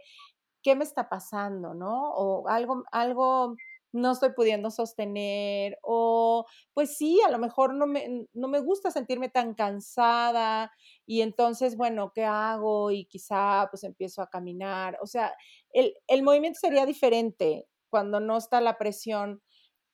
qué 0.65 0.75
me 0.75 0.83
está 0.85 1.09
pasando, 1.09 1.75
¿no? 1.75 2.11
O 2.15 2.49
algo, 2.49 2.83
algo 2.91 3.55
no 3.93 4.11
estoy 4.13 4.31
pudiendo 4.33 4.71
sostener, 4.71 5.77
o 5.83 6.45
pues 6.73 6.97
sí, 6.97 7.21
a 7.25 7.31
lo 7.31 7.39
mejor 7.39 7.75
no 7.75 7.87
me, 7.87 8.27
no 8.33 8.47
me 8.49 8.59
gusta 8.61 8.91
sentirme 8.91 9.29
tan 9.29 9.53
cansada 9.55 10.71
y 11.05 11.21
entonces, 11.21 11.77
bueno, 11.77 12.11
¿qué 12.15 12.25
hago? 12.25 12.91
Y 12.91 13.05
quizá 13.05 13.67
pues 13.71 13.83
empiezo 13.85 14.23
a 14.23 14.29
caminar, 14.29 14.97
o 15.01 15.07
sea, 15.07 15.33
el, 15.71 15.93
el 16.07 16.23
movimiento 16.23 16.59
sería 16.61 16.85
diferente 16.87 17.67
cuando 17.89 18.19
no 18.19 18.37
está 18.37 18.59
la 18.61 18.77
presión 18.79 19.41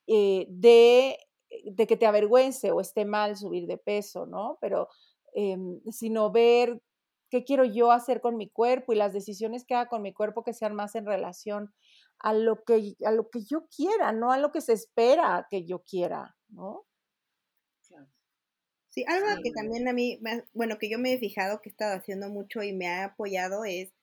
eh, 0.07 0.47
de 0.49 1.17
de 1.65 1.86
que 1.88 1.97
te 1.97 2.05
avergüence 2.07 2.72
o 2.72 2.80
esté 2.80 3.05
mal 3.05 3.36
subir 3.38 3.67
de 3.67 3.78
peso, 3.78 4.26
¿no? 4.26 4.57
Pero, 4.61 4.88
em, 5.34 5.82
sino 5.91 6.32
ver 6.32 6.82
qué 7.32 7.46
quiero 7.46 7.64
yo 7.64 7.92
hacer 7.92 8.22
con 8.22 8.38
mi 8.38 8.50
cuerpo 8.50 8.94
y 8.94 8.98
las 8.98 9.14
decisiones 9.14 9.66
que 9.66 9.74
haga 9.74 9.90
con 9.90 10.02
mi 10.04 10.14
cuerpo 10.14 10.44
que 10.44 10.54
sean 10.54 10.76
más 10.76 10.94
en 10.96 11.06
relación 11.06 11.74
a 12.20 12.34
lo 12.34 12.64
que, 12.64 12.96
a 13.04 13.12
lo 13.12 13.30
que 13.30 13.44
yo 13.44 13.68
quiera, 13.76 14.12
no 14.12 14.32
a 14.32 14.38
lo 14.38 14.52
que 14.52 14.62
se 14.62 14.74
espera 14.74 15.48
que 15.50 15.66
yo 15.66 15.80
quiera, 15.80 16.36
¿no? 16.50 16.86
Sí, 18.90 19.06
algo 19.08 19.28
que 19.42 19.52
también 19.52 19.88
a 19.88 19.94
mí, 19.94 20.20
bueno, 20.52 20.78
que 20.78 20.90
yo 20.90 21.00
me 21.00 21.14
he 21.14 21.18
fijado 21.18 21.62
que 21.62 21.70
he 21.70 21.72
estado 21.72 21.96
haciendo 21.96 22.28
mucho 22.28 22.62
y 22.62 22.74
me 22.74 22.90
ha 22.90 23.06
apoyado 23.06 23.64
es, 23.64 23.94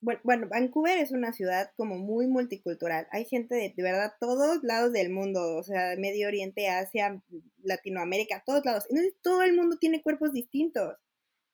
bueno, 0.00 0.20
bueno 0.24 0.48
Vancouver 0.50 0.98
es 0.98 1.12
una 1.12 1.32
ciudad 1.32 1.70
como 1.76 1.98
muy 1.98 2.26
multicultural. 2.26 3.06
Hay 3.12 3.26
gente 3.26 3.54
de, 3.54 3.72
de 3.76 3.82
verdad 3.82 4.14
todos 4.18 4.64
lados 4.64 4.92
del 4.92 5.10
mundo, 5.10 5.56
o 5.56 5.62
sea, 5.62 5.94
Medio 5.96 6.26
Oriente, 6.26 6.68
Asia, 6.68 7.22
Latinoamérica, 7.62 8.42
todos 8.44 8.64
lados. 8.64 8.86
Entonces 8.90 9.14
todo 9.22 9.42
el 9.42 9.54
mundo 9.54 9.76
tiene 9.78 10.02
cuerpos 10.02 10.32
distintos. 10.32 10.96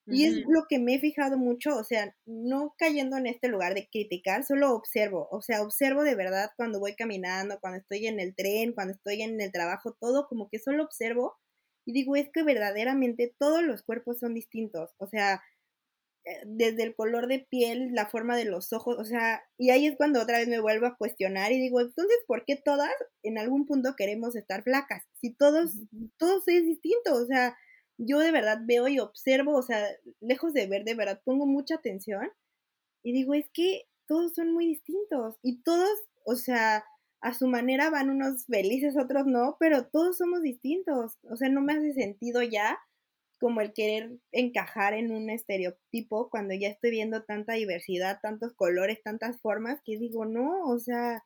Y 0.06 0.26
es 0.26 0.44
lo 0.46 0.66
que 0.68 0.78
me 0.78 0.96
he 0.96 0.98
fijado 0.98 1.38
mucho, 1.38 1.76
o 1.76 1.84
sea, 1.84 2.14
no 2.26 2.74
cayendo 2.76 3.16
en 3.16 3.26
este 3.26 3.48
lugar 3.48 3.74
de 3.74 3.88
criticar, 3.90 4.44
solo 4.44 4.74
observo, 4.74 5.28
o 5.30 5.40
sea, 5.40 5.62
observo 5.62 6.02
de 6.02 6.14
verdad 6.14 6.50
cuando 6.56 6.78
voy 6.78 6.94
caminando, 6.94 7.58
cuando 7.60 7.78
estoy 7.78 8.06
en 8.06 8.20
el 8.20 8.34
tren, 8.34 8.74
cuando 8.74 8.92
estoy 8.92 9.22
en 9.22 9.40
el 9.40 9.50
trabajo, 9.50 9.96
todo 9.98 10.26
como 10.28 10.50
que 10.50 10.58
solo 10.58 10.84
observo 10.84 11.36
y 11.86 11.92
digo, 11.92 12.16
es 12.16 12.28
que 12.32 12.42
verdaderamente 12.42 13.34
todos 13.38 13.62
los 13.62 13.82
cuerpos 13.82 14.18
son 14.18 14.34
distintos, 14.34 14.94
o 14.98 15.06
sea, 15.06 15.42
eh, 16.26 16.40
desde 16.46 16.84
el 16.84 16.94
color 16.94 17.26
de 17.26 17.46
piel, 17.50 17.90
la 17.92 18.06
forma 18.06 18.36
de 18.36 18.46
los 18.46 18.72
ojos, 18.72 18.96
o 18.98 19.04
sea, 19.04 19.42
y 19.58 19.70
ahí 19.70 19.86
es 19.86 19.96
cuando 19.96 20.22
otra 20.22 20.38
vez 20.38 20.48
me 20.48 20.60
vuelvo 20.60 20.86
a 20.86 20.96
cuestionar 20.96 21.52
y 21.52 21.60
digo, 21.60 21.80
entonces, 21.80 22.16
¿por 22.26 22.44
qué 22.46 22.56
todas 22.56 22.92
en 23.22 23.38
algún 23.38 23.66
punto 23.66 23.94
queremos 23.96 24.34
estar 24.34 24.62
flacas? 24.62 25.04
Si 25.20 25.34
todos, 25.34 25.72
todos 26.18 26.48
es 26.48 26.64
distinto, 26.64 27.14
o 27.14 27.26
sea, 27.26 27.54
yo 27.98 28.18
de 28.18 28.32
verdad 28.32 28.60
veo 28.64 28.88
y 28.88 28.98
observo, 29.00 29.56
o 29.56 29.62
sea, 29.62 29.86
lejos 30.20 30.52
de 30.52 30.66
ver, 30.66 30.84
de 30.84 30.94
verdad 30.94 31.20
pongo 31.24 31.46
mucha 31.46 31.76
atención 31.76 32.30
y 33.02 33.12
digo, 33.12 33.34
es 33.34 33.48
que 33.52 33.86
todos 34.06 34.34
son 34.34 34.52
muy 34.52 34.66
distintos 34.66 35.36
y 35.42 35.62
todos, 35.62 35.90
o 36.24 36.36
sea, 36.36 36.84
a 37.20 37.34
su 37.34 37.46
manera 37.48 37.90
van 37.90 38.10
unos 38.10 38.46
felices, 38.46 38.96
otros 38.98 39.26
no, 39.26 39.56
pero 39.58 39.86
todos 39.86 40.18
somos 40.18 40.42
distintos, 40.42 41.18
o 41.30 41.36
sea, 41.36 41.48
no 41.48 41.62
me 41.62 41.74
hace 41.74 41.92
sentido 41.94 42.42
ya 42.42 42.78
como 43.40 43.60
el 43.60 43.72
querer 43.72 44.10
encajar 44.32 44.94
en 44.94 45.12
un 45.12 45.30
estereotipo 45.30 46.30
cuando 46.30 46.54
ya 46.54 46.68
estoy 46.68 46.90
viendo 46.90 47.24
tanta 47.24 47.54
diversidad, 47.54 48.18
tantos 48.22 48.54
colores, 48.54 49.02
tantas 49.02 49.40
formas, 49.40 49.80
que 49.84 49.98
digo, 49.98 50.24
no, 50.24 50.64
o 50.64 50.78
sea, 50.78 51.24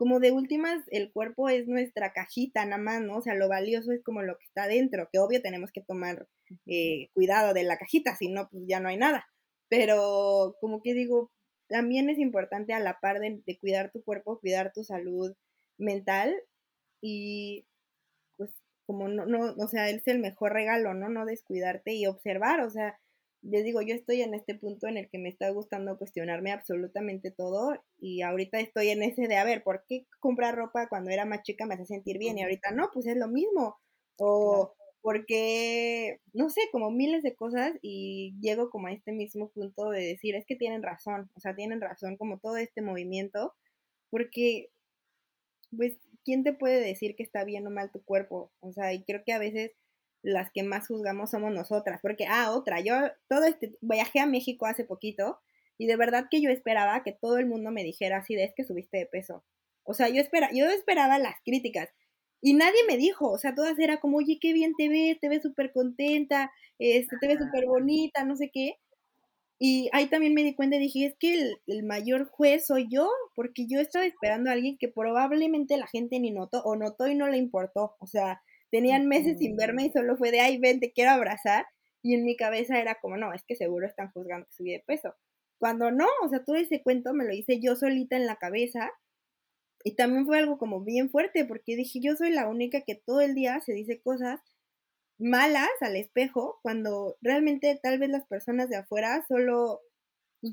como 0.00 0.18
de 0.18 0.32
últimas, 0.32 0.82
el 0.90 1.12
cuerpo 1.12 1.50
es 1.50 1.68
nuestra 1.68 2.14
cajita 2.14 2.64
nada 2.64 2.80
más, 2.80 3.02
¿no? 3.02 3.18
O 3.18 3.20
sea, 3.20 3.34
lo 3.34 3.50
valioso 3.50 3.92
es 3.92 4.02
como 4.02 4.22
lo 4.22 4.38
que 4.38 4.46
está 4.46 4.66
dentro, 4.66 5.10
que 5.12 5.18
obvio 5.18 5.42
tenemos 5.42 5.72
que 5.72 5.82
tomar 5.82 6.26
eh, 6.64 7.10
cuidado 7.12 7.52
de 7.52 7.64
la 7.64 7.76
cajita, 7.76 8.16
si 8.16 8.30
no, 8.30 8.48
pues 8.48 8.62
ya 8.66 8.80
no 8.80 8.88
hay 8.88 8.96
nada. 8.96 9.26
Pero 9.68 10.56
como 10.62 10.80
que 10.80 10.94
digo, 10.94 11.30
también 11.68 12.08
es 12.08 12.18
importante 12.18 12.72
a 12.72 12.80
la 12.80 12.98
par 12.98 13.20
de, 13.20 13.42
de 13.46 13.58
cuidar 13.58 13.92
tu 13.92 14.02
cuerpo, 14.02 14.40
cuidar 14.40 14.72
tu 14.72 14.84
salud 14.84 15.34
mental 15.76 16.34
y 17.02 17.66
pues 18.38 18.52
como 18.86 19.06
no, 19.08 19.26
no, 19.26 19.54
o 19.58 19.68
sea, 19.68 19.90
es 19.90 20.08
el 20.08 20.18
mejor 20.18 20.54
regalo, 20.54 20.94
¿no? 20.94 21.10
No 21.10 21.26
descuidarte 21.26 21.92
y 21.92 22.06
observar, 22.06 22.62
o 22.62 22.70
sea, 22.70 22.98
les 23.42 23.64
digo, 23.64 23.80
yo 23.82 23.94
estoy 23.94 24.22
en 24.22 24.34
este 24.34 24.54
punto 24.54 24.86
en 24.86 24.96
el 24.96 25.08
que 25.08 25.18
me 25.18 25.28
está 25.28 25.50
gustando 25.50 25.96
cuestionarme 25.98 26.52
absolutamente 26.52 27.30
todo 27.30 27.72
y 27.98 28.22
ahorita 28.22 28.60
estoy 28.60 28.90
en 28.90 29.02
ese 29.02 29.28
de, 29.28 29.36
a 29.36 29.44
ver, 29.44 29.62
¿por 29.62 29.84
qué 29.88 30.06
comprar 30.20 30.56
ropa 30.56 30.88
cuando 30.88 31.10
era 31.10 31.24
más 31.24 31.42
chica 31.42 31.66
me 31.66 31.74
hace 31.74 31.86
sentir 31.86 32.18
bien 32.18 32.38
y 32.38 32.42
ahorita 32.42 32.72
no? 32.72 32.90
Pues 32.92 33.06
es 33.06 33.16
lo 33.16 33.28
mismo. 33.28 33.76
O 34.18 34.74
porque, 35.02 36.18
no 36.34 36.50
sé, 36.50 36.60
como 36.72 36.90
miles 36.90 37.22
de 37.22 37.34
cosas 37.34 37.72
y 37.82 38.34
llego 38.40 38.70
como 38.70 38.88
a 38.88 38.92
este 38.92 39.12
mismo 39.12 39.50
punto 39.50 39.90
de 39.90 40.00
decir, 40.04 40.34
es 40.34 40.44
que 40.46 40.56
tienen 40.56 40.82
razón, 40.82 41.30
o 41.34 41.40
sea, 41.40 41.54
tienen 41.56 41.80
razón 41.80 42.16
como 42.18 42.38
todo 42.38 42.56
este 42.58 42.82
movimiento, 42.82 43.54
porque, 44.10 44.68
pues, 45.76 45.96
¿quién 46.24 46.44
te 46.44 46.52
puede 46.52 46.80
decir 46.80 47.14
que 47.16 47.22
está 47.22 47.44
bien 47.44 47.66
o 47.66 47.70
mal 47.70 47.90
tu 47.92 48.02
cuerpo? 48.04 48.52
O 48.60 48.72
sea, 48.72 48.92
y 48.92 49.04
creo 49.04 49.22
que 49.24 49.32
a 49.32 49.38
veces 49.38 49.72
las 50.22 50.50
que 50.52 50.62
más 50.62 50.86
juzgamos 50.86 51.30
somos 51.30 51.52
nosotras, 51.52 52.00
porque, 52.02 52.26
ah, 52.28 52.52
otra, 52.52 52.80
yo 52.80 52.94
todo 53.28 53.44
este, 53.44 53.76
viajé 53.80 54.20
a 54.20 54.26
México 54.26 54.66
hace 54.66 54.84
poquito 54.84 55.40
y 55.78 55.86
de 55.86 55.96
verdad 55.96 56.26
que 56.30 56.40
yo 56.40 56.50
esperaba 56.50 57.02
que 57.02 57.12
todo 57.12 57.38
el 57.38 57.46
mundo 57.46 57.70
me 57.70 57.84
dijera 57.84 58.18
así 58.18 58.34
de 58.34 58.44
es 58.44 58.52
que 58.54 58.64
subiste 58.64 58.98
de 58.98 59.06
peso. 59.06 59.44
O 59.84 59.94
sea, 59.94 60.08
yo, 60.08 60.20
espera, 60.20 60.50
yo 60.52 60.66
esperaba 60.66 61.18
las 61.18 61.36
críticas 61.44 61.88
y 62.42 62.54
nadie 62.54 62.80
me 62.88 62.96
dijo, 62.96 63.30
o 63.30 63.38
sea, 63.38 63.54
todas 63.54 63.78
era 63.78 63.98
como, 64.00 64.18
oye, 64.18 64.38
qué 64.40 64.52
bien 64.52 64.74
te 64.76 64.88
ves, 64.88 65.18
te 65.20 65.28
ves 65.28 65.42
súper 65.42 65.72
contenta, 65.72 66.52
este, 66.78 67.16
te 67.18 67.28
ves 67.28 67.38
súper 67.38 67.66
bonita, 67.66 68.24
no 68.24 68.36
sé 68.36 68.50
qué. 68.52 68.76
Y 69.58 69.90
ahí 69.92 70.06
también 70.06 70.32
me 70.32 70.42
di 70.42 70.54
cuenta 70.54 70.76
y 70.76 70.80
dije, 70.80 71.04
es 71.04 71.14
que 71.18 71.34
el, 71.34 71.56
el, 71.66 71.82
mayor 71.82 72.26
juez 72.30 72.66
soy 72.66 72.88
yo, 72.90 73.10
porque 73.34 73.66
yo 73.66 73.78
estaba 73.78 74.06
esperando 74.06 74.48
a 74.48 74.54
alguien 74.54 74.78
que 74.78 74.88
probablemente 74.88 75.76
la 75.76 75.86
gente 75.86 76.18
ni 76.18 76.30
notó 76.30 76.62
o 76.62 76.76
notó 76.76 77.08
y 77.08 77.14
no 77.14 77.28
le 77.28 77.36
importó. 77.36 77.94
O 78.00 78.06
sea, 78.06 78.40
Tenían 78.70 79.06
meses 79.06 79.38
sin 79.38 79.56
verme 79.56 79.86
y 79.86 79.92
solo 79.92 80.16
fue 80.16 80.30
de, 80.30 80.40
ay, 80.40 80.58
ven, 80.58 80.80
te 80.80 80.92
quiero 80.92 81.12
abrazar. 81.12 81.66
Y 82.02 82.14
en 82.14 82.24
mi 82.24 82.36
cabeza 82.36 82.80
era 82.80 82.96
como, 83.00 83.16
no, 83.16 83.32
es 83.32 83.42
que 83.44 83.56
seguro 83.56 83.86
están 83.86 84.10
juzgando 84.12 84.46
que 84.46 84.52
subí 84.52 84.72
de 84.72 84.84
peso. 84.86 85.14
Cuando 85.58 85.90
no, 85.90 86.06
o 86.22 86.28
sea, 86.28 86.44
todo 86.44 86.56
ese 86.56 86.82
cuento 86.82 87.12
me 87.12 87.24
lo 87.24 87.34
hice 87.34 87.60
yo 87.60 87.76
solita 87.76 88.16
en 88.16 88.26
la 88.26 88.36
cabeza. 88.36 88.90
Y 89.84 89.96
también 89.96 90.26
fue 90.26 90.38
algo 90.38 90.58
como 90.58 90.82
bien 90.82 91.10
fuerte, 91.10 91.44
porque 91.44 91.76
dije, 91.76 92.00
yo 92.02 92.16
soy 92.16 92.30
la 92.30 92.48
única 92.48 92.82
que 92.82 92.94
todo 92.94 93.20
el 93.20 93.34
día 93.34 93.60
se 93.60 93.72
dice 93.72 94.00
cosas 94.00 94.40
malas 95.18 95.68
al 95.82 95.96
espejo, 95.96 96.58
cuando 96.62 97.16
realmente 97.20 97.78
tal 97.82 97.98
vez 97.98 98.10
las 98.10 98.26
personas 98.26 98.68
de 98.70 98.76
afuera 98.76 99.24
solo 99.28 99.80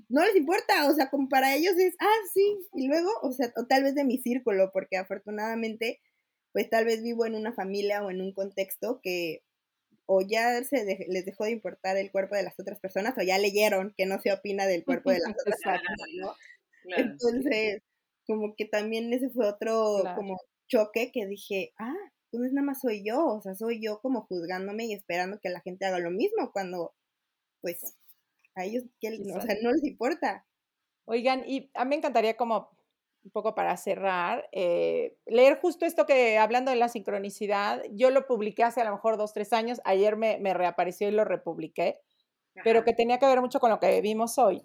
no 0.10 0.26
les 0.26 0.36
importa, 0.36 0.90
o 0.90 0.94
sea, 0.94 1.10
como 1.10 1.30
para 1.30 1.56
ellos 1.56 1.74
es, 1.78 1.96
ah, 2.00 2.20
sí, 2.34 2.58
y 2.74 2.88
luego, 2.88 3.10
o 3.22 3.32
sea, 3.32 3.52
o 3.56 3.66
tal 3.68 3.84
vez 3.84 3.96
de 3.96 4.04
mi 4.04 4.18
círculo, 4.18 4.72
porque 4.74 4.98
afortunadamente 4.98 6.02
pues 6.58 6.72
tal 6.72 6.86
vez 6.86 7.04
vivo 7.04 7.28
en 7.28 7.36
una 7.36 7.54
familia 7.54 8.04
o 8.04 8.10
en 8.10 8.20
un 8.20 8.34
contexto 8.34 9.00
que 9.04 9.44
o 10.08 10.22
ya 10.22 10.64
se 10.64 11.06
les 11.08 11.24
dejó 11.24 11.44
de 11.44 11.52
importar 11.52 11.98
el 11.98 12.12
cuerpo 12.12 12.34
de 12.34 12.42
las 12.42 12.60
otras 12.60 12.80
personas 12.80 13.14
o 13.16 13.22
ya 13.22 13.38
leyeron 13.38 13.94
que 13.96 14.08
no 14.08 14.20
se 14.20 14.34
opina 14.34 14.66
del 14.66 14.84
cuerpo 14.84 15.12
de 15.12 15.20
las 15.20 15.36
otras 15.40 15.56
personas, 15.62 15.84
¿no? 16.16 16.34
Entonces, 16.98 17.84
como 18.26 18.56
que 18.56 18.66
también 18.66 19.14
ese 19.14 19.30
fue 19.30 19.48
otro 19.48 20.02
como 20.16 20.40
choque 20.68 21.12
que 21.14 21.28
dije, 21.28 21.76
ah, 21.78 21.94
entonces 22.32 22.54
nada 22.54 22.66
más 22.66 22.82
soy 22.82 23.06
yo, 23.06 23.24
o 23.24 23.40
sea, 23.40 23.54
soy 23.54 23.80
yo 23.80 24.00
como 24.02 24.26
juzgándome 24.26 24.86
y 24.86 24.94
esperando 24.94 25.40
que 25.40 25.50
la 25.50 25.62
gente 25.62 25.86
haga 25.86 26.00
lo 26.00 26.10
mismo 26.10 26.52
cuando, 26.52 26.96
pues, 27.62 27.96
a 28.56 28.66
ellos, 28.66 28.84
o 28.84 29.42
sea, 29.42 29.58
no 29.62 29.72
les 29.74 29.84
importa. 29.84 30.44
Oigan, 31.06 31.44
y 31.48 31.70
a 31.76 31.86
mí 31.86 31.90
me 31.90 31.98
encantaría 31.98 32.36
como 32.36 32.76
un 33.28 33.32
poco 33.32 33.54
para 33.54 33.76
cerrar, 33.76 34.48
eh, 34.54 35.18
leer 35.26 35.60
justo 35.60 35.86
esto 35.86 36.06
que 36.06 36.38
hablando 36.38 36.72
de 36.72 36.78
la 36.78 36.88
sincronicidad, 36.88 37.84
yo 37.92 38.10
lo 38.10 38.26
publiqué 38.26 38.64
hace 38.64 38.80
a 38.80 38.86
lo 38.86 38.92
mejor 38.92 39.18
dos, 39.18 39.34
tres 39.34 39.52
años, 39.52 39.82
ayer 39.84 40.16
me, 40.16 40.38
me 40.40 40.54
reapareció 40.54 41.10
y 41.10 41.12
lo 41.12 41.26
republiqué, 41.26 42.00
pero 42.64 42.86
que 42.86 42.94
tenía 42.94 43.20
que 43.20 43.26
ver 43.26 43.42
mucho 43.42 43.60
con 43.60 43.70
lo 43.70 43.82
que 43.82 44.00
vimos 44.00 44.38
hoy. 44.38 44.64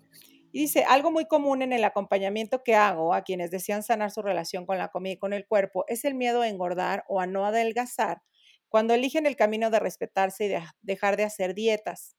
Y 0.52 0.60
dice, 0.60 0.84
algo 0.86 1.10
muy 1.10 1.26
común 1.26 1.60
en 1.62 1.72
el 1.72 1.82
acompañamiento 1.82 2.62
que 2.62 2.76
hago 2.76 3.14
a 3.14 3.22
quienes 3.22 3.50
desean 3.50 3.82
sanar 3.82 4.12
su 4.12 4.22
relación 4.22 4.64
con 4.64 4.78
la 4.78 4.88
comida 4.88 5.14
y 5.14 5.18
con 5.18 5.32
el 5.32 5.44
cuerpo 5.44 5.84
es 5.88 6.04
el 6.04 6.14
miedo 6.14 6.42
a 6.42 6.48
engordar 6.48 7.04
o 7.08 7.20
a 7.20 7.26
no 7.26 7.44
adelgazar 7.44 8.22
cuando 8.68 8.94
eligen 8.94 9.26
el 9.26 9.34
camino 9.34 9.70
de 9.70 9.80
respetarse 9.80 10.44
y 10.44 10.48
de 10.48 10.62
dejar 10.82 11.16
de 11.16 11.24
hacer 11.24 11.54
dietas. 11.54 12.16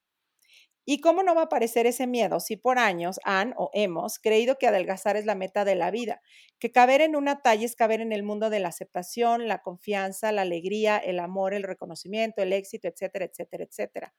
¿Y 0.85 0.99
cómo 0.99 1.23
no 1.23 1.33
va 1.35 1.41
a 1.41 1.45
aparecer 1.45 1.87
ese 1.87 2.07
miedo 2.07 2.39
si 2.39 2.57
por 2.57 2.77
años 2.79 3.19
han 3.23 3.53
o 3.57 3.69
hemos 3.73 4.19
creído 4.19 4.57
que 4.57 4.67
adelgazar 4.67 5.15
es 5.17 5.25
la 5.25 5.35
meta 5.35 5.65
de 5.65 5.75
la 5.75 5.91
vida? 5.91 6.21
Que 6.59 6.71
caber 6.71 7.01
en 7.01 7.15
una 7.15 7.41
talla 7.41 7.65
es 7.65 7.75
caber 7.75 8.01
en 8.01 8.11
el 8.11 8.23
mundo 8.23 8.49
de 8.49 8.59
la 8.59 8.69
aceptación, 8.69 9.47
la 9.47 9.61
confianza, 9.61 10.31
la 10.31 10.41
alegría, 10.43 10.97
el 10.97 11.19
amor, 11.19 11.53
el 11.53 11.63
reconocimiento, 11.63 12.41
el 12.41 12.53
éxito, 12.53 12.87
etcétera, 12.87 13.25
etcétera, 13.25 13.63
etcétera. 13.63 14.13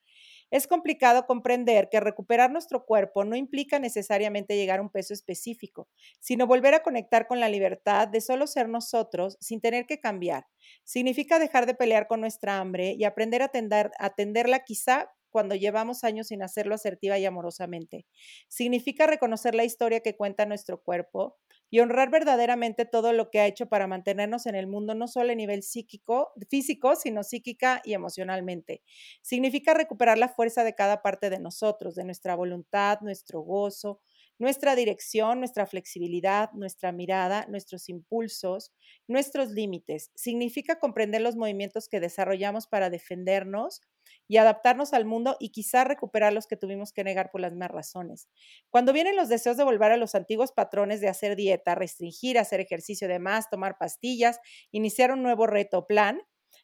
Es 0.50 0.66
complicado 0.66 1.26
comprender 1.26 1.88
que 1.90 2.00
recuperar 2.00 2.50
nuestro 2.50 2.84
cuerpo 2.84 3.24
no 3.24 3.36
implica 3.36 3.78
necesariamente 3.78 4.56
llegar 4.56 4.78
a 4.78 4.82
un 4.82 4.90
peso 4.90 5.12
específico, 5.14 5.88
sino 6.20 6.46
volver 6.46 6.74
a 6.74 6.82
conectar 6.82 7.26
con 7.26 7.40
la 7.40 7.48
libertad 7.48 8.08
de 8.08 8.20
solo 8.20 8.46
ser 8.46 8.68
nosotros 8.68 9.36
sin 9.40 9.60
tener 9.60 9.86
que 9.86 10.00
cambiar. 10.00 10.46
Significa 10.84 11.38
dejar 11.38 11.66
de 11.66 11.74
pelear 11.74 12.06
con 12.06 12.20
nuestra 12.20 12.58
hambre 12.58 12.92
y 12.96 13.04
aprender 13.04 13.42
a 13.42 13.50
atenderla 13.98 14.60
quizá 14.64 15.10
cuando 15.34 15.56
llevamos 15.56 16.04
años 16.04 16.28
sin 16.28 16.44
hacerlo 16.44 16.76
asertiva 16.76 17.18
y 17.18 17.24
amorosamente. 17.26 18.06
Significa 18.48 19.08
reconocer 19.08 19.56
la 19.56 19.64
historia 19.64 19.98
que 20.00 20.16
cuenta 20.16 20.46
nuestro 20.46 20.80
cuerpo 20.80 21.38
y 21.70 21.80
honrar 21.80 22.08
verdaderamente 22.10 22.84
todo 22.84 23.12
lo 23.12 23.30
que 23.30 23.40
ha 23.40 23.46
hecho 23.48 23.66
para 23.66 23.88
mantenernos 23.88 24.46
en 24.46 24.54
el 24.54 24.68
mundo, 24.68 24.94
no 24.94 25.08
solo 25.08 25.32
a 25.32 25.34
nivel 25.34 25.64
psíquico, 25.64 26.30
físico, 26.48 26.94
sino 26.94 27.24
psíquica 27.24 27.82
y 27.84 27.94
emocionalmente. 27.94 28.82
Significa 29.22 29.74
recuperar 29.74 30.18
la 30.18 30.28
fuerza 30.28 30.62
de 30.62 30.76
cada 30.76 31.02
parte 31.02 31.30
de 31.30 31.40
nosotros, 31.40 31.96
de 31.96 32.04
nuestra 32.04 32.36
voluntad, 32.36 33.00
nuestro 33.00 33.40
gozo, 33.40 34.00
nuestra 34.38 34.76
dirección, 34.76 35.38
nuestra 35.38 35.66
flexibilidad, 35.66 36.50
nuestra 36.52 36.92
mirada, 36.92 37.46
nuestros 37.48 37.88
impulsos, 37.88 38.72
nuestros 39.08 39.50
límites. 39.50 40.10
Significa 40.14 40.78
comprender 40.78 41.20
los 41.20 41.36
movimientos 41.36 41.88
que 41.88 42.00
desarrollamos 42.00 42.66
para 42.66 42.90
defendernos 42.90 43.80
y 44.28 44.36
adaptarnos 44.38 44.92
al 44.92 45.04
mundo 45.04 45.36
y 45.40 45.50
quizá 45.50 45.84
recuperar 45.84 46.32
los 46.32 46.46
que 46.46 46.56
tuvimos 46.56 46.92
que 46.92 47.04
negar 47.04 47.30
por 47.30 47.40
las 47.40 47.52
mismas 47.52 47.70
razones. 47.70 48.28
Cuando 48.70 48.92
vienen 48.92 49.16
los 49.16 49.28
deseos 49.28 49.56
de 49.56 49.64
volver 49.64 49.92
a 49.92 49.96
los 49.96 50.14
antiguos 50.14 50.52
patrones 50.52 51.00
de 51.00 51.08
hacer 51.08 51.36
dieta, 51.36 51.74
restringir, 51.74 52.38
hacer 52.38 52.60
ejercicio 52.60 53.08
de 53.08 53.18
más, 53.18 53.50
tomar 53.50 53.76
pastillas, 53.78 54.38
iniciar 54.72 55.12
un 55.12 55.22
nuevo 55.22 55.46
reto 55.46 55.86
plan, 55.86 56.20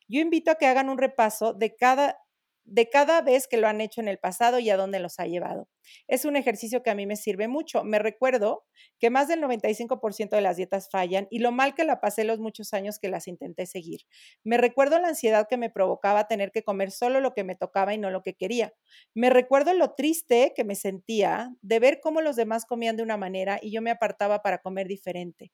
yo 0.09 0.21
invito 0.21 0.51
a 0.51 0.57
que 0.57 0.67
hagan 0.67 0.89
un 0.89 0.99
repaso 0.99 1.55
de 1.55 1.77
cada 1.77 2.19
de 2.71 2.89
cada 2.89 3.21
vez 3.21 3.49
que 3.49 3.57
lo 3.57 3.67
han 3.67 3.81
hecho 3.81 4.01
en 4.01 4.07
el 4.09 4.19
pasado 4.19 4.61
y 4.61 4.71
a 4.71 4.77
dónde 4.77 5.01
los 5.01 5.19
ha 5.19 5.27
llevado. 5.27 5.69
Es 6.07 6.25
un 6.25 6.37
ejercicio 6.37 6.83
que 6.83 6.91
a 6.91 6.95
mí 6.95 7.05
me 7.05 7.17
sirve 7.17 7.49
mucho. 7.49 7.83
Me 7.83 7.99
recuerdo 7.99 8.65
que 9.01 9.11
más 9.11 9.27
del 9.27 9.41
95% 9.41 10.37
de 10.37 10.43
las 10.43 10.57
dietas 10.57 10.89
fallan 10.89 11.27
y 11.31 11.41
lo 11.41 11.51
mal 11.51 11.75
que 11.75 11.85
la 11.85 12.01
pasé 12.01 12.23
los 12.23 12.39
muchos 12.39 12.73
años 12.73 13.01
que 13.01 13.09
las 13.09 13.27
intenté 13.27 13.67
seguir. 13.67 14.03
Me 14.45 14.57
recuerdo 14.57 15.01
la 15.01 15.09
ansiedad 15.09 15.49
que 15.51 15.57
me 15.57 15.69
provocaba 15.71 16.29
tener 16.29 16.53
que 16.53 16.63
comer 16.63 16.93
solo 16.93 17.21
lo 17.21 17.35
que 17.35 17.43
me 17.43 17.57
tocaba 17.57 17.93
y 17.93 17.99
no 17.99 18.11
lo 18.11 18.23
que 18.23 18.35
quería. 18.35 18.73
Me 19.15 19.31
recuerdo 19.31 19.75
lo 19.75 19.95
triste 19.95 20.53
que 20.55 20.63
me 20.65 20.77
sentía 20.77 21.51
de 21.63 21.81
ver 21.81 22.01
cómo 22.01 22.21
los 22.21 22.37
demás 22.37 22.67
comían 22.67 22.97
de 22.97 23.03
una 23.03 23.17
manera 23.17 23.59
y 23.61 23.73
yo 23.73 23.83
me 23.83 23.91
apartaba 23.91 24.43
para 24.43 24.59
comer 24.59 24.87
diferente. 24.87 25.51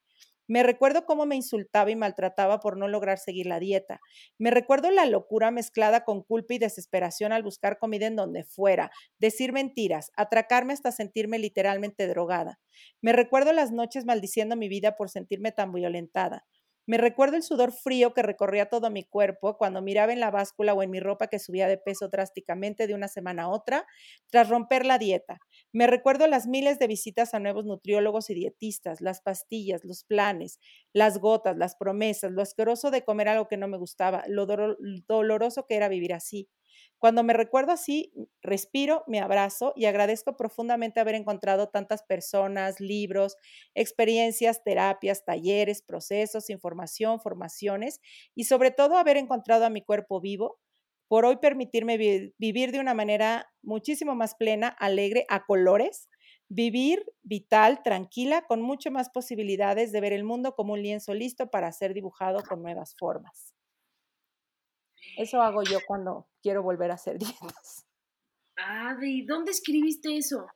Me 0.49 0.63
recuerdo 0.63 1.05
cómo 1.07 1.27
me 1.27 1.37
insultaba 1.37 1.91
y 1.91 1.97
maltrataba 1.97 2.61
por 2.61 2.77
no 2.77 2.89
lograr 2.89 3.19
seguir 3.19 3.47
la 3.47 3.59
dieta. 3.59 4.01
Me 4.39 4.51
recuerdo 4.51 4.91
la 4.91 5.07
locura 5.07 5.51
mezclada 5.51 6.05
con 6.05 6.23
culpa 6.23 6.55
y 6.55 6.59
desesperación 6.59 7.33
al 7.33 7.43
buscar 7.43 7.79
comida 7.79 8.07
en 8.07 8.17
donde 8.17 8.45
fuera, 8.45 8.91
decir 9.19 9.53
mentiras, 9.53 10.11
atracarme 10.17 10.73
hasta 10.73 10.93
sentirme 10.93 11.39
literalmente 11.39 12.07
drogada. 12.07 12.61
Me 13.01 13.13
recuerdo 13.13 13.53
las 13.53 13.73
noches 13.73 14.05
maldiciendo 14.05 14.57
mi 14.57 14.69
vida 14.69 14.97
por 14.97 15.11
sentirme 15.11 15.53
tan 15.53 15.73
violentada. 15.73 16.45
Me 16.89 16.99
recuerdo 16.99 17.37
el 17.37 17.43
sudor 17.43 17.73
frío 17.73 18.15
que 18.15 18.23
recorría 18.23 18.67
todo 18.67 18.91
mi 18.91 19.03
cuerpo 19.03 19.57
cuando 19.59 19.83
miraba 19.83 20.13
en 20.13 20.21
la 20.21 20.31
báscula 20.31 20.73
o 20.73 20.83
en 20.85 20.91
mi 20.91 21.01
ropa 21.01 21.27
que 21.27 21.41
subía 21.41 21.67
de 21.67 21.79
peso 21.79 22.09
drásticamente 22.09 22.87
de 22.87 22.95
una 22.95 23.09
semana 23.09 23.45
a 23.45 23.49
otra 23.49 23.87
tras 24.31 24.49
romper 24.49 24.87
la 24.87 24.99
dieta. 24.99 25.39
Me 25.77 25.87
recuerdo 25.87 26.27
las 26.27 26.47
miles 26.47 26.79
de 26.79 26.87
visitas 26.87 27.35
a 27.35 27.39
nuevos 27.39 27.67
nutriólogos 27.67 28.31
y 28.31 28.35
dietistas, 28.35 29.03
las 29.03 29.21
pastillas, 29.21 29.85
los 29.85 30.05
planes, 30.05 30.59
las 30.95 31.19
gotas, 31.19 31.59
las 31.59 31.77
promesas, 31.77 32.33
lo 32.33 32.41
asqueroso 32.41 32.91
de 32.91 33.05
comer 33.05 33.29
algo 33.29 33.47
que 33.47 33.59
no 33.59 33.69
me 33.69 33.77
gustaba, 33.77 34.25
lo 34.27 34.47
doloroso 35.07 35.67
que 35.67 35.77
era 35.77 35.89
vivir 35.91 36.15
así. 36.15 36.49
Cuando 36.99 37.23
me 37.23 37.35
recuerdo 37.35 37.73
así, 37.73 38.11
respiro, 38.41 39.05
me 39.07 39.21
abrazo 39.21 39.75
y 39.77 39.85
agradezco 39.85 40.35
profundamente 40.39 40.99
haber 40.99 41.15
encontrado 41.15 41.69
tantas 41.69 42.03
personas, 42.03 42.81
libros, 42.81 43.37
experiencias, 43.75 44.65
terapias, 44.65 45.27
talleres, 45.27 45.83
procesos, 45.83 46.49
información, 46.49 47.21
formaciones 47.21 48.01
y 48.35 48.45
sobre 48.45 48.71
todo 48.71 48.97
haber 48.97 49.19
encontrado 49.19 49.67
a 49.67 49.71
mi 49.71 49.83
cuerpo 49.83 50.23
vivo 50.23 50.59
por 51.09 51.25
hoy 51.25 51.37
permitirme 51.37 51.97
vivir 52.39 52.73
de 52.73 52.81
una 52.81 52.95
manera 52.95 53.49
muchísimo 53.63 54.15
más 54.15 54.35
plena, 54.35 54.69
alegre, 54.69 55.25
a 55.29 55.45
colores, 55.45 56.09
vivir 56.49 57.05
vital, 57.23 57.83
tranquila, 57.83 58.43
con 58.47 58.63
mucho 58.63 58.91
más 58.91 59.11
posibilidades 59.11 59.93
de 59.93 60.01
ver 60.01 60.13
el 60.13 60.25
mundo 60.25 60.55
como 60.55 60.75
un 60.75 60.83
lienzo 60.83 61.15
listo 61.15 61.49
para 61.51 61.73
ser 61.73 61.95
dibujado 61.95 62.43
con 62.43 62.63
nuevas 62.63 62.95
formas. 62.99 63.55
Eso 65.17 65.41
hago 65.41 65.63
yo 65.63 65.79
cuando 65.87 66.29
quiero 66.43 66.63
volver 66.63 66.91
a 66.91 66.95
hacer 66.95 67.19
dietas. 67.19 67.87
Adri, 68.57 69.25
¿dónde 69.25 69.51
escribiste 69.53 70.17
eso? 70.17 70.47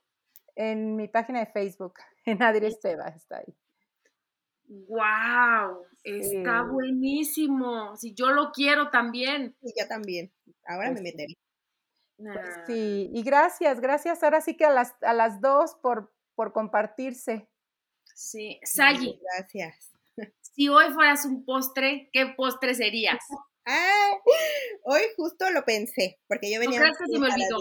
En 0.55 0.95
mi 0.95 1.07
página 1.07 1.39
de 1.39 1.51
Facebook, 1.51 1.93
en 2.25 2.41
Adri 2.43 2.67
Esteba, 2.67 3.07
está 3.07 3.37
ahí. 3.37 3.55
¡Wow! 4.67 5.85
Está 6.03 6.63
buenísimo. 6.63 7.95
Si 7.97 8.13
yo 8.13 8.31
lo 8.31 8.51
quiero 8.51 8.89
también. 8.89 9.55
Y 9.61 9.73
yo 9.79 9.87
también. 9.87 10.31
Ahora 10.65 10.89
me 10.89 11.01
pues 11.01 11.03
meteré. 11.03 11.37
Pues 12.17 12.55
sí, 12.67 13.09
y 13.11 13.23
gracias, 13.23 13.79
gracias 13.79 14.21
ahora 14.21 14.41
sí 14.41 14.55
que 14.55 14.65
a 14.65 14.71
las, 14.71 14.93
a 15.01 15.13
las 15.13 15.41
dos 15.41 15.75
por, 15.81 16.13
por 16.35 16.53
compartirse. 16.53 17.47
Sí, 18.15 18.59
Sagi. 18.63 19.19
Gracias. 19.21 19.87
Si 20.53 20.67
hoy 20.67 20.91
fueras 20.93 21.23
un 21.23 21.45
postre, 21.45 22.09
¿qué 22.11 22.25
postre 22.35 22.75
serías? 22.75 23.19
Ah, 23.63 24.17
hoy 24.85 25.01
justo 25.15 25.47
lo 25.51 25.63
pensé, 25.63 26.19
porque 26.27 26.51
yo 26.51 26.59
venía 26.59 26.79
no 26.79 26.85
que 26.87 27.05
se 27.05 27.19
me 27.19 27.27
olvidó. 27.27 27.59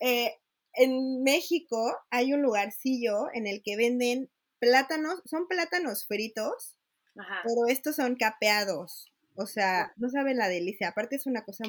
Eh, 0.00 0.34
en 0.72 1.22
México 1.22 1.96
hay 2.10 2.32
un 2.32 2.42
lugarcillo 2.42 3.32
en 3.32 3.46
el 3.46 3.62
que 3.62 3.76
venden 3.76 4.32
plátanos, 4.58 5.22
son 5.26 5.46
plátanos 5.46 6.06
fritos, 6.06 6.73
pero 7.14 7.66
estos 7.68 7.96
son 7.96 8.16
capeados. 8.16 9.12
O 9.34 9.46
sea, 9.46 9.92
no 9.96 10.08
saben 10.08 10.36
la 10.36 10.48
delicia. 10.48 10.88
Aparte 10.88 11.16
es 11.16 11.26
una 11.26 11.44
cosa, 11.44 11.64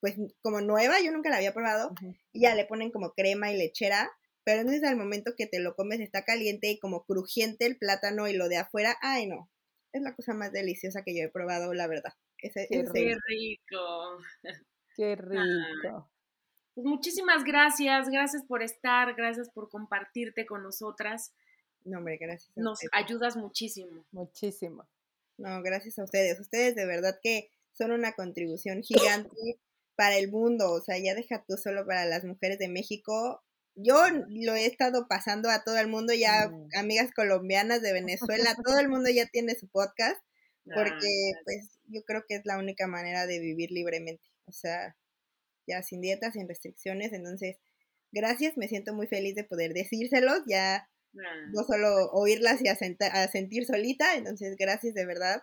pues, 0.00 0.16
como 0.40 0.60
nueva, 0.60 1.00
yo 1.00 1.12
nunca 1.12 1.30
la 1.30 1.36
había 1.36 1.54
probado. 1.54 1.92
Y 2.32 2.42
ya 2.42 2.54
le 2.54 2.64
ponen 2.64 2.90
como 2.90 3.12
crema 3.12 3.52
y 3.52 3.56
lechera. 3.56 4.10
Pero 4.44 4.60
entonces 4.60 4.82
al 4.84 4.96
momento 4.96 5.34
que 5.36 5.46
te 5.46 5.60
lo 5.60 5.76
comes 5.76 6.00
está 6.00 6.24
caliente 6.24 6.68
y 6.68 6.78
como 6.78 7.04
crujiente 7.04 7.66
el 7.66 7.78
plátano 7.78 8.26
y 8.26 8.32
lo 8.32 8.48
de 8.48 8.56
afuera, 8.56 8.96
ay 9.00 9.26
no, 9.26 9.48
es 9.92 10.02
la 10.02 10.14
cosa 10.14 10.34
más 10.34 10.52
deliciosa 10.52 11.02
que 11.04 11.16
yo 11.16 11.22
he 11.24 11.28
probado, 11.28 11.72
la 11.74 11.86
verdad. 11.86 12.12
Qué 12.38 12.50
rico. 13.24 14.18
Qué 14.96 15.16
rico. 15.16 16.10
Pues 16.74 16.86
muchísimas 16.86 17.44
gracias, 17.44 18.08
gracias 18.08 18.44
por 18.44 18.62
estar, 18.62 19.14
gracias 19.14 19.50
por 19.50 19.68
compartirte 19.68 20.46
con 20.46 20.62
nosotras. 20.62 21.34
No, 21.84 21.98
hombre, 21.98 22.16
gracias. 22.16 22.50
Nos 22.56 22.78
ayudas 22.92 23.36
muchísimo. 23.36 24.04
Muchísimo. 24.12 24.86
No, 25.38 25.62
gracias 25.62 25.98
a 25.98 26.04
ustedes. 26.04 26.38
Ustedes 26.40 26.74
de 26.74 26.86
verdad 26.86 27.18
que 27.22 27.50
son 27.72 27.92
una 27.92 28.12
contribución 28.12 28.82
gigante 28.82 29.30
para 29.96 30.16
el 30.16 30.30
mundo. 30.30 30.72
O 30.72 30.80
sea, 30.80 30.98
ya 30.98 31.14
deja 31.14 31.44
tú 31.46 31.56
solo 31.56 31.86
para 31.86 32.04
las 32.04 32.24
mujeres 32.24 32.58
de 32.58 32.68
México. 32.68 33.42
Yo 33.74 33.96
lo 34.28 34.54
he 34.54 34.66
estado 34.66 35.08
pasando 35.08 35.48
a 35.48 35.64
todo 35.64 35.78
el 35.78 35.88
mundo, 35.88 36.12
ya 36.12 36.48
mm. 36.48 36.68
amigas 36.76 37.10
colombianas 37.14 37.80
de 37.80 37.94
Venezuela, 37.94 38.54
todo 38.62 38.78
el 38.78 38.88
mundo 38.88 39.08
ya 39.08 39.26
tiene 39.26 39.54
su 39.54 39.66
podcast, 39.68 40.22
porque 40.74 41.32
pues 41.44 41.78
yo 41.88 42.02
creo 42.04 42.24
que 42.28 42.36
es 42.36 42.42
la 42.44 42.58
única 42.58 42.86
manera 42.86 43.26
de 43.26 43.38
vivir 43.40 43.70
libremente. 43.70 44.24
O 44.44 44.52
sea, 44.52 44.96
ya 45.66 45.82
sin 45.82 46.00
dietas, 46.00 46.34
sin 46.34 46.48
restricciones. 46.48 47.12
Entonces, 47.12 47.56
gracias, 48.12 48.56
me 48.56 48.68
siento 48.68 48.92
muy 48.94 49.06
feliz 49.06 49.34
de 49.34 49.44
poder 49.44 49.72
decírselos. 49.72 50.42
Ya 50.46 50.88
no 51.12 51.64
solo 51.64 52.10
oírlas 52.12 52.60
y 52.62 52.68
a, 52.68 52.76
sentir 53.28 53.66
solita. 53.66 54.14
Entonces, 54.14 54.56
gracias 54.58 54.94
de 54.94 55.06
verdad 55.06 55.42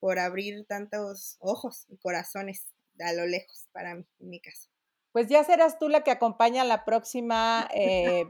por 0.00 0.18
abrir 0.18 0.66
tantos 0.66 1.36
ojos 1.40 1.86
y 1.88 1.96
corazones 1.98 2.66
a 3.00 3.12
lo 3.12 3.26
lejos 3.26 3.68
para 3.72 3.94
mí, 3.94 4.06
en 4.20 4.28
mi 4.28 4.40
caso. 4.40 4.70
Pues 5.12 5.28
ya 5.28 5.42
serás 5.44 5.78
tú 5.78 5.88
la 5.88 6.04
que 6.04 6.10
acompaña 6.10 6.62
a 6.62 6.66
la 6.66 6.84
próxima 6.84 7.68
eh, 7.74 8.26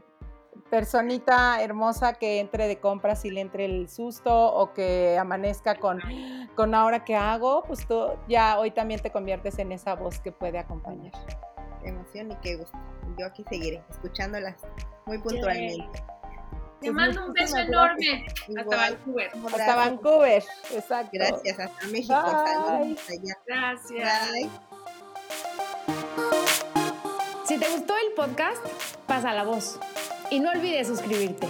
personita 0.70 1.62
hermosa 1.62 2.14
que 2.14 2.40
entre 2.40 2.68
de 2.68 2.80
compras 2.80 3.24
y 3.24 3.30
le 3.30 3.40
entre 3.40 3.64
el 3.64 3.88
susto 3.88 4.32
o 4.54 4.72
que 4.72 5.18
amanezca 5.18 5.76
con, 5.76 6.00
con 6.54 6.74
ahora 6.74 7.04
que 7.04 7.16
hago, 7.16 7.64
pues 7.64 7.86
tú 7.86 8.10
ya 8.28 8.58
hoy 8.58 8.70
también 8.70 9.00
te 9.00 9.10
conviertes 9.10 9.58
en 9.58 9.72
esa 9.72 9.94
voz 9.94 10.20
que 10.20 10.32
puede 10.32 10.58
acompañar. 10.58 11.12
Qué 11.82 11.90
emoción 11.90 12.30
y 12.32 12.36
qué 12.36 12.56
gusto. 12.56 12.78
Yo 13.18 13.26
aquí 13.26 13.44
seguiré 13.48 13.82
escuchándolas 13.90 14.56
muy 15.06 15.18
puntualmente. 15.18 16.15
Te 16.80 16.90
mando 16.90 17.26
un 17.26 17.32
beso 17.32 17.56
enorme. 17.56 18.26
Hasta 18.58 18.76
Vancouver. 18.76 19.30
Hasta 19.46 19.76
Vancouver, 19.76 20.44
exacto. 20.72 21.10
Gracias, 21.12 21.58
hasta 21.58 21.86
México. 21.88 22.14
Saludos 22.14 22.98
Gracias. 23.46 24.30
Bye. 24.32 24.50
Si 27.44 27.58
te 27.58 27.68
gustó 27.70 27.94
el 27.96 28.12
podcast, 28.14 28.64
pasa 29.06 29.32
la 29.32 29.44
voz. 29.44 29.78
Y 30.30 30.40
no 30.40 30.50
olvides 30.50 30.88
suscribirte. 30.88 31.46